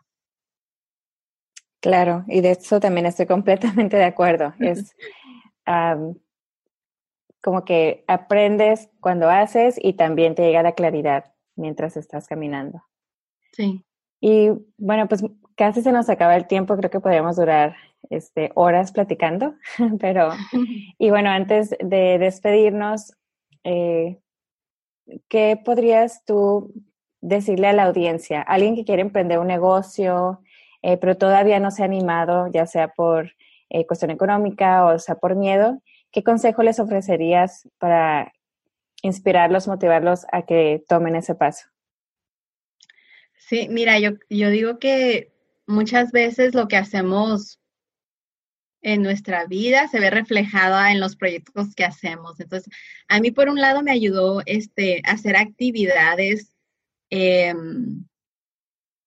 Claro, 1.81 2.25
y 2.27 2.41
de 2.41 2.51
eso 2.51 2.79
también 2.79 3.07
estoy 3.07 3.25
completamente 3.25 3.97
de 3.97 4.05
acuerdo. 4.05 4.53
Es, 4.59 4.95
como 7.41 7.65
que 7.65 8.03
aprendes 8.07 8.89
cuando 8.99 9.29
haces 9.29 9.75
y 9.81 9.93
también 9.93 10.35
te 10.35 10.43
llega 10.43 10.63
la 10.63 10.73
claridad 10.73 11.33
mientras 11.55 11.97
estás 11.97 12.27
caminando. 12.27 12.83
Sí. 13.53 13.83
Y 14.19 14.51
bueno, 14.77 15.07
pues 15.07 15.23
casi 15.55 15.81
se 15.81 15.91
nos 15.91 16.09
acaba 16.09 16.35
el 16.35 16.47
tiempo, 16.47 16.77
creo 16.77 16.89
que 16.89 16.99
podríamos 16.99 17.35
durar 17.35 17.75
este, 18.09 18.51
horas 18.55 18.91
platicando, 18.91 19.55
pero, 19.99 20.29
y 20.97 21.09
bueno, 21.09 21.29
antes 21.29 21.75
de 21.79 22.17
despedirnos, 22.19 23.13
eh, 23.63 24.19
¿qué 25.27 25.59
podrías 25.63 26.23
tú 26.25 26.73
decirle 27.21 27.67
a 27.67 27.73
la 27.73 27.83
audiencia? 27.83 28.41
Alguien 28.41 28.75
que 28.75 28.85
quiere 28.85 29.01
emprender 29.01 29.39
un 29.39 29.47
negocio, 29.47 30.41
eh, 30.81 30.97
pero 30.97 31.17
todavía 31.17 31.59
no 31.59 31.71
se 31.71 31.81
ha 31.83 31.85
animado, 31.85 32.47
ya 32.51 32.65
sea 32.65 32.89
por 32.89 33.31
eh, 33.69 33.85
cuestión 33.85 34.11
económica 34.11 34.85
o 34.85 34.99
sea 34.99 35.15
por 35.15 35.35
miedo, 35.35 35.81
¿qué 36.11 36.23
consejo 36.23 36.63
les 36.63 36.79
ofrecerías 36.79 37.67
para 37.77 38.33
inspirarlos, 39.01 39.67
motivarlos 39.67 40.25
a 40.31 40.45
que 40.45 40.83
tomen 40.87 41.15
ese 41.15 41.35
paso? 41.35 41.67
Sí, 43.37 43.67
mira, 43.69 43.99
yo, 43.99 44.11
yo 44.29 44.49
digo 44.49 44.79
que 44.79 45.33
muchas 45.65 46.11
veces 46.11 46.53
lo 46.53 46.67
que 46.67 46.77
hacemos 46.77 47.59
en 48.81 49.03
nuestra 49.03 49.45
vida 49.45 49.87
se 49.87 49.99
ve 49.99 50.09
reflejada 50.09 50.91
en 50.91 50.99
los 50.99 51.15
proyectos 51.15 51.75
que 51.75 51.83
hacemos. 51.83 52.39
Entonces, 52.39 52.71
a 53.07 53.19
mí 53.19 53.31
por 53.31 53.49
un 53.49 53.59
lado 53.59 53.83
me 53.83 53.91
ayudó 53.91 54.41
este, 54.45 55.01
hacer 55.05 55.35
actividades 55.35 56.55
em, 57.09 58.05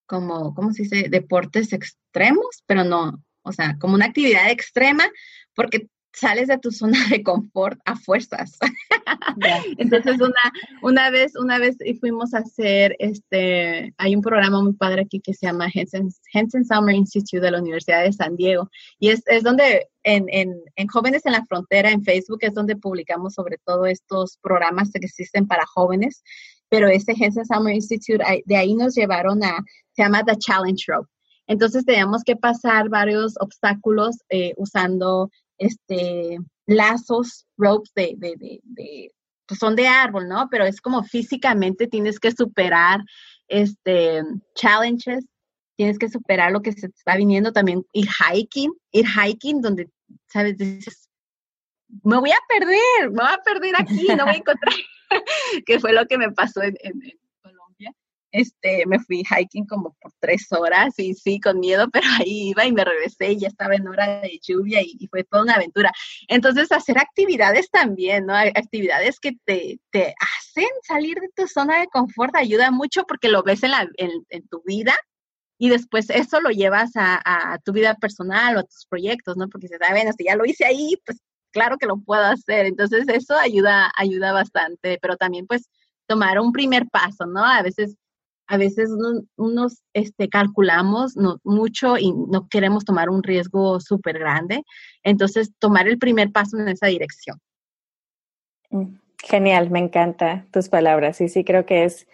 como, 0.07 0.55
¿cómo 0.55 0.73
se 0.73 0.83
dice? 0.85 1.09
Deportes 1.09 1.73
extremos, 1.73 2.63
pero 2.67 2.85
no, 2.85 3.25
o 3.43 3.53
sea, 3.53 3.77
como 3.79 3.95
una 3.95 4.07
actividad 4.07 4.51
extrema, 4.51 5.11
porque 5.55 5.89
sales 6.15 6.49
de 6.49 6.59
tu 6.59 6.71
zona 6.71 6.99
de 7.11 7.23
confort 7.23 7.79
a 7.85 7.97
fuerzas. 7.97 8.57
Entonces 9.79 10.21
una, 10.21 10.53
una 10.83 11.11
vez, 11.11 11.33
una 11.37 11.59
vez 11.59 11.77
fuimos 12.01 12.35
a 12.35 12.39
hacer 12.39 12.97
este, 12.99 13.93
hay 13.99 14.17
un 14.17 14.23
programa 14.23 14.63
muy 14.63 14.75
padre 14.75 15.03
aquí 15.03 15.21
que 15.21 15.35
se 15.35 15.47
llama 15.47 15.69
Henson, 15.73 16.65
Summer 16.65 16.95
Institute 16.95 17.41
de 17.41 17.51
la 17.51 17.61
Universidad 17.61 18.05
de 18.05 18.13
San 18.13 18.37
Diego. 18.37 18.71
Y 18.99 19.11
es, 19.11 19.23
es 19.27 19.43
donde 19.43 19.89
en, 20.05 20.27
en, 20.29 20.55
en, 20.77 20.89
Jóvenes 20.89 21.27
en 21.27 21.33
la 21.33 21.45
Frontera, 21.47 21.91
en 21.91 22.05
Facebook, 22.05 22.39
es 22.43 22.55
donde 22.55 22.77
publicamos 22.77 23.35
sobre 23.35 23.59
todo 23.65 23.87
estos 23.87 24.39
programas 24.43 24.91
que 24.91 25.05
existen 25.05 25.47
para 25.47 25.65
jóvenes. 25.67 26.23
Pero 26.69 26.89
este 26.89 27.15
Henson 27.19 27.45
Summer 27.45 27.75
Institute, 27.75 28.25
de 28.45 28.57
ahí 28.57 28.75
nos 28.75 28.95
llevaron 28.95 29.43
a, 29.45 29.59
se 29.93 30.03
llama 30.03 30.25
The 30.25 30.37
Challenge 30.37 30.83
Rope. 30.89 31.09
Entonces 31.47 31.85
teníamos 31.85 32.23
que 32.25 32.37
pasar 32.37 32.89
varios 32.89 33.35
obstáculos 33.39 34.17
eh, 34.31 34.55
usando 34.57 35.31
este, 35.65 36.39
lazos, 36.67 37.47
ropes 37.57 37.93
de, 37.95 38.15
de, 38.19 38.61
de, 38.63 39.11
pues 39.47 39.59
son 39.59 39.77
de 39.77 39.87
árbol, 39.87 40.29
¿no? 40.29 40.49
Pero 40.51 40.65
es 40.65 40.81
como 40.81 41.03
físicamente 41.03 41.87
tienes 41.87 42.21
que 42.21 42.33
superar 42.33 43.01
este, 43.49 44.23
challenges, 44.55 45.25
tienes 45.77 45.99
que 45.99 46.09
superar 46.09 46.53
lo 46.53 46.61
que 46.61 46.73
se 46.73 46.87
está 46.87 47.17
viniendo 47.17 47.53
también, 47.53 47.85
ir 47.93 48.09
hiking, 48.09 48.73
ir 48.93 49.07
hiking 49.07 49.61
donde, 49.61 49.89
¿sabes? 50.27 50.59
Dices, 50.59 51.09
me 52.03 52.19
voy 52.19 52.31
a 52.31 52.39
perder, 52.49 53.11
me 53.11 53.23
voy 53.23 53.33
a 53.33 53.43
perder 53.43 53.75
aquí, 53.79 54.07
no 54.17 54.25
voy 54.25 54.35
a 54.35 54.39
encontrar, 54.39 54.75
que 55.67 55.81
fue 55.81 55.93
lo 55.93 56.07
que 56.07 56.19
me 56.19 56.31
pasó 56.31 56.63
en, 56.63 56.77
este, 58.35 58.85
me 58.87 58.99
fui 58.99 59.23
hiking 59.23 59.65
como 59.65 59.95
por 60.01 60.13
tres 60.19 60.49
horas 60.51 60.99
y 60.99 61.15
sí, 61.15 61.39
con 61.39 61.61
miedo, 61.61 61.89
pero 61.93 62.07
ahí 62.19 62.49
iba 62.51 62.67
y 62.67 62.73
me 62.73 62.85
regresé 62.85 63.33
y 63.33 63.39
ya 63.39 63.49
estaba 63.49 63.77
en 63.77 63.87
hora 63.87 64.21
de 64.21 64.41
lluvia 64.43 64.83
y, 64.83 65.07
fue 65.09 65.23
toda 65.23 65.45
una 65.45 65.55
aventura. 65.55 65.93
Entonces, 66.27 66.73
hacer 66.73 66.99
actividades 66.99 67.71
también, 67.71 68.27
¿no? 68.27 68.35
Actividades 68.35 69.21
que 69.21 69.33
te, 69.45 69.79
te 69.91 70.15
hacen 70.19 70.69
salir 70.83 71.21
de 71.21 71.29
tu 71.37 71.47
zona 71.47 71.81
de 71.81 71.87
confort 71.87 72.35
ayuda 72.35 72.73
mucho 72.73 73.05
porque 73.05 73.29
lo 73.29 73.45
ves 73.45 73.63
en, 73.63 73.71
la, 73.71 73.89
en, 73.97 74.49
tu 74.49 74.63
vida 74.65 74.97
y 75.57 75.69
después 75.69 76.11
eso 76.11 76.41
lo 76.41 76.51
llevas 76.51 76.91
a, 76.97 77.59
tu 77.65 77.73
vida 77.73 77.95
personal 77.95 78.57
o 78.57 78.61
a 78.61 78.65
tus 78.65 78.87
proyectos, 78.87 79.37
¿no? 79.37 79.49
Porque 79.49 79.69
dices, 79.69 79.81
ah, 79.89 79.93
bueno, 79.93 80.11
si 80.17 80.25
ya 80.25 80.35
lo 80.35 80.45
hice 80.45 80.65
ahí, 80.65 80.97
pues 81.07 81.21
claro 81.53 81.79
que 81.79 81.87
lo 81.87 81.99
puedo 81.99 82.25
hacer. 82.25 82.67
Entonces, 82.67 83.07
eso 83.09 83.39
ayuda, 83.39 83.93
ayuda 83.97 84.33
bastante, 84.33 84.99
pero 85.01 85.17
también 85.17 85.47
pues 85.47 85.69
tomar 86.09 86.41
un 86.41 86.53
primer 86.53 86.89
paso, 86.89 87.27
¿no? 87.27 87.45
A 87.45 87.63
veces 87.63 87.97
a 88.47 88.57
veces 88.57 88.91
unos 89.37 89.83
este, 89.93 90.29
calculamos 90.29 91.15
mucho 91.45 91.97
y 91.97 92.13
no 92.13 92.49
queremos 92.49 92.85
tomar 92.85 93.09
un 93.09 93.23
riesgo 93.23 93.81
súper 93.81 94.19
grande. 94.19 94.65
Entonces, 95.03 95.53
tomar 95.59 95.89
el 95.89 95.99
primer 95.99 96.31
paso 96.31 96.59
en 96.59 96.69
esa 96.69 96.87
dirección. 96.87 97.39
Mm, 98.71 98.97
genial, 99.23 99.71
me 99.71 99.79
encanta 99.79 100.47
tus 100.53 100.69
palabras. 100.69 101.21
Y 101.21 101.29
sí, 101.29 101.45
creo 101.45 101.65
que 101.65 101.85
es, 101.85 102.07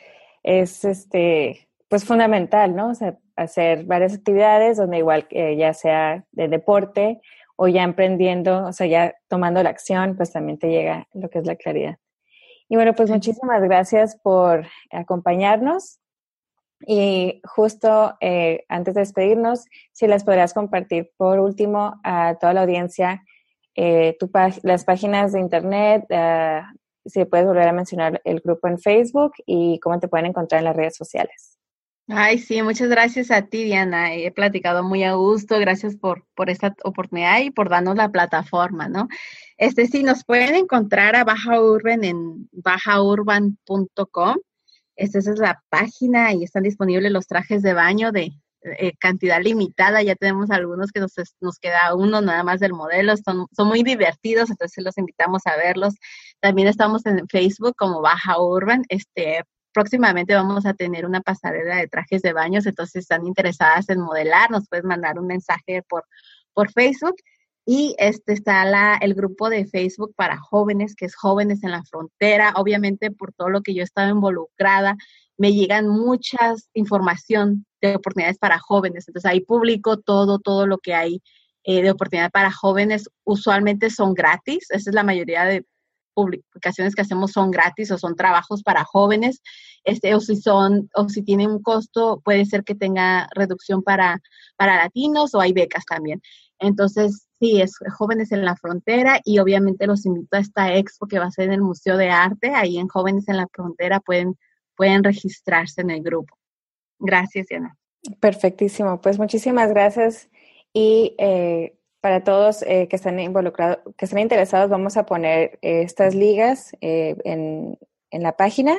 es 0.43 0.85
este, 0.85 1.69
pues 1.89 2.05
fundamental, 2.05 2.77
¿no? 2.77 2.91
O 2.91 2.95
sea, 2.95 3.19
hacer 3.37 3.85
varias 3.85 4.15
actividades 4.15 4.77
donde 4.77 4.99
igual 4.99 5.27
ya 5.31 5.73
sea 5.73 6.25
de 6.33 6.49
deporte 6.49 7.21
o 7.57 7.69
ya 7.69 7.83
emprendiendo, 7.83 8.67
o 8.67 8.73
sea, 8.73 8.87
ya 8.87 9.15
tomando 9.29 9.63
la 9.63 9.71
acción, 9.71 10.17
pues 10.17 10.33
también 10.33 10.59
te 10.59 10.71
llega 10.71 11.09
lo 11.13 11.29
que 11.29 11.41
es 11.41 11.47
la 11.47 11.57
claridad. 11.57 11.99
Y 12.71 12.77
bueno, 12.77 12.95
pues 12.95 13.11
muchísimas 13.11 13.63
gracias 13.63 14.17
por 14.23 14.67
acompañarnos. 14.91 16.00
Y 16.87 17.41
justo 17.45 18.17
eh, 18.21 18.65
antes 18.69 18.95
de 18.95 19.01
despedirnos, 19.01 19.67
si 19.93 20.07
las 20.07 20.25
podrías 20.25 20.55
compartir 20.55 21.11
por 21.17 21.39
último 21.39 22.01
a 22.05 22.37
toda 22.41 22.55
la 22.55 22.63
audiencia 22.63 23.23
eh, 23.75 24.17
tu 24.19 24.31
las 24.63 24.85
páginas 24.85 25.33
de 25.33 25.41
internet, 25.41 26.05
uh, 26.11 26.63
si 27.09 27.25
puedes 27.25 27.47
volver 27.47 27.69
a 27.69 27.73
mencionar 27.73 28.21
el 28.25 28.41
grupo 28.41 28.69
en 28.69 28.79
Facebook 28.79 29.33
y 29.47 29.79
cómo 29.81 29.99
te 29.99 30.09
pueden 30.09 30.27
encontrar 30.27 30.59
en 30.59 30.67
las 30.67 30.77
redes 30.77 30.97
sociales. 30.97 31.57
Ay, 32.09 32.39
sí, 32.39 32.61
muchas 32.61 32.89
gracias 32.89 33.31
a 33.31 33.43
ti, 33.43 33.63
Diana. 33.63 34.13
He 34.15 34.33
platicado 34.33 34.83
muy 34.83 35.05
a 35.05 35.15
gusto. 35.15 35.61
Gracias 35.61 35.95
por, 35.97 36.27
por 36.35 36.51
esta 36.51 36.75
oportunidad 36.83 37.39
y 37.41 37.51
por 37.51 37.69
darnos 37.69 37.95
la 37.95 38.09
plataforma, 38.09 38.89
¿no? 38.89 39.07
Este 39.57 39.87
sí, 39.87 40.03
nos 40.03 40.25
pueden 40.25 40.57
encontrar 40.57 41.15
a 41.15 41.23
Baja 41.23 41.61
Urban 41.61 42.03
en 42.03 42.49
bajaurban.com 42.51 44.37
esta 45.01 45.19
es 45.19 45.39
la 45.39 45.63
página 45.71 46.33
y 46.35 46.45
están 46.45 46.63
disponibles 46.63 47.11
los 47.11 47.27
trajes 47.27 47.63
de 47.63 47.73
baño 47.73 48.13
de 48.13 48.33
eh, 48.63 48.93
cantidad 48.99 49.41
limitada. 49.43 50.03
Ya 50.03 50.15
tenemos 50.15 50.51
algunos 50.51 50.93
que 50.93 51.01
nos, 51.01 51.15
nos, 51.41 51.59
queda 51.59 51.95
uno 51.95 52.21
nada 52.21 52.43
más 52.45 52.61
del 52.61 52.75
modelo. 52.75 53.15
Son, 53.17 53.47
son 53.57 53.69
muy 53.69 53.83
divertidos, 53.83 54.51
entonces 54.51 54.85
los 54.85 54.99
invitamos 54.99 55.47
a 55.47 55.57
verlos. 55.57 55.95
También 56.41 56.69
estamos 56.69 57.07
en 57.07 57.27
Facebook 57.29 57.75
como 57.77 58.03
Baja 58.03 58.39
Urban. 58.39 58.83
Este, 58.91 59.43
próximamente 59.73 60.35
vamos 60.35 60.67
a 60.67 60.75
tener 60.75 61.07
una 61.07 61.23
pasarela 61.23 61.77
de 61.77 61.89
trajes 61.89 62.21
de 62.21 62.35
baños, 62.35 62.67
entonces 62.67 62.93
si 62.93 62.99
están 62.99 63.27
interesadas 63.27 63.89
en 63.89 64.01
modelar, 64.01 64.51
nos 64.51 64.69
puedes 64.69 64.85
mandar 64.85 65.19
un 65.19 65.27
mensaje 65.27 65.83
por, 65.89 66.05
por 66.53 66.71
Facebook. 66.73 67.17
Y 67.73 67.95
este 67.99 68.33
está 68.33 68.65
la, 68.65 68.97
el 69.01 69.15
grupo 69.15 69.49
de 69.49 69.65
Facebook 69.65 70.13
para 70.17 70.39
jóvenes, 70.39 70.97
que 70.97 71.05
es 71.05 71.15
Jóvenes 71.15 71.63
en 71.63 71.71
la 71.71 71.85
Frontera. 71.85 72.53
Obviamente, 72.57 73.13
por 73.13 73.33
todo 73.33 73.49
lo 73.49 73.63
que 73.63 73.75
yo 73.75 73.83
he 73.83 73.85
estado 73.85 74.11
involucrada, 74.11 74.97
me 75.39 75.53
llegan 75.53 75.87
muchas 75.87 76.69
información 76.75 77.65
de 77.81 77.95
oportunidades 77.95 78.39
para 78.39 78.59
jóvenes. 78.59 79.07
Entonces 79.07 79.31
ahí 79.31 79.41
publico 79.43 79.99
todo, 79.99 80.41
todo 80.41 80.67
lo 80.67 80.79
que 80.79 80.95
hay 80.95 81.23
eh, 81.63 81.81
de 81.81 81.93
oportunidad 81.93 82.33
para 82.33 82.51
jóvenes. 82.51 83.09
Usualmente 83.23 83.89
son 83.91 84.15
gratis. 84.15 84.67
Esa 84.71 84.91
es 84.91 84.95
la 84.97 85.05
mayoría 85.05 85.45
de 85.45 85.65
publicaciones 86.13 86.97
que 86.97 87.03
hacemos 87.03 87.31
son 87.31 87.53
gratis 87.53 87.93
o 87.93 87.99
son 87.99 88.17
trabajos 88.17 88.65
para 88.65 88.83
jóvenes. 88.83 89.43
Este, 89.85 90.17
o 90.17 90.21
si 90.21 90.35
son, 90.35 90.91
o 90.93 91.09
si 91.09 91.23
tienen 91.23 91.53
un 91.53 91.63
costo, 91.63 92.21
puede 92.25 92.47
ser 92.47 92.65
que 92.65 92.75
tenga 92.75 93.29
reducción 93.33 93.85
para, 93.85 94.21
para 94.57 94.77
latinos 94.77 95.37
o 95.37 95.41
hay 95.41 95.53
becas 95.53 95.85
también. 95.85 96.21
Entonces, 96.59 97.29
sí, 97.41 97.61
es 97.61 97.77
Jóvenes 97.97 98.31
en 98.33 98.45
la 98.45 98.55
Frontera 98.55 99.21
y 99.25 99.39
obviamente 99.39 99.87
los 99.87 100.05
invito 100.07 100.37
a 100.37 100.41
esta 100.41 100.77
expo 100.77 101.07
que 101.07 101.19
va 101.19 101.25
a 101.25 101.31
ser 101.31 101.47
en 101.47 101.55
el 101.55 101.63
Museo 101.63 101.97
de 101.97 102.11
Arte. 102.11 102.53
Ahí 102.55 102.79
en 102.79 102.87
Jóvenes 102.87 103.29
en 103.29 103.39
la 103.39 103.49
Frontera 103.51 103.99
pueden, 104.01 104.37
pueden 104.77 105.03
registrarse 105.03 105.81
en 105.81 105.91
el 105.91 106.03
grupo. 106.03 106.37
Gracias, 106.99 107.49
Diana. 107.49 107.77
Perfectísimo. 108.21 109.01
Pues 109.01 109.19
muchísimas 109.19 109.71
gracias. 109.71 110.29
Y 110.73 111.17
eh, 111.19 111.77
para 112.01 112.23
todos 112.23 112.63
eh, 112.63 112.87
que 112.89 112.97
están 112.97 113.19
involucrados, 113.19 113.79
que 113.97 114.05
están 114.05 114.21
interesados, 114.21 114.71
vamos 114.71 114.97
a 114.97 115.07
poner 115.07 115.59
eh, 115.63 115.83
estas 115.83 116.15
ligas 116.15 116.73
en, 116.81 117.79
en, 118.11 118.23
la 118.23 118.37
página 118.37 118.79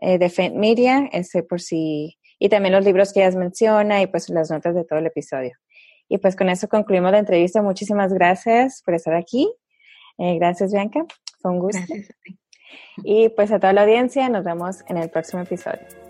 de 0.00 0.30
Fent 0.30 0.54
Media, 0.54 1.08
ese 1.12 1.42
por 1.42 1.60
si, 1.60 2.18
y 2.38 2.48
también 2.48 2.72
los 2.72 2.84
libros 2.84 3.12
que 3.12 3.20
ellas 3.20 3.34
menciona 3.34 4.00
y 4.00 4.06
pues 4.06 4.28
las 4.28 4.48
notas 4.48 4.76
de 4.76 4.84
todo 4.84 5.00
el 5.00 5.06
episodio. 5.06 5.56
Y 6.08 6.18
pues 6.18 6.36
con 6.36 6.48
eso 6.48 6.68
concluimos 6.68 7.12
la 7.12 7.18
entrevista. 7.18 7.62
Muchísimas 7.62 8.12
gracias 8.12 8.82
por 8.82 8.94
estar 8.94 9.14
aquí. 9.14 9.52
Eh, 10.18 10.36
gracias, 10.38 10.72
Bianca. 10.72 11.04
Fue 11.40 11.50
un 11.50 11.58
gusto. 11.58 11.80
Gracias 11.86 12.10
a 12.10 12.14
ti. 12.24 12.38
Y 13.04 13.28
pues 13.30 13.52
a 13.52 13.58
toda 13.58 13.72
la 13.72 13.82
audiencia, 13.82 14.28
nos 14.28 14.44
vemos 14.44 14.84
en 14.88 14.98
el 14.98 15.10
próximo 15.10 15.42
episodio. 15.42 16.07